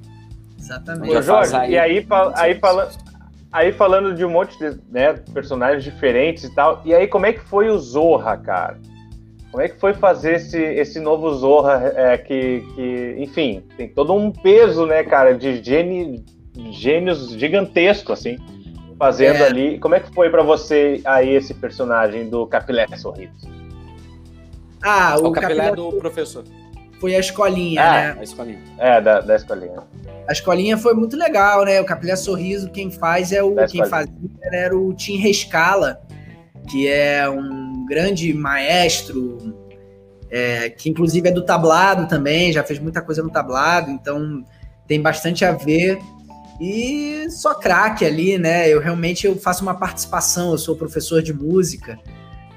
Exatamente. 0.59 1.15
Ô, 1.15 1.21
Jorge, 1.21 1.55
aí, 1.55 1.71
e 1.71 1.77
aí, 1.77 2.07
aí 2.35 2.59
falando 2.59 3.12
Aí 3.53 3.71
falando 3.71 4.15
de 4.15 4.25
um 4.25 4.31
monte 4.31 4.57
de 4.57 4.79
né, 4.89 5.13
personagens 5.31 5.83
diferentes 5.83 6.43
e 6.43 6.55
tal, 6.55 6.81
e 6.83 6.93
aí 6.93 7.07
como 7.07 7.27
é 7.27 7.33
que 7.33 7.41
foi 7.41 7.69
o 7.69 7.77
Zorra, 7.77 8.35
cara? 8.35 8.79
Como 9.51 9.61
é 9.61 9.69
que 9.69 9.79
foi 9.79 9.93
fazer 9.93 10.37
esse, 10.37 10.59
esse 10.59 10.99
novo 10.99 11.31
Zorra 11.35 11.93
é, 11.95 12.17
que, 12.17 12.65
que, 12.73 13.15
enfim, 13.19 13.63
tem 13.77 13.87
todo 13.87 14.11
um 14.11 14.31
peso, 14.31 14.87
né, 14.87 15.03
cara, 15.03 15.35
de 15.35 15.63
gênio, 15.63 16.23
gênios 16.71 17.29
gigantesco, 17.33 18.11
assim, 18.11 18.37
fazendo 18.97 19.43
é. 19.43 19.45
ali. 19.45 19.77
Como 19.77 19.93
é 19.93 19.99
que 19.99 20.11
foi 20.11 20.31
para 20.31 20.41
você 20.41 20.99
aí 21.05 21.35
esse 21.35 21.53
personagem 21.53 22.27
do 22.31 22.47
Capilé 22.47 22.87
Sorriso? 22.97 23.47
Ah, 24.81 25.15
o, 25.21 25.27
o 25.27 25.31
Capilé, 25.31 25.65
Capilé 25.65 25.75
do 25.75 25.97
professor. 25.99 26.43
Foi 27.03 27.13
a 27.17 27.19
escolinha, 27.19 27.81
é, 27.81 27.91
né? 27.91 28.17
A 28.17 28.23
escolinha. 28.23 28.59
É, 28.77 29.01
da, 29.01 29.19
da 29.19 29.35
escolinha. 29.35 29.83
A 30.25 30.31
escolinha 30.31 30.77
foi 30.77 30.93
muito 30.93 31.17
legal, 31.17 31.65
né? 31.65 31.81
O 31.81 31.85
Capilé 31.85 32.15
Sorriso, 32.15 32.69
quem 32.69 32.89
faz 32.89 33.33
é 33.33 33.43
o. 33.43 33.53
quem 33.67 33.85
fazia 33.85 34.13
era 34.41 34.73
o 34.73 34.93
Tim 34.93 35.17
Rescala, 35.17 36.01
que 36.69 36.87
é 36.87 37.27
um 37.27 37.85
grande 37.85 38.33
maestro, 38.33 39.53
é, 40.31 40.69
que 40.69 40.89
inclusive 40.89 41.27
é 41.27 41.31
do 41.33 41.43
tablado 41.43 42.07
também, 42.07 42.53
já 42.53 42.63
fez 42.63 42.79
muita 42.79 43.01
coisa 43.01 43.21
no 43.21 43.29
tablado, 43.29 43.91
então 43.91 44.41
tem 44.87 45.01
bastante 45.01 45.43
a 45.43 45.51
ver. 45.51 45.99
E 46.57 47.29
só 47.31 47.53
craque 47.53 48.05
ali, 48.05 48.37
né? 48.37 48.69
Eu 48.69 48.79
realmente 48.79 49.27
eu 49.27 49.35
faço 49.35 49.61
uma 49.61 49.75
participação, 49.75 50.53
eu 50.53 50.57
sou 50.57 50.73
professor 50.73 51.21
de 51.21 51.33
música, 51.33 51.99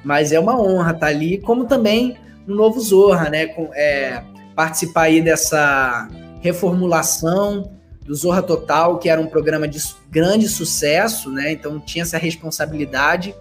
mas 0.05 0.30
é 0.30 0.38
uma 0.38 0.57
honra 0.57 0.92
estar 0.92 1.09
ali, 1.09 1.36
como 1.38 1.64
também 1.64 2.16
no 2.47 2.55
novo 2.55 2.78
Zorra, 2.78 3.28
né? 3.28 3.47
Com, 3.47 3.70
é, 3.74 4.22
participar 4.57 5.02
aí 5.02 5.20
dessa 5.20 6.09
reformulação 6.40 7.70
do 8.04 8.14
Zorra 8.14 8.42
Total, 8.42 8.98
que 8.98 9.09
era 9.09 9.20
um 9.20 9.26
programa 9.26 9.68
de 9.68 9.78
grande 10.11 10.48
sucesso, 10.48 11.30
né? 11.30 11.52
Então 11.52 11.78
tinha 11.78 12.02
essa 12.02 12.16
responsabilidade 12.16 13.34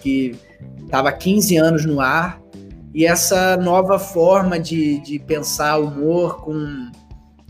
que 0.00 0.36
estava 0.84 1.10
15 1.10 1.56
anos 1.56 1.84
no 1.84 2.00
ar. 2.00 2.40
e 2.94 3.04
essa 3.04 3.56
nova 3.56 3.98
forma 3.98 4.56
de, 4.56 5.00
de 5.00 5.18
pensar 5.18 5.78
humor 5.78 6.42
com 6.44 6.92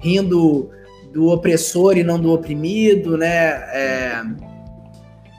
rindo 0.01 0.71
do 1.13 1.29
opressor 1.29 1.99
e 1.99 2.03
não 2.03 2.19
do 2.19 2.33
oprimido, 2.33 3.19
né? 3.19 3.49
É, 3.75 4.23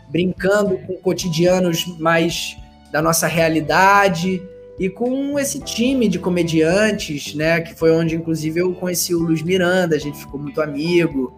brincando 0.10 0.78
com 0.80 0.94
cotidianos 0.98 1.88
mais 1.98 2.56
da 2.92 3.02
nossa 3.02 3.26
realidade 3.26 4.42
e 4.78 4.90
com 4.90 5.40
esse 5.40 5.60
time 5.60 6.08
de 6.08 6.20
comediantes, 6.20 7.34
né? 7.34 7.62
Que 7.62 7.74
foi 7.74 7.92
onde, 7.92 8.16
inclusive, 8.16 8.60
eu 8.60 8.74
conheci 8.74 9.16
o 9.16 9.20
Luiz 9.20 9.42
Miranda, 9.42 9.96
a 9.96 10.00
gente 10.00 10.18
ficou 10.18 10.40
muito 10.40 10.62
amigo. 10.62 11.34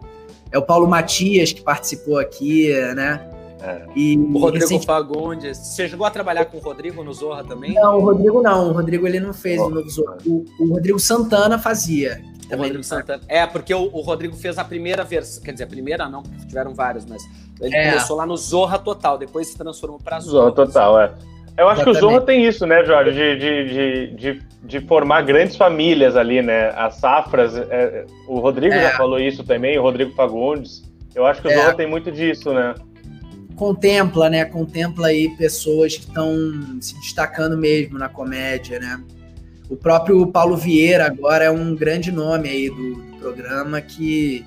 É 0.50 0.58
o 0.58 0.62
Paulo 0.62 0.88
Matias 0.88 1.52
que 1.52 1.62
participou 1.62 2.18
aqui, 2.18 2.72
né? 2.94 3.30
É. 3.60 3.82
E, 3.94 4.16
o 4.16 4.38
Rodrigo 4.38 4.64
recente... 4.64 4.86
Fagundes. 4.86 5.58
Você 5.58 5.88
chegou 5.88 6.06
a 6.06 6.10
trabalhar 6.10 6.44
com 6.46 6.58
o 6.58 6.60
Rodrigo 6.60 7.02
no 7.02 7.12
Zorra 7.12 7.44
também? 7.44 7.74
Não, 7.74 7.98
o 7.98 8.00
Rodrigo 8.00 8.42
não. 8.42 8.70
O 8.70 8.72
Rodrigo 8.72 9.06
ele 9.06 9.20
não 9.20 9.32
fez 9.32 9.60
oh. 9.60 9.66
o 9.66 9.70
novo 9.70 9.88
Zorra. 9.88 10.18
O, 10.24 10.44
o, 10.60 10.68
Rodrigo 10.74 10.98
Santana 10.98 11.58
fazia. 11.58 12.22
O 12.50 12.56
Rodrigo 12.56 12.84
Santana. 12.84 13.22
É, 13.28 13.46
porque 13.46 13.74
o, 13.74 13.82
o, 13.92 14.00
Rodrigo 14.00 14.36
fez 14.36 14.58
a 14.58 14.64
primeira 14.64 15.04
versão. 15.04 15.42
Quer 15.42 15.52
dizer, 15.52 15.64
a 15.64 15.68
primeira 15.68 16.08
não, 16.08 16.22
porque 16.22 16.46
tiveram 16.46 16.74
várias, 16.74 17.04
mas 17.04 17.22
ele 17.60 17.74
é. 17.74 17.90
começou 17.90 18.16
lá 18.16 18.24
no 18.24 18.36
Zorra 18.36 18.78
Total, 18.78 19.18
depois 19.18 19.48
se 19.48 19.58
transformou 19.58 19.98
para 19.98 20.20
Zorra. 20.20 20.50
Zorra 20.50 20.52
Total, 20.52 21.00
é. 21.00 21.14
Eu 21.58 21.68
acho 21.68 21.80
Exatamente. 21.82 21.84
que 21.84 21.90
o 21.90 22.08
Zorra 22.08 22.20
tem 22.20 22.44
isso, 22.46 22.66
né, 22.66 22.84
Jorge? 22.84 23.12
De, 23.12 23.36
de, 23.36 23.64
de, 23.64 24.06
de, 24.14 24.42
de 24.62 24.80
formar 24.86 25.22
grandes 25.22 25.56
famílias 25.56 26.16
ali, 26.16 26.40
né? 26.40 26.72
As 26.76 26.94
safras. 26.94 27.56
É, 27.56 28.06
o 28.28 28.38
Rodrigo 28.38 28.74
é. 28.74 28.82
já 28.82 28.96
falou 28.96 29.18
isso 29.18 29.42
também, 29.42 29.76
o 29.76 29.82
Rodrigo 29.82 30.14
Fagundes. 30.14 30.82
Eu 31.14 31.26
acho 31.26 31.42
que 31.42 31.48
o 31.48 31.50
é. 31.50 31.56
Zorra 31.56 31.74
tem 31.74 31.86
muito 31.86 32.12
disso, 32.12 32.54
né? 32.54 32.74
contempla, 33.58 34.30
né? 34.30 34.44
Contempla 34.44 35.08
aí 35.08 35.28
pessoas 35.36 35.96
que 35.96 36.04
estão 36.04 36.32
se 36.80 36.94
destacando 37.00 37.58
mesmo 37.58 37.98
na 37.98 38.08
comédia, 38.08 38.78
né? 38.78 39.02
O 39.68 39.76
próprio 39.76 40.24
Paulo 40.28 40.56
Vieira 40.56 41.04
agora 41.04 41.44
é 41.44 41.50
um 41.50 41.74
grande 41.74 42.10
nome 42.10 42.48
aí 42.48 42.70
do, 42.70 42.94
do 42.94 43.18
programa 43.18 43.80
que, 43.80 44.46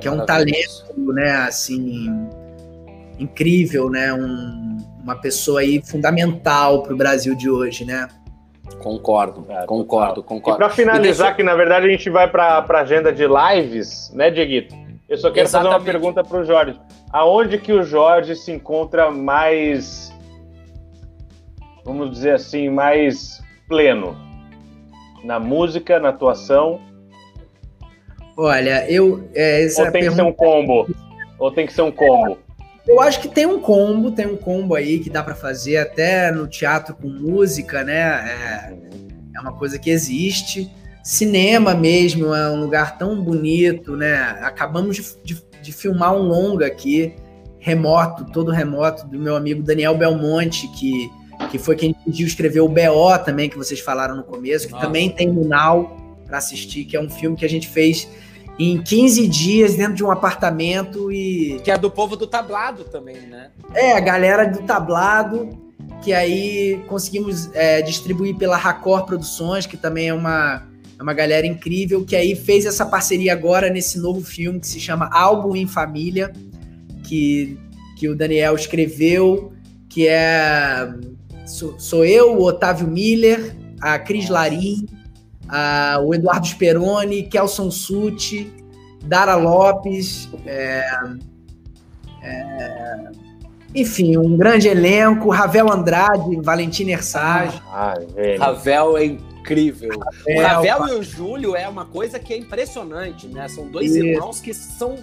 que 0.00 0.06
é 0.08 0.10
um 0.10 0.24
talento, 0.24 1.12
né? 1.12 1.32
Assim, 1.32 2.08
incrível, 3.18 3.90
né? 3.90 4.12
Um, 4.14 4.73
uma 5.04 5.14
pessoa 5.14 5.60
aí 5.60 5.82
fundamental 5.84 6.82
para 6.82 6.94
o 6.94 6.96
Brasil 6.96 7.34
de 7.34 7.50
hoje, 7.50 7.84
né? 7.84 8.08
Concordo, 8.82 9.46
é, 9.50 9.66
concordo, 9.66 10.22
concordo. 10.22 10.58
E 10.58 10.64
para 10.64 10.70
finalizar, 10.70 11.26
deixa... 11.26 11.34
que 11.34 11.42
na 11.42 11.54
verdade 11.54 11.86
a 11.86 11.90
gente 11.90 12.08
vai 12.08 12.28
para 12.28 12.64
a 12.66 12.80
agenda 12.80 13.12
de 13.12 13.24
lives, 13.26 14.10
né, 14.14 14.30
Dieguito? 14.30 14.74
Eu 15.06 15.18
só 15.18 15.30
quero 15.30 15.46
Exatamente. 15.46 15.74
fazer 15.74 15.90
uma 15.90 15.92
pergunta 15.92 16.24
para 16.24 16.38
o 16.38 16.44
Jorge. 16.44 16.80
Aonde 17.12 17.58
que 17.58 17.72
o 17.72 17.82
Jorge 17.82 18.34
se 18.34 18.50
encontra 18.50 19.10
mais, 19.10 20.12
vamos 21.84 22.10
dizer 22.10 22.32
assim, 22.32 22.70
mais 22.70 23.42
pleno? 23.68 24.16
Na 25.22 25.38
música, 25.38 26.00
na 26.00 26.08
atuação? 26.08 26.80
Olha, 28.36 28.90
eu. 28.90 29.28
É, 29.34 29.66
Ou 29.78 29.84
tem 29.84 29.92
pergunta... 29.92 30.10
que 30.10 30.14
ser 30.16 30.22
um 30.22 30.32
combo? 30.32 30.86
Ou 31.38 31.50
tem 31.50 31.66
que 31.66 31.72
ser 31.72 31.82
um 31.82 31.92
combo? 31.92 32.38
Eu 32.86 33.00
acho 33.00 33.20
que 33.20 33.28
tem 33.28 33.46
um 33.46 33.60
combo, 33.60 34.10
tem 34.10 34.26
um 34.26 34.36
combo 34.36 34.74
aí 34.74 34.98
que 34.98 35.08
dá 35.08 35.22
para 35.22 35.34
fazer 35.34 35.78
até 35.78 36.30
no 36.30 36.46
teatro 36.46 36.94
com 36.94 37.08
música, 37.08 37.82
né? 37.82 38.00
É, 38.00 38.74
é 39.36 39.40
uma 39.40 39.52
coisa 39.52 39.78
que 39.78 39.90
existe 39.90 40.70
cinema 41.04 41.74
mesmo 41.74 42.34
é 42.34 42.50
um 42.50 42.58
lugar 42.58 42.96
tão 42.96 43.22
bonito, 43.22 43.94
né? 43.94 44.16
Acabamos 44.40 44.96
de, 44.96 45.04
de, 45.22 45.44
de, 45.62 45.70
filmar 45.70 46.14
um 46.16 46.22
longa 46.22 46.66
aqui, 46.66 47.14
remoto, 47.58 48.24
todo 48.32 48.50
remoto, 48.50 49.06
do 49.06 49.18
meu 49.18 49.36
amigo 49.36 49.62
Daniel 49.62 49.94
Belmonte, 49.94 50.66
que, 50.68 51.10
que 51.50 51.58
foi 51.58 51.76
quem 51.76 51.92
pediu 51.92 52.26
escrever 52.26 52.60
o 52.60 52.68
BO 52.68 53.18
também, 53.22 53.50
que 53.50 53.58
vocês 53.58 53.80
falaram 53.80 54.16
no 54.16 54.24
começo, 54.24 54.66
que 54.66 54.72
Nossa. 54.72 54.86
também 54.86 55.10
tem 55.10 55.28
no 55.28 55.46
Now 55.46 55.94
para 56.26 56.38
assistir, 56.38 56.86
que 56.86 56.96
é 56.96 57.00
um 57.00 57.10
filme 57.10 57.36
que 57.36 57.44
a 57.44 57.50
gente 57.50 57.68
fez 57.68 58.08
em 58.58 58.80
15 58.80 59.26
dias 59.26 59.74
dentro 59.74 59.94
de 59.94 60.04
um 60.04 60.10
apartamento 60.10 61.10
e. 61.10 61.60
Que 61.64 61.70
é 61.70 61.78
do 61.78 61.90
povo 61.90 62.16
do 62.16 62.26
tablado 62.26 62.84
também, 62.84 63.20
né? 63.22 63.50
É, 63.74 63.92
a 63.92 64.00
galera 64.00 64.44
do 64.44 64.62
tablado, 64.62 65.50
que 66.02 66.12
aí 66.12 66.80
conseguimos 66.86 67.50
é, 67.54 67.82
distribuir 67.82 68.36
pela 68.36 68.56
Racor 68.56 69.04
Produções, 69.04 69.66
que 69.66 69.76
também 69.76 70.08
é 70.08 70.14
uma 70.14 70.62
é 70.96 71.02
uma 71.02 71.12
galera 71.12 71.44
incrível 71.44 72.04
que 72.04 72.14
aí 72.14 72.36
fez 72.36 72.64
essa 72.64 72.86
parceria 72.86 73.32
agora 73.32 73.68
nesse 73.68 73.98
novo 73.98 74.20
filme 74.22 74.60
que 74.60 74.68
se 74.68 74.78
chama 74.78 75.08
Álbum 75.12 75.56
em 75.56 75.66
Família, 75.66 76.32
que, 77.02 77.58
que 77.98 78.08
o 78.08 78.14
Daniel 78.14 78.54
escreveu, 78.54 79.52
que 79.88 80.06
é 80.06 80.88
sou, 81.44 81.78
sou 81.78 82.04
eu, 82.04 82.38
o 82.38 82.44
Otávio 82.44 82.86
Miller, 82.86 83.56
a 83.80 83.98
Cris 83.98 84.28
Larim, 84.28 84.86
o 86.04 86.14
Eduardo 86.14 86.46
Speroni, 86.46 87.24
Kelson 87.24 87.70
Suti, 87.70 88.52
Dara 89.02 89.36
Lopes, 89.36 90.28
é, 90.46 90.84
é, 92.22 93.10
enfim, 93.74 94.16
um 94.16 94.36
grande 94.36 94.68
elenco, 94.68 95.30
Ravel 95.30 95.70
Andrade, 95.70 96.40
Valentina 96.40 96.92
Ersage. 96.92 97.60
Ah, 97.66 97.94
Ravel 98.38 98.96
é 98.96 99.04
incrível. 99.04 99.90
Ravel, 99.98 100.38
o 100.38 100.42
Ravel 100.42 100.88
e 100.88 101.00
o 101.00 101.02
Júlio 101.02 101.56
é 101.56 101.68
uma 101.68 101.84
coisa 101.84 102.18
que 102.18 102.32
é 102.32 102.36
impressionante, 102.36 103.26
né? 103.26 103.48
São 103.48 103.68
dois 103.68 103.94
Isso. 103.94 104.06
irmãos 104.06 104.40
que 104.40 104.54
são 104.54 104.96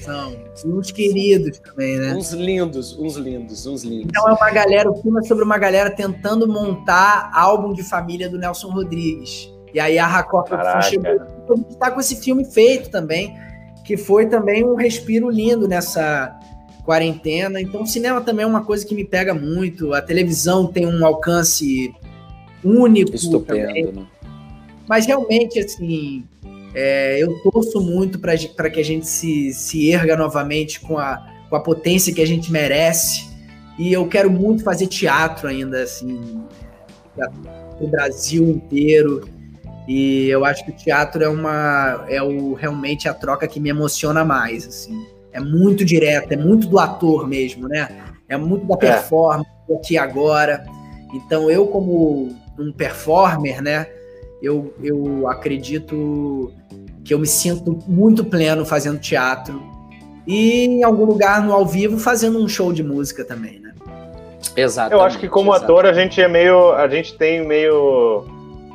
são 0.00 0.36
uns 0.64 0.90
queridos 0.90 1.58
também, 1.58 1.98
né? 1.98 2.14
Uns 2.14 2.32
lindos, 2.32 2.96
uns 2.96 3.16
lindos, 3.16 3.66
uns 3.66 3.82
lindos. 3.82 4.06
Então 4.08 4.28
é 4.28 4.32
uma 4.32 4.50
galera, 4.50 4.90
o 4.90 4.94
filme 4.94 5.18
é 5.20 5.22
sobre 5.22 5.44
uma 5.44 5.58
galera 5.58 5.90
tentando 5.90 6.46
montar 6.46 7.30
álbum 7.34 7.72
de 7.72 7.82
família 7.82 8.28
do 8.28 8.38
Nelson 8.38 8.70
Rodrigues. 8.70 9.51
E 9.74 9.80
aí 9.80 9.98
a 9.98 10.06
Racor 10.06 10.44
chegou 10.82 11.04
tá 11.78 11.90
com 11.90 12.00
esse 12.00 12.16
filme 12.16 12.44
feito 12.44 12.90
também, 12.90 13.36
que 13.84 13.96
foi 13.96 14.26
também 14.26 14.64
um 14.64 14.74
respiro 14.74 15.30
lindo 15.30 15.66
nessa 15.66 16.38
quarentena. 16.84 17.60
Então 17.60 17.82
o 17.82 17.86
cinema 17.86 18.20
também 18.20 18.44
é 18.44 18.46
uma 18.46 18.64
coisa 18.64 18.86
que 18.86 18.94
me 18.94 19.04
pega 19.04 19.34
muito. 19.34 19.94
A 19.94 20.02
televisão 20.02 20.66
tem 20.66 20.86
um 20.86 21.04
alcance 21.04 21.92
único. 22.64 23.14
Estupendo, 23.14 23.68
também. 23.68 23.92
né? 23.92 24.06
Mas 24.88 25.06
realmente, 25.06 25.58
assim, 25.58 26.24
é, 26.74 27.22
eu 27.22 27.38
torço 27.42 27.80
muito 27.80 28.18
para 28.18 28.36
que 28.70 28.80
a 28.80 28.84
gente 28.84 29.06
se, 29.06 29.52
se 29.52 29.90
erga 29.90 30.16
novamente 30.16 30.80
com 30.80 30.98
a, 30.98 31.26
com 31.48 31.56
a 31.56 31.60
potência 31.60 32.12
que 32.12 32.20
a 32.20 32.26
gente 32.26 32.50
merece. 32.50 33.30
E 33.78 33.92
eu 33.92 34.06
quero 34.06 34.30
muito 34.30 34.62
fazer 34.62 34.86
teatro 34.86 35.48
ainda, 35.48 35.82
assim, 35.82 36.42
o 37.80 37.86
Brasil 37.86 38.44
inteiro. 38.44 39.28
E 39.86 40.28
eu 40.28 40.44
acho 40.44 40.64
que 40.64 40.70
o 40.70 40.74
teatro 40.74 41.22
é 41.22 41.28
uma 41.28 42.04
é 42.08 42.22
o 42.22 42.54
realmente 42.54 43.08
a 43.08 43.14
troca 43.14 43.48
que 43.48 43.58
me 43.58 43.68
emociona 43.68 44.24
mais, 44.24 44.66
assim. 44.66 45.06
É 45.32 45.40
muito 45.40 45.84
direto, 45.84 46.32
é 46.32 46.36
muito 46.36 46.68
do 46.68 46.78
ator 46.78 47.26
mesmo, 47.26 47.68
né? 47.68 47.88
É 48.28 48.36
muito 48.36 48.66
da 48.66 48.74
é. 48.74 48.78
performance 48.78 49.50
é. 49.68 49.74
aqui 49.74 49.98
agora. 49.98 50.64
Então 51.12 51.50
eu 51.50 51.66
como 51.66 52.34
um 52.58 52.72
performer, 52.72 53.62
né? 53.62 53.86
Eu, 54.40 54.74
eu 54.82 55.28
acredito 55.28 56.52
que 57.04 57.12
eu 57.12 57.18
me 57.18 57.26
sinto 57.26 57.78
muito 57.86 58.24
pleno 58.24 58.64
fazendo 58.64 58.98
teatro 58.98 59.62
e 60.26 60.64
em 60.64 60.84
algum 60.84 61.04
lugar 61.04 61.42
no 61.44 61.52
ao 61.52 61.66
vivo 61.66 61.98
fazendo 61.98 62.38
um 62.38 62.48
show 62.48 62.72
de 62.72 62.82
música 62.82 63.24
também, 63.24 63.60
né? 63.60 63.72
Exato. 64.56 64.92
Eu 64.92 65.00
acho 65.00 65.18
que 65.18 65.28
como 65.28 65.50
exatamente. 65.50 65.72
ator 65.72 65.86
a 65.86 65.92
gente 65.92 66.20
é 66.20 66.28
meio, 66.28 66.72
a 66.72 66.88
gente 66.88 67.16
tem 67.16 67.46
meio 67.46 68.26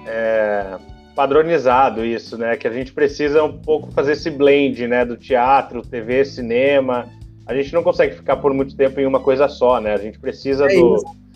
é, 0.05 0.77
padronizado 1.17 2.05
isso, 2.05 2.37
né? 2.37 2.55
Que 2.55 2.67
a 2.67 2.71
gente 2.71 2.93
precisa 2.93 3.43
um 3.43 3.57
pouco 3.57 3.91
fazer 3.91 4.11
esse 4.11 4.29
blend, 4.29 4.87
né? 4.87 5.03
Do 5.03 5.17
teatro, 5.17 5.81
TV, 5.81 6.23
cinema. 6.23 7.07
A 7.43 7.55
gente 7.55 7.73
não 7.73 7.81
consegue 7.81 8.15
ficar 8.15 8.37
por 8.37 8.53
muito 8.53 8.77
tempo 8.77 8.99
em 8.99 9.05
uma 9.07 9.19
coisa 9.19 9.47
só, 9.47 9.81
né? 9.81 9.95
A 9.95 9.97
gente 9.97 10.19
precisa 10.19 10.65
é 10.65 10.67
do 10.67 10.95
isso 10.95 11.27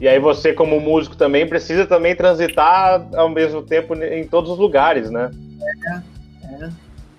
e 0.00 0.08
aí 0.08 0.18
você, 0.18 0.54
como 0.54 0.80
músico, 0.80 1.14
também 1.14 1.46
precisa 1.46 1.84
também 1.84 2.16
transitar 2.16 3.06
ao 3.14 3.28
mesmo 3.28 3.60
tempo 3.60 3.94
em 3.94 4.26
todos 4.26 4.50
os 4.50 4.58
lugares, 4.58 5.10
né? 5.10 5.30
É, 5.60 6.64
é. 6.64 6.70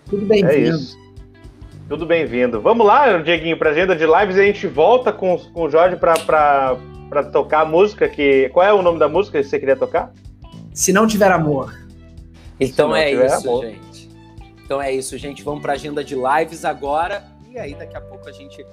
Tudo 0.09 0.25
bem-vindo. 0.25 0.51
É 0.51 0.57
isso. 0.57 0.97
Tudo 1.87 2.07
bem-vindo. 2.07 2.59
Vamos 2.59 2.87
lá, 2.87 3.19
Dieguinho, 3.19 3.55
para 3.55 3.69
agenda 3.69 3.95
de 3.95 4.03
lives 4.03 4.35
e 4.35 4.39
a 4.39 4.45
gente 4.45 4.65
volta 4.65 5.13
com, 5.13 5.37
com 5.37 5.65
o 5.65 5.69
Jorge 5.69 5.95
para 5.95 6.75
tocar 7.31 7.61
a 7.61 7.65
música 7.65 8.09
que... 8.09 8.49
Qual 8.49 8.65
é 8.65 8.73
o 8.73 8.81
nome 8.81 8.97
da 8.97 9.07
música 9.07 9.39
que 9.39 9.47
você 9.47 9.59
queria 9.59 9.75
tocar? 9.75 10.11
Se 10.73 10.91
Não 10.91 11.05
Tiver 11.05 11.31
Amor. 11.31 11.80
Então 12.61 12.95
é 12.95 13.11
isso, 13.11 13.49
amor. 13.49 13.65
gente. 13.65 14.09
Então 14.63 14.81
é 14.81 14.91
isso, 14.91 15.17
gente. 15.17 15.43
Vamos 15.43 15.61
para 15.61 15.73
agenda 15.73 16.03
de 16.03 16.15
lives 16.15 16.63
agora. 16.63 17.23
E 17.49 17.59
aí 17.59 17.75
daqui 17.75 17.97
a 17.97 18.01
pouco 18.01 18.29
a 18.29 18.31
gente 18.31 18.65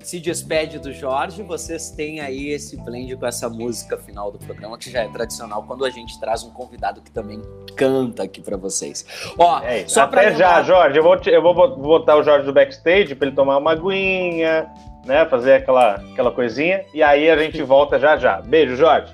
se 0.00 0.20
despede 0.20 0.78
do 0.78 0.92
Jorge, 0.92 1.42
vocês 1.42 1.90
têm 1.90 2.20
aí 2.20 2.50
esse 2.50 2.76
blend 2.76 3.16
com 3.16 3.26
essa 3.26 3.48
música 3.48 3.96
final 3.98 4.30
do 4.30 4.38
programa, 4.38 4.78
que 4.78 4.90
já 4.90 5.02
é 5.02 5.08
tradicional 5.08 5.62
quando 5.64 5.84
a 5.84 5.90
gente 5.90 6.18
traz 6.20 6.44
um 6.44 6.50
convidado 6.50 7.02
que 7.02 7.10
também 7.10 7.42
canta 7.76 8.22
aqui 8.22 8.40
para 8.40 8.56
vocês. 8.56 9.04
Ó, 9.36 9.60
é 9.60 9.86
só 9.86 10.02
Até 10.02 10.34
já, 10.34 10.62
Jorge, 10.62 10.98
eu 10.98 11.02
vou, 11.02 11.18
te, 11.18 11.30
eu 11.30 11.42
vou 11.42 11.54
botar 11.76 12.16
o 12.16 12.22
Jorge 12.22 12.46
do 12.46 12.52
backstage 12.52 13.14
para 13.14 13.26
ele 13.26 13.36
tomar 13.36 13.58
uma 13.58 13.72
aguinha, 13.72 14.70
né, 15.04 15.26
fazer 15.26 15.54
aquela, 15.54 15.94
aquela 15.94 16.30
coisinha, 16.30 16.84
e 16.94 17.02
aí 17.02 17.28
a 17.28 17.36
gente 17.36 17.60
volta 17.62 17.98
já 17.98 18.16
já. 18.16 18.40
Beijo, 18.40 18.76
Jorge. 18.76 19.12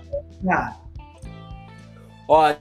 Ah. 0.48 0.76
Ó, 2.28 2.54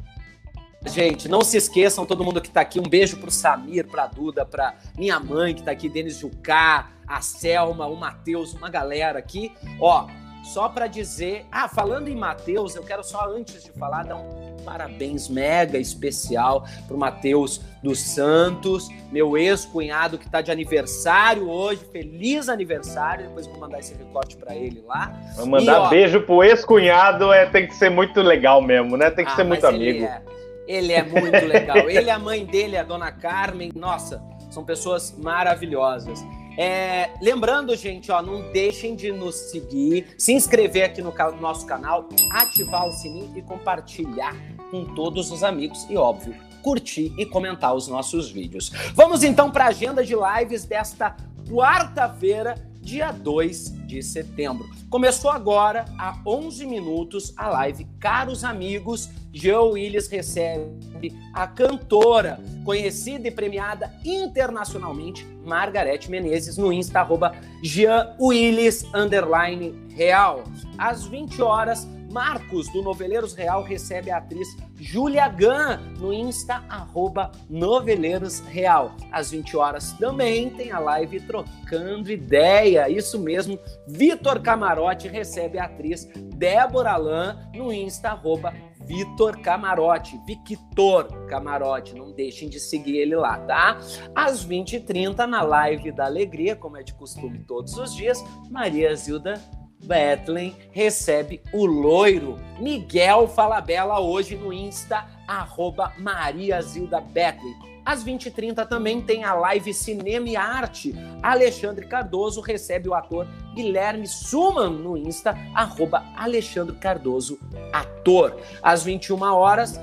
Gente, 0.85 1.27
não 1.27 1.41
se 1.41 1.57
esqueçam, 1.57 2.05
todo 2.05 2.23
mundo 2.23 2.41
que 2.41 2.49
tá 2.49 2.61
aqui, 2.61 2.79
um 2.79 2.83
beijo 2.83 3.17
pro 3.17 3.31
Samir, 3.31 3.87
pra 3.87 4.05
Duda, 4.05 4.45
pra 4.45 4.75
minha 4.97 5.19
mãe 5.19 5.53
que 5.53 5.63
tá 5.63 5.71
aqui, 5.71 5.89
Denis 5.89 6.17
Jucá, 6.17 6.91
a 7.07 7.21
Selma, 7.21 7.87
o 7.87 7.95
Matheus, 7.95 8.53
uma 8.53 8.69
galera 8.69 9.17
aqui. 9.17 9.51
Ó, 9.79 10.07
só 10.43 10.67
para 10.67 10.87
dizer, 10.87 11.45
ah, 11.51 11.69
falando 11.69 12.09
em 12.09 12.15
Matheus, 12.15 12.75
eu 12.75 12.83
quero 12.83 13.03
só 13.03 13.29
antes 13.29 13.63
de 13.63 13.71
falar 13.71 14.03
dar 14.03 14.17
um 14.17 14.53
parabéns 14.65 15.29
mega 15.29 15.77
especial 15.77 16.65
pro 16.87 16.97
Matheus 16.97 17.61
dos 17.81 17.99
Santos, 17.99 18.89
meu 19.11 19.37
ex-cunhado 19.37 20.17
que 20.17 20.29
tá 20.29 20.41
de 20.41 20.51
aniversário 20.51 21.49
hoje. 21.49 21.85
Feliz 21.91 22.49
aniversário. 22.49 23.27
Depois 23.27 23.45
vou 23.47 23.59
mandar 23.59 23.79
esse 23.79 23.93
recorte 23.93 24.37
para 24.37 24.55
ele 24.55 24.81
lá. 24.85 25.13
Vou 25.35 25.45
mandar 25.45 25.73
e, 25.73 25.75
ó, 25.75 25.89
beijo 25.89 26.21
pro 26.21 26.43
ex-cunhado, 26.43 27.31
é, 27.31 27.45
tem 27.45 27.67
que 27.67 27.75
ser 27.75 27.89
muito 27.89 28.21
legal 28.21 28.61
mesmo, 28.61 28.97
né? 28.97 29.09
Tem 29.11 29.25
que 29.25 29.31
ah, 29.31 29.35
ser 29.35 29.43
muito 29.43 29.65
amigo. 29.65 30.05
É. 30.05 30.21
Ele 30.67 30.93
é 30.93 31.03
muito 31.03 31.45
legal. 31.45 31.89
Ele, 31.89 32.09
a 32.09 32.19
mãe 32.19 32.45
dele, 32.45 32.77
a 32.77 32.83
dona 32.83 33.11
Carmen, 33.11 33.71
nossa, 33.75 34.23
são 34.49 34.63
pessoas 34.63 35.15
maravilhosas. 35.17 36.19
É, 36.57 37.09
lembrando, 37.21 37.75
gente, 37.75 38.11
ó, 38.11 38.21
não 38.21 38.51
deixem 38.51 38.95
de 38.95 39.11
nos 39.11 39.35
seguir, 39.35 40.13
se 40.17 40.33
inscrever 40.33 40.83
aqui 40.83 41.01
no, 41.01 41.11
no 41.11 41.41
nosso 41.41 41.65
canal, 41.65 42.07
ativar 42.31 42.87
o 42.87 42.91
sininho 42.91 43.35
e 43.35 43.41
compartilhar 43.41 44.35
com 44.69 44.85
todos 44.93 45.31
os 45.31 45.43
amigos 45.43 45.87
e, 45.89 45.97
óbvio, 45.97 46.35
curtir 46.61 47.13
e 47.17 47.25
comentar 47.25 47.73
os 47.73 47.87
nossos 47.87 48.31
vídeos. 48.31 48.71
Vamos 48.93 49.23
então 49.23 49.51
para 49.51 49.65
a 49.65 49.67
agenda 49.69 50.03
de 50.03 50.13
lives 50.15 50.63
desta 50.63 51.15
quarta-feira, 51.49 52.55
dia 52.83 53.11
2 53.11 53.87
de 53.87 54.03
setembro. 54.03 54.69
Começou 54.89 55.31
agora, 55.31 55.85
há 55.97 56.21
11 56.25 56.67
minutos, 56.67 57.33
a 57.37 57.49
live 57.49 57.85
Caros 57.99 58.43
Amigos. 58.43 59.09
Joe 59.31 59.71
Willis 59.71 60.07
recebe 60.07 61.11
a 61.33 61.47
cantora, 61.47 62.39
conhecida 62.63 63.27
e 63.27 63.31
premiada 63.31 63.91
internacionalmente, 64.05 65.25
Margarete 65.43 66.11
Menezes, 66.11 66.57
no 66.57 66.71
Insta, 66.71 66.99
arroba 66.99 67.33
Jean 67.63 68.15
Willis, 68.19 68.85
underline, 68.93 69.73
real. 69.95 70.43
Às 70.77 71.05
20 71.05 71.41
horas, 71.41 71.87
Marcos, 72.11 72.71
do 72.71 72.83
Noveleiros 72.83 73.33
Real, 73.33 73.63
recebe 73.63 74.11
a 74.11 74.17
atriz 74.17 74.47
Julia 74.83 75.29
Gan 75.29 75.79
no 75.97 76.13
Insta, 76.13 76.61
arroba 76.67 77.31
Noveleiros 77.49 78.41
Real. 78.41 78.93
Às 79.09 79.31
20 79.31 79.55
horas 79.55 79.93
também 79.93 80.49
tem 80.49 80.73
a 80.73 80.79
live 80.79 81.21
Trocando 81.21 82.11
Ideia. 82.11 82.89
Isso 82.89 83.17
mesmo, 83.17 83.57
Vitor 83.87 84.41
Camarote 84.41 85.07
recebe 85.07 85.57
a 85.57 85.63
atriz 85.63 86.05
Débora 86.35 86.97
Lan 86.97 87.49
no 87.55 87.71
Insta, 87.71 88.09
arroba 88.09 88.53
Vitor 88.85 89.39
Camarote, 89.39 90.19
Victor 90.27 91.27
Camarote, 91.27 91.95
não 91.95 92.11
deixem 92.11 92.49
de 92.49 92.59
seguir 92.59 92.97
ele 92.97 93.15
lá, 93.15 93.37
tá? 93.37 93.79
Às 94.13 94.45
20h30, 94.45 95.25
na 95.25 95.41
live 95.43 95.93
da 95.93 96.03
Alegria, 96.05 96.57
como 96.57 96.75
é 96.75 96.83
de 96.83 96.93
costume 96.93 97.39
todos 97.47 97.77
os 97.77 97.95
dias, 97.95 98.21
Maria 98.49 98.93
Zilda 98.93 99.39
Bethlen 99.83 100.55
recebe 100.71 101.41
o 101.51 101.65
loiro 101.65 102.39
Miguel 102.59 103.27
Falabella 103.27 103.99
hoje 103.99 104.35
no 104.35 104.53
Insta, 104.53 105.05
arroba 105.27 105.93
Maria 105.97 106.61
Zilda 106.61 107.01
Bethlen. 107.01 107.55
Às 107.85 108.03
20h30 108.03 108.65
também 108.67 109.01
tem 109.01 109.25
a 109.25 109.33
live 109.33 109.73
Cinema 109.73 110.29
e 110.29 110.37
Arte. 110.37 110.95
Alexandre 111.21 111.85
Cardoso 111.85 112.39
recebe 112.39 112.87
o 112.87 112.93
ator 112.93 113.27
Guilherme 113.53 114.07
Suman 114.07 114.69
no 114.69 114.95
Insta, 114.95 115.37
arroba 115.53 116.01
Alexandre 116.15 116.75
Cardoso 116.77 117.37
Ator. 117.73 118.37
Às 118.61 118.83
21 118.83 119.21
horas, 119.21 119.77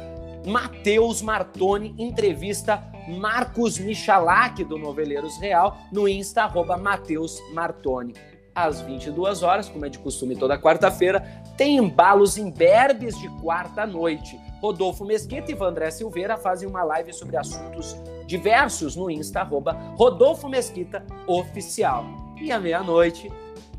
Matheus 0.46 1.20
Martoni 1.20 1.94
entrevista 1.98 2.82
Marcos 3.06 3.78
Michalak 3.78 4.64
do 4.64 4.78
Noveleiros 4.78 5.38
Real 5.38 5.76
no 5.92 6.08
Insta, 6.08 6.44
arroba 6.44 6.78
Matheus 6.78 7.38
Martoni 7.52 8.14
às 8.54 8.80
22 8.80 9.42
horas, 9.42 9.68
como 9.68 9.86
é 9.86 9.88
de 9.88 9.98
costume 9.98 10.36
toda 10.36 10.60
quarta-feira, 10.60 11.20
tem 11.56 11.76
embalos 11.76 12.36
imberbes 12.36 13.18
de 13.18 13.28
quarta-noite. 13.42 14.38
Rodolfo 14.60 15.04
Mesquita 15.04 15.50
e 15.50 15.54
Vandré 15.54 15.90
Silveira 15.90 16.36
fazem 16.36 16.68
uma 16.68 16.82
live 16.82 17.12
sobre 17.12 17.36
assuntos 17.36 17.96
diversos 18.26 18.94
no 18.94 19.10
Insta, 19.10 19.40
arroba 19.40 19.72
Rodolfo 19.96 20.48
Mesquita 20.48 21.04
Oficial. 21.26 22.04
E 22.40 22.52
à 22.52 22.58
meia-noite, 22.58 23.30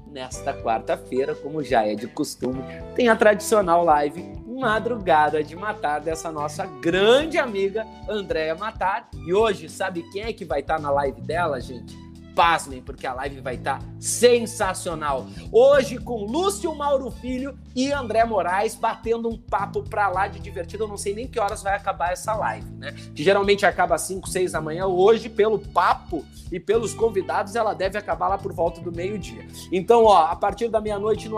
nesta 0.08 0.54
quarta-feira, 0.54 1.34
como 1.36 1.64
já 1.64 1.86
é 1.86 1.96
de 1.96 2.08
costume, 2.08 2.64
tem 2.96 3.10
a 3.10 3.16
tradicional 3.16 3.84
live 3.84 4.42
Madrugada 4.46 5.44
de 5.44 5.56
Matar 5.56 6.00
dessa 6.02 6.32
nossa 6.32 6.66
grande 6.66 7.38
amiga 7.38 7.86
Andréia 8.08 8.54
Matar. 8.54 9.10
E 9.26 9.34
hoje, 9.34 9.70
sabe 9.70 10.04
quem 10.12 10.24
é 10.24 10.34
que 10.34 10.46
vai 10.46 10.60
estar 10.60 10.80
na 10.80 10.92
live 10.92 11.22
dela, 11.22 11.60
gente? 11.60 11.98
Pasmem, 12.42 12.82
porque 12.82 13.06
a 13.06 13.14
live 13.14 13.40
vai 13.40 13.54
estar 13.54 13.78
tá 13.78 13.86
sensacional. 14.00 15.28
Hoje 15.52 16.00
com 16.00 16.26
Lúcio 16.26 16.74
Mauro 16.74 17.12
Filho 17.12 17.56
e 17.76 17.92
André 17.92 18.26
Moraes 18.26 18.74
batendo 18.74 19.30
um 19.30 19.38
papo 19.38 19.84
pra 19.84 20.08
lá 20.08 20.28
de 20.28 20.40
divertido. 20.40 20.86
Eu 20.86 20.88
não 20.88 20.98
sei 20.98 21.14
nem 21.14 21.28
que 21.28 21.40
horas 21.40 21.62
vai 21.62 21.76
acabar 21.76 22.12
essa 22.12 22.34
live, 22.34 22.68
né? 22.72 22.96
Que 23.14 23.24
geralmente 23.24 23.64
acaba 23.64 23.94
às 23.94 24.02
5, 24.02 24.28
6 24.28 24.54
da 24.54 24.60
manhã. 24.60 24.88
Hoje, 24.88 25.30
pelo 25.30 25.60
papo 25.60 26.26
e 26.52 26.60
pelos 26.60 26.96
convidados, 26.96 27.56
ela 27.56 27.76
deve 27.76 28.00
acabar 28.00 28.28
lá 28.28 28.40
por 28.40 28.52
volta 28.52 28.82
do 28.82 28.92
meio-dia. 28.92 29.48
Então, 29.72 30.06
ó, 30.06 30.26
a 30.26 30.36
partir 30.36 30.68
da 30.68 30.82
meia-noite 30.82 31.30
no 31.30 31.38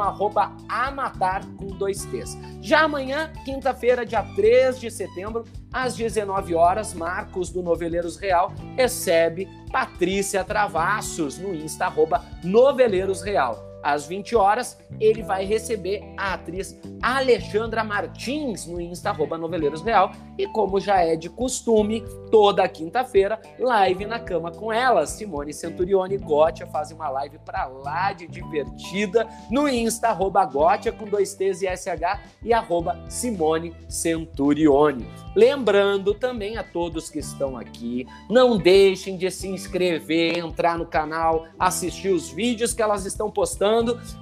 Amatar 0.69 1.45
com 1.57 1.67
dois 1.67 2.05
T's. 2.05 2.37
Já 2.61 2.83
amanhã, 2.83 3.29
quinta-feira, 3.43 4.05
dia 4.05 4.23
3 4.37 4.79
de 4.79 4.89
setembro, 4.89 5.43
às 5.73 5.95
19 5.95 6.53
horas, 6.53 6.93
Marcos 6.93 7.49
do 7.49 7.63
Noveleiros 7.63 8.15
Real 8.15 8.53
recebe 8.77 9.49
Patrícia 9.71 10.43
Travassos 10.43 11.39
no 11.39 11.53
Insta, 11.53 11.85
arroba 11.87 12.23
Noveleiros 12.43 13.23
Real 13.23 13.72
às 13.83 14.07
20 14.07 14.35
horas, 14.35 14.77
ele 14.99 15.21
vai 15.21 15.45
receber 15.45 16.03
a 16.17 16.33
atriz 16.33 16.79
Alexandra 17.01 17.83
Martins 17.83 18.65
no 18.65 18.79
Insta 18.79 19.09
arroba 19.09 19.37
Noveleiros 19.37 19.81
Real. 19.81 20.11
E 20.37 20.47
como 20.47 20.79
já 20.79 21.01
é 21.01 21.15
de 21.15 21.29
costume, 21.29 22.03
toda 22.31 22.67
quinta-feira, 22.67 23.39
live 23.59 24.05
na 24.05 24.19
cama 24.19 24.51
com 24.51 24.71
ela. 24.71 25.05
Simone 25.05 25.53
Centurione 25.53 26.17
Gótia 26.17 26.65
fazem 26.65 26.95
uma 26.95 27.09
live 27.09 27.37
pra 27.39 27.65
lá 27.65 28.13
de 28.13 28.25
divertida 28.27 29.27
no 29.51 29.67
Insta 29.67 30.07
arroba 30.07 30.45
Gótia 30.45 30.91
com 30.91 31.05
dois 31.05 31.35
T's 31.35 31.61
e 31.61 31.67
SH 31.67 32.19
e 32.43 32.53
arroba 32.53 32.99
Simone 33.09 33.75
Centurione. 33.87 35.07
Lembrando 35.35 36.13
também 36.13 36.57
a 36.57 36.63
todos 36.63 37.09
que 37.09 37.19
estão 37.19 37.57
aqui, 37.57 38.07
não 38.29 38.57
deixem 38.57 39.17
de 39.17 39.29
se 39.31 39.47
inscrever, 39.47 40.37
entrar 40.37 40.77
no 40.77 40.85
canal, 40.85 41.45
assistir 41.57 42.09
os 42.09 42.29
vídeos 42.29 42.73
que 42.73 42.81
elas 42.81 43.05
estão 43.05 43.31
postando, 43.31 43.72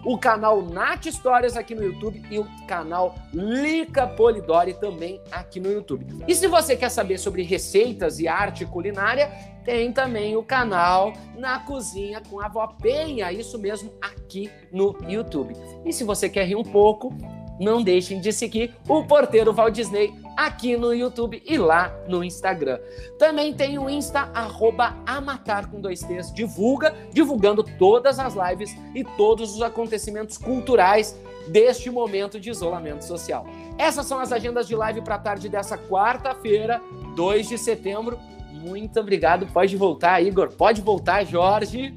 o 0.06 0.18
canal 0.18 0.62
Nat 0.62 1.06
Histórias 1.06 1.58
aqui 1.58 1.76
no 1.76 1.84
YouTube 1.84 2.22
e 2.30 2.40
o 2.40 2.48
canal 2.68 3.16
Lica 3.34 4.08
Polidori 4.08 4.74
também 4.74 5.22
aqui 5.32 5.60
no 5.60 5.72
YouTube. 5.72 6.24
E 6.28 6.36
se 6.36 6.48
você 6.48 6.76
quer 6.76 6.90
saber 6.90 7.18
sobre 7.18 7.44
receitas 7.44 8.20
e 8.20 8.28
arte 8.28 8.66
culinária, 8.66 9.32
tem 9.64 9.92
também 9.92 10.36
o 10.36 10.44
canal 10.44 11.14
Na 11.38 11.60
Cozinha 11.60 12.22
com 12.30 12.40
a 12.42 12.48
Vó 12.48 12.68
Penha, 12.68 13.32
isso 13.32 13.60
mesmo, 13.60 13.92
aqui 14.02 14.50
no 14.72 14.98
YouTube. 15.08 15.56
E 15.86 15.94
se 15.94 16.04
você 16.04 16.30
quer 16.30 16.46
rir 16.46 16.56
um 16.56 16.64
pouco, 16.64 17.14
não 17.60 17.84
deixem 17.84 18.20
de 18.20 18.34
seguir 18.34 18.74
o 18.88 19.04
porteiro 19.04 19.54
Walt 19.54 19.74
Disney 19.74 20.12
aqui 20.36 20.78
no 20.78 20.94
YouTube 20.94 21.42
e 21.46 21.58
lá 21.58 21.94
no 22.08 22.24
Instagram. 22.24 22.80
Também 23.18 23.54
tem 23.54 23.78
o 23.78 23.90
Insta, 23.90 24.30
arroba 24.34 24.96
Amatar 25.06 25.70
com 25.70 25.80
dois 25.80 26.02
T's, 26.02 26.34
divulga, 26.34 26.96
divulgando 27.12 27.64
todas 27.64 28.20
as 28.20 28.34
lives 28.34 28.76
e 28.96 29.04
todos 29.04 29.56
os 29.56 29.62
acontecimentos 29.62 30.38
culturais 30.38 31.18
deste 31.48 31.90
momento 31.90 32.40
de 32.40 32.50
isolamento 32.50 33.04
social. 33.04 33.46
Essas 33.78 34.06
são 34.06 34.20
as 34.20 34.32
agendas 34.32 34.68
de 34.68 34.76
live 34.76 35.02
para 35.02 35.16
a 35.16 35.20
tarde 35.20 35.50
dessa 35.50 35.78
quarta-feira, 35.78 36.82
2 37.16 37.50
de 37.50 37.58
setembro. 37.58 38.20
Muito 38.52 39.00
obrigado. 39.00 39.48
Pode 39.48 39.76
voltar, 39.76 40.22
Igor. 40.22 40.50
Pode 40.54 40.82
voltar, 40.82 41.26
Jorge. 41.26 41.94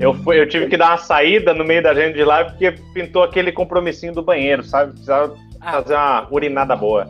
Eu, 0.00 0.14
fui, 0.14 0.40
eu 0.40 0.48
tive 0.48 0.66
que 0.66 0.78
dar 0.78 0.92
uma 0.92 0.96
saída 0.96 1.52
no 1.52 1.62
meio 1.62 1.82
da 1.82 1.92
gente 1.92 2.14
de 2.14 2.24
live 2.24 2.50
porque 2.52 2.72
pintou 2.94 3.22
aquele 3.22 3.52
compromissinho 3.52 4.14
do 4.14 4.22
banheiro, 4.22 4.64
sabe? 4.64 4.92
Precisava 4.92 5.36
ah. 5.60 5.72
fazer 5.72 5.94
uma 5.94 6.26
urinada 6.30 6.74
boa. 6.74 7.06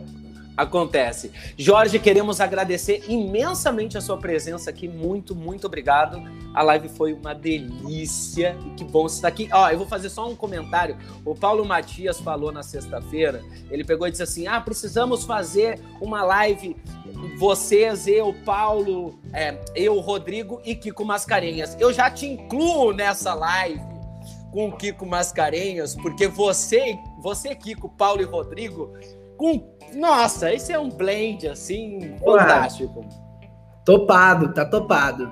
Acontece. 0.55 1.31
Jorge, 1.57 1.97
queremos 1.97 2.41
agradecer 2.41 3.03
imensamente 3.07 3.97
a 3.97 4.01
sua 4.01 4.17
presença 4.17 4.69
aqui. 4.69 4.87
Muito, 4.87 5.33
muito 5.33 5.65
obrigado. 5.65 6.21
A 6.53 6.61
live 6.61 6.89
foi 6.89 7.13
uma 7.13 7.33
delícia. 7.33 8.57
E 8.65 8.71
que 8.71 8.83
bom 8.83 9.07
você 9.07 9.15
estar 9.15 9.29
aqui. 9.29 9.49
Ó, 9.51 9.69
eu 9.69 9.77
vou 9.77 9.87
fazer 9.87 10.09
só 10.09 10.29
um 10.29 10.35
comentário. 10.35 10.97
O 11.25 11.33
Paulo 11.33 11.63
Matias 11.65 12.19
falou 12.19 12.51
na 12.51 12.63
sexta-feira. 12.63 13.41
Ele 13.69 13.83
pegou 13.83 14.07
e 14.07 14.11
disse 14.11 14.23
assim: 14.23 14.47
Ah, 14.47 14.59
precisamos 14.59 15.23
fazer 15.23 15.79
uma 16.01 16.23
live. 16.23 16.75
Vocês, 17.37 18.07
eu, 18.07 18.33
Paulo, 18.45 19.19
é, 19.33 19.57
eu, 19.75 19.99
Rodrigo 19.99 20.61
e 20.65 20.75
Kiko 20.75 21.05
Mascarenhas. 21.05 21.77
Eu 21.79 21.93
já 21.93 22.09
te 22.11 22.25
incluo 22.25 22.91
nessa 22.91 23.33
live 23.33 23.81
com 24.51 24.67
o 24.67 24.77
Kiko 24.77 25.05
Mascarenhas, 25.05 25.95
porque 25.95 26.27
você, 26.27 26.97
você, 27.19 27.55
Kiko, 27.55 27.87
Paulo 27.87 28.21
e 28.21 28.25
Rodrigo, 28.25 28.93
com. 29.41 29.75
Nossa, 29.95 30.53
esse 30.53 30.71
é 30.71 30.79
um 30.79 30.89
blend 30.89 31.47
assim, 31.47 32.15
fantástico. 32.23 33.03
Topado, 33.83 34.53
tá 34.53 34.63
topado. 34.63 35.27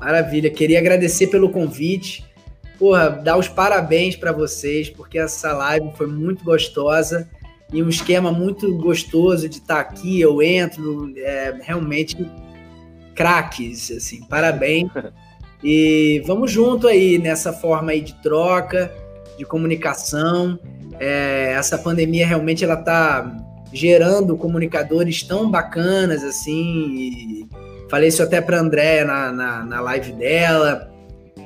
Maravilha. 0.00 0.50
Queria 0.50 0.80
agradecer 0.80 1.28
pelo 1.28 1.48
convite. 1.50 2.24
Porra, 2.78 3.10
dar 3.10 3.36
os 3.36 3.46
parabéns 3.46 4.16
para 4.16 4.32
vocês, 4.32 4.90
porque 4.90 5.16
essa 5.16 5.52
live 5.52 5.92
foi 5.96 6.08
muito 6.08 6.44
gostosa 6.44 7.30
e 7.72 7.80
um 7.80 7.88
esquema 7.88 8.32
muito 8.32 8.76
gostoso 8.76 9.48
de 9.48 9.58
estar 9.58 9.76
tá 9.76 9.80
aqui. 9.80 10.20
Eu 10.20 10.42
entro, 10.42 11.12
é, 11.16 11.56
realmente 11.62 12.16
craques, 13.14 13.92
assim, 13.92 14.24
parabéns. 14.24 14.90
E 15.66 16.22
vamos 16.26 16.50
junto 16.50 16.86
aí 16.86 17.16
nessa 17.16 17.50
forma 17.50 17.92
aí 17.92 18.02
de 18.02 18.12
troca, 18.20 18.94
de 19.38 19.46
comunicação. 19.46 20.58
É, 21.00 21.54
essa 21.56 21.76
pandemia 21.76 22.26
realmente 22.26 22.64
ela 22.64 22.76
tá 22.76 23.36
gerando 23.72 24.36
comunicadores 24.36 25.22
tão 25.22 25.50
bacanas 25.50 26.22
assim. 26.22 27.48
falei 27.90 28.08
isso 28.08 28.22
até 28.22 28.40
para 28.40 28.60
André 28.60 29.04
na, 29.04 29.32
na, 29.32 29.64
na, 29.64 29.80
live 29.80 30.12
dela. 30.12 30.90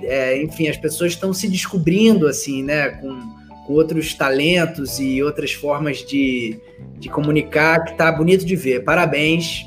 É, 0.02 0.40
enfim, 0.42 0.68
as 0.68 0.76
pessoas 0.76 1.12
estão 1.12 1.32
se 1.32 1.48
descobrindo 1.48 2.28
assim, 2.28 2.62
né, 2.62 2.90
com, 2.90 3.18
com, 3.66 3.72
outros 3.72 4.14
talentos 4.14 5.00
e 5.00 5.22
outras 5.22 5.52
formas 5.52 5.98
de, 5.98 6.60
de 6.98 7.08
comunicar 7.08 7.84
que 7.84 7.96
tá 7.96 8.12
bonito 8.12 8.44
de 8.44 8.54
ver. 8.54 8.84
Parabéns. 8.84 9.66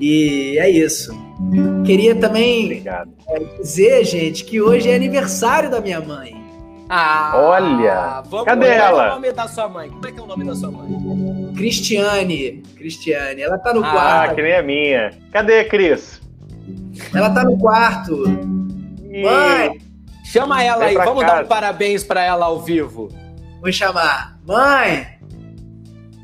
E 0.00 0.56
é 0.58 0.70
isso. 0.70 1.12
Queria 1.84 2.14
também 2.14 2.82
é, 2.86 3.38
dizer, 3.60 4.04
gente, 4.04 4.44
que 4.44 4.60
hoje 4.60 4.88
é 4.88 4.94
aniversário 4.94 5.70
da 5.70 5.80
minha 5.80 6.00
mãe. 6.00 6.39
Ah, 6.92 7.32
Olha! 7.36 8.20
Vamos, 8.28 8.46
cadê 8.46 8.66
ela? 8.66 8.90
Qual 8.90 9.06
é 9.06 9.10
o 9.10 9.14
nome 9.14 9.32
da 9.32 9.46
sua 9.46 9.68
mãe? 9.68 9.88
Como 9.90 10.08
é 10.08 10.10
que 10.10 10.18
é 10.18 10.22
o 10.22 10.26
nome 10.26 10.44
da 10.44 10.54
sua 10.56 10.70
mãe? 10.72 11.54
Cristiane. 11.54 12.62
Cristiane. 12.76 13.42
Ela 13.42 13.58
tá 13.58 13.72
no 13.72 13.84
ah, 13.84 13.90
quarto. 13.92 14.32
Ah, 14.32 14.34
que 14.34 14.42
nem 14.42 14.56
a 14.56 14.62
minha. 14.62 15.10
Cadê, 15.30 15.64
Cris? 15.66 16.20
Ela 17.14 17.30
tá 17.30 17.44
no 17.44 17.56
quarto. 17.58 18.24
E... 19.08 19.22
Mãe! 19.22 19.78
Chama 20.24 20.64
ela 20.64 20.86
aí. 20.86 20.94
Vamos 20.94 21.22
casa. 21.22 21.36
dar 21.36 21.44
um 21.44 21.46
parabéns 21.46 22.02
para 22.02 22.24
ela 22.24 22.46
ao 22.46 22.60
vivo. 22.60 23.08
Vou 23.60 23.70
chamar. 23.70 24.36
Mãe! 24.44 25.06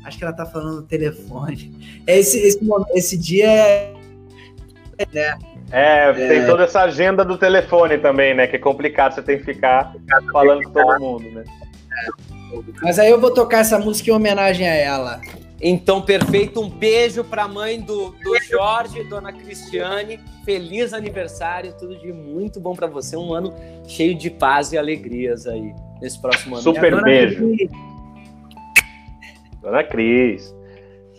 Acho 0.03 0.17
que 0.17 0.23
ela 0.25 0.33
tá 0.33 0.45
falando 0.45 0.81
no 0.81 0.83
telefone. 0.83 2.01
Esse, 2.05 2.39
esse, 2.39 2.59
esse 2.93 3.17
dia 3.17 3.47
é 3.47 3.93
né? 5.13 5.37
É, 5.71 6.13
tem 6.13 6.39
é. 6.39 6.45
toda 6.45 6.63
essa 6.63 6.81
agenda 6.81 7.25
do 7.25 7.37
telefone 7.37 7.97
também, 7.97 8.33
né? 8.33 8.47
Que 8.47 8.55
é 8.55 8.59
complicado, 8.59 9.15
você 9.15 9.21
tem 9.21 9.37
que 9.37 9.43
ficar 9.43 9.93
falando 10.31 10.63
com 10.63 10.71
todo 10.71 10.99
mundo, 10.99 11.29
né? 11.31 11.43
Mas 12.81 12.97
aí 12.97 13.09
eu 13.09 13.19
vou 13.19 13.33
tocar 13.33 13.59
essa 13.59 13.77
música 13.77 14.09
em 14.09 14.13
homenagem 14.13 14.67
a 14.67 14.73
ela. 14.73 15.19
Então, 15.61 16.01
perfeito. 16.01 16.61
Um 16.61 16.69
beijo 16.69 17.23
para 17.23 17.43
a 17.43 17.47
mãe 17.47 17.81
do, 17.81 18.11
do 18.11 18.43
Jorge, 18.43 19.03
dona 19.03 19.33
Cristiane. 19.33 20.19
Feliz 20.45 20.93
aniversário, 20.93 21.73
tudo 21.77 21.97
de 21.97 22.13
muito 22.13 22.59
bom 22.59 22.75
para 22.75 22.87
você. 22.87 23.17
Um 23.17 23.33
ano 23.33 23.53
cheio 23.87 24.15
de 24.15 24.29
paz 24.29 24.71
e 24.71 24.77
alegrias 24.77 25.47
aí 25.47 25.73
nesse 26.01 26.21
próximo 26.21 26.55
ano. 26.55 26.63
Super 26.63 27.01
beijo. 27.03 27.35
Cris. 27.37 27.69
Dona 29.61 29.83
Cris. 29.83 30.55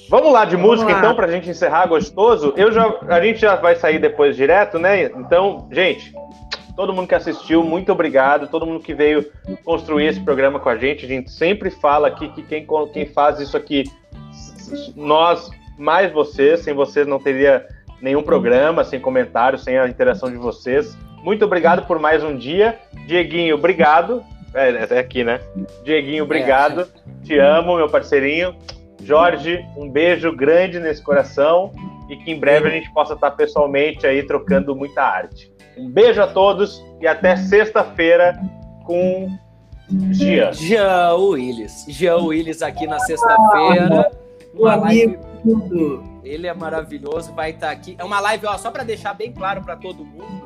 Vamos 0.09 0.32
lá 0.32 0.44
de 0.44 0.56
Vamos 0.56 0.70
música 0.70 0.93
lá. 0.93 0.98
então 0.98 1.14
para 1.14 1.26
a 1.26 1.30
gente 1.30 1.51
encerrar 1.51 1.86
gostoso. 1.86 2.55
Eu 2.56 2.72
já, 2.72 2.94
a 3.09 3.20
gente 3.20 3.40
já 3.40 3.56
vai 3.56 3.76
sair 3.76 3.98
depois 3.98 4.36
direto, 4.36 4.78
né? 4.78 5.05
Então, 5.05 5.68
gente, 5.70 6.14
todo 6.74 6.93
mundo 6.94 7.09
que 7.09 7.14
assistiu, 7.14 7.62
muito 7.62 7.93
obrigado. 7.93 8.48
Todo 8.48 8.64
mundo 8.64 8.80
que 8.80 8.94
veio 8.94 9.26
construir 9.64 10.06
esse 10.06 10.20
programa 10.20 10.59
com 10.59 10.68
a 10.68 10.76
gente. 10.76 11.05
A 11.05 11.09
gente 11.09 11.30
sempre 11.30 11.70
fala 11.70 12.09
aqui 12.09 12.28
que 12.28 12.43
quem, 12.43 12.66
quem 12.93 13.06
faz 13.06 13.39
isso 13.39 13.56
aqui, 13.56 13.85
nós 14.97 15.51
mais 15.76 16.10
vocês. 16.10 16.60
Sem 16.60 16.72
vocês 16.72 17.06
não 17.06 17.18
teria 17.18 17.66
nenhum 18.01 18.22
programa, 18.22 18.85
sem 18.85 18.98
comentários, 18.98 19.62
sem 19.62 19.78
a 19.78 19.86
interação 19.89 20.30
de 20.30 20.36
vocês. 20.36 20.97
Muito 21.22 21.44
obrigado 21.44 21.86
por 21.86 21.98
mais 21.98 22.24
um 22.24 22.36
dia. 22.36 22.78
Dieguinho, 23.06 23.56
obrigado. 23.56 24.22
É, 24.55 24.94
é 24.94 24.98
aqui, 24.98 25.22
né? 25.22 25.40
Dieguinho, 25.85 26.24
obrigado. 26.24 26.82
É. 26.82 27.24
Te 27.24 27.39
amo, 27.39 27.76
meu 27.76 27.89
parceirinho. 27.89 28.56
Jorge, 29.02 29.64
um 29.76 29.88
beijo 29.88 30.34
grande 30.34 30.80
nesse 30.80 31.02
coração 31.02 31.72
e 32.08 32.16
que 32.16 32.30
em 32.30 32.38
breve 32.38 32.68
a 32.68 32.70
gente 32.70 32.90
possa 32.92 33.14
estar 33.14 33.30
pessoalmente 33.32 34.06
aí 34.06 34.22
trocando 34.22 34.74
muita 34.74 35.02
arte. 35.02 35.52
Um 35.76 35.88
beijo 35.88 36.20
a 36.20 36.26
todos 36.26 36.82
e 37.00 37.06
até 37.06 37.36
sexta-feira 37.36 38.38
com 38.84 39.28
Jean. 40.10 40.52
Jean 40.52 41.14
Willis. 41.14 41.86
Jean 41.88 42.16
Willis 42.18 42.62
aqui 42.62 42.86
na 42.86 42.98
sexta-feira. 42.98 44.10
Uma 44.54 44.76
live. 44.76 45.18
Ele 46.24 46.46
é 46.46 46.52
maravilhoso, 46.52 47.32
vai 47.32 47.50
estar 47.50 47.70
aqui. 47.70 47.96
É 47.98 48.04
uma 48.04 48.20
live, 48.20 48.46
ó, 48.46 48.58
só 48.58 48.70
para 48.70 48.82
deixar 48.82 49.14
bem 49.14 49.32
claro 49.32 49.62
para 49.62 49.76
todo 49.76 50.04
mundo 50.04 50.38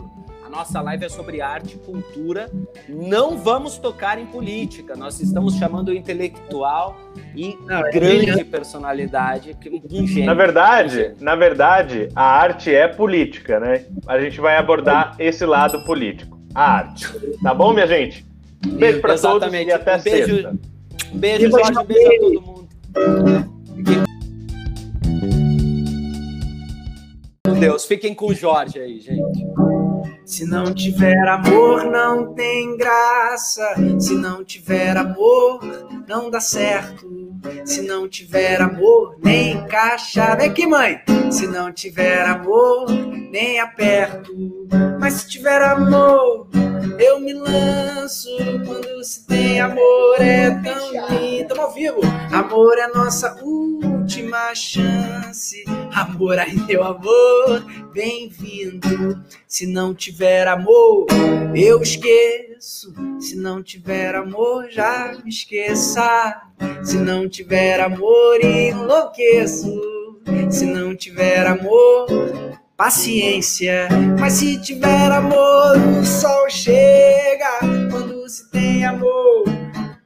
nossa 0.52 0.82
live 0.82 1.06
é 1.06 1.08
sobre 1.08 1.40
arte 1.40 1.76
e 1.76 1.78
cultura. 1.78 2.50
Não 2.86 3.38
vamos 3.38 3.78
tocar 3.78 4.18
em 4.18 4.26
política. 4.26 4.94
Nós 4.94 5.18
estamos 5.18 5.54
chamando 5.54 5.88
o 5.88 5.94
intelectual 5.94 6.94
e 7.34 7.56
Não, 7.66 7.86
é 7.86 7.90
grande 7.90 8.30
é 8.40 8.44
personalidade, 8.44 9.56
um 9.90 10.06
gênio. 10.06 10.26
Na 10.26 10.34
verdade, 10.34 11.14
na 11.18 11.34
verdade, 11.34 12.10
a 12.14 12.22
arte 12.22 12.72
é 12.72 12.86
política, 12.86 13.58
né? 13.58 13.86
A 14.06 14.20
gente 14.20 14.38
vai 14.42 14.58
abordar 14.58 15.16
esse 15.18 15.46
lado 15.46 15.82
político, 15.86 16.38
a 16.54 16.80
arte. 16.80 17.08
Tá 17.42 17.54
bom, 17.54 17.72
minha 17.72 17.86
gente? 17.86 18.26
Beijo 18.66 19.00
para 19.00 19.18
todos 19.18 19.50
e 19.50 19.72
até 19.72 19.96
um 19.96 20.02
beijo, 20.02 20.34
sexta. 20.34 20.58
Beijo, 21.14 21.50
Jorge, 21.50 21.84
beijo 21.86 22.08
a 22.08 22.18
todo 22.20 22.42
mundo. 22.42 22.68
Deus, 27.58 27.86
fiquem 27.86 28.14
com 28.14 28.26
o 28.26 28.34
Jorge 28.34 28.78
aí, 28.78 29.00
gente. 29.00 29.46
Se 30.24 30.46
não 30.46 30.72
tiver 30.72 31.28
amor, 31.28 31.84
não 31.84 32.32
tem 32.34 32.76
graça. 32.76 33.74
Se 33.98 34.14
não 34.14 34.44
tiver 34.44 34.96
amor, 34.96 35.60
não 36.08 36.30
dá 36.30 36.40
certo. 36.40 37.10
Se 37.64 37.82
não 37.82 38.08
tiver 38.08 38.60
amor, 38.60 39.16
nem 39.22 39.52
encaixa. 39.52 40.36
Vem 40.36 40.48
aqui, 40.48 40.66
mãe. 40.66 41.00
Se 41.30 41.46
não 41.46 41.72
tiver 41.72 42.24
amor, 42.24 42.86
nem 43.30 43.60
aperto. 43.60 44.32
Mas 45.00 45.14
se 45.14 45.28
tiver 45.28 45.60
amor, 45.60 46.48
eu 46.98 47.20
me 47.20 47.32
lanço. 47.32 48.28
Quando 48.66 49.02
se 49.04 49.26
tem 49.26 49.60
amor, 49.60 50.20
é 50.20 50.50
tão 50.62 50.90
lindo. 51.10 51.48
Tamo 51.48 51.62
ao 51.62 51.72
vivo. 51.72 52.00
Amor 52.32 52.78
é 52.78 52.88
nossa 52.88 53.36
última 53.42 54.54
chance. 54.54 55.64
Amor, 55.94 56.38
aí, 56.38 56.54
meu 56.66 56.82
amor, 56.82 57.64
bem-vindo. 57.92 59.22
Se 59.46 59.66
não 59.66 59.94
tiver 59.94 60.48
amor, 60.48 61.06
eu 61.54 61.82
esqueço. 61.82 62.92
Se 63.20 63.36
não 63.36 63.62
tiver 63.62 64.14
amor, 64.14 64.68
já 64.70 65.14
me 65.22 65.30
esqueça. 65.30 66.42
Se 66.82 66.96
não 66.96 67.28
tiver 67.28 67.80
amor, 67.80 68.42
enlouqueço. 68.42 69.80
Se 70.50 70.64
não 70.64 70.94
tiver 70.94 71.46
amor, 71.46 72.06
paciência. 72.82 73.88
Mas 74.18 74.32
se 74.32 74.60
tiver 74.60 75.12
amor, 75.12 75.76
o 76.00 76.04
sol 76.04 76.50
chega. 76.50 77.60
Quando 77.88 78.28
se 78.28 78.50
tem 78.50 78.84
amor, 78.84 79.44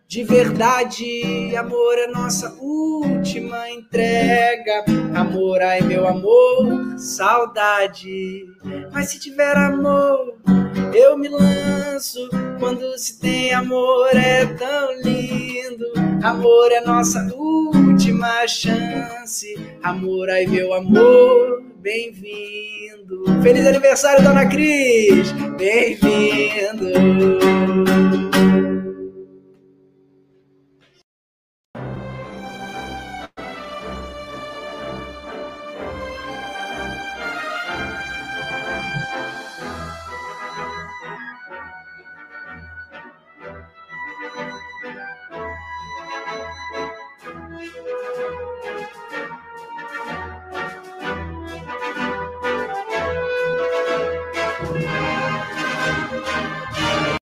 de 0.07 0.23
verdade, 0.23 1.57
amor 1.57 1.94
é 1.97 2.07
nossa 2.09 2.55
última 2.61 3.70
entrega. 3.70 4.85
Amor, 5.15 5.62
ai 5.62 5.81
meu 5.81 6.07
amor, 6.07 6.98
saudade. 6.98 8.44
Mas 8.93 9.09
se 9.09 9.20
tiver 9.20 9.57
amor, 9.57 10.35
eu 10.93 11.16
me 11.16 11.28
lanço. 11.28 12.28
Quando 12.61 12.98
se 12.98 13.19
tem 13.19 13.55
amor, 13.55 14.15
é 14.15 14.44
tão 14.44 15.01
lindo. 15.01 15.86
Amor 16.23 16.70
é 16.73 16.82
nossa 16.82 17.20
última 18.17 18.49
chance. 18.49 19.55
Amor, 19.83 20.31
ai 20.31 20.47
meu 20.47 20.73
amor, 20.73 21.63
bem-vindo. 21.77 23.25
Feliz 23.43 23.67
aniversário, 23.67 24.25
dona 24.25 24.47
Cris! 24.47 25.33
Bem-vindo! 25.59 26.87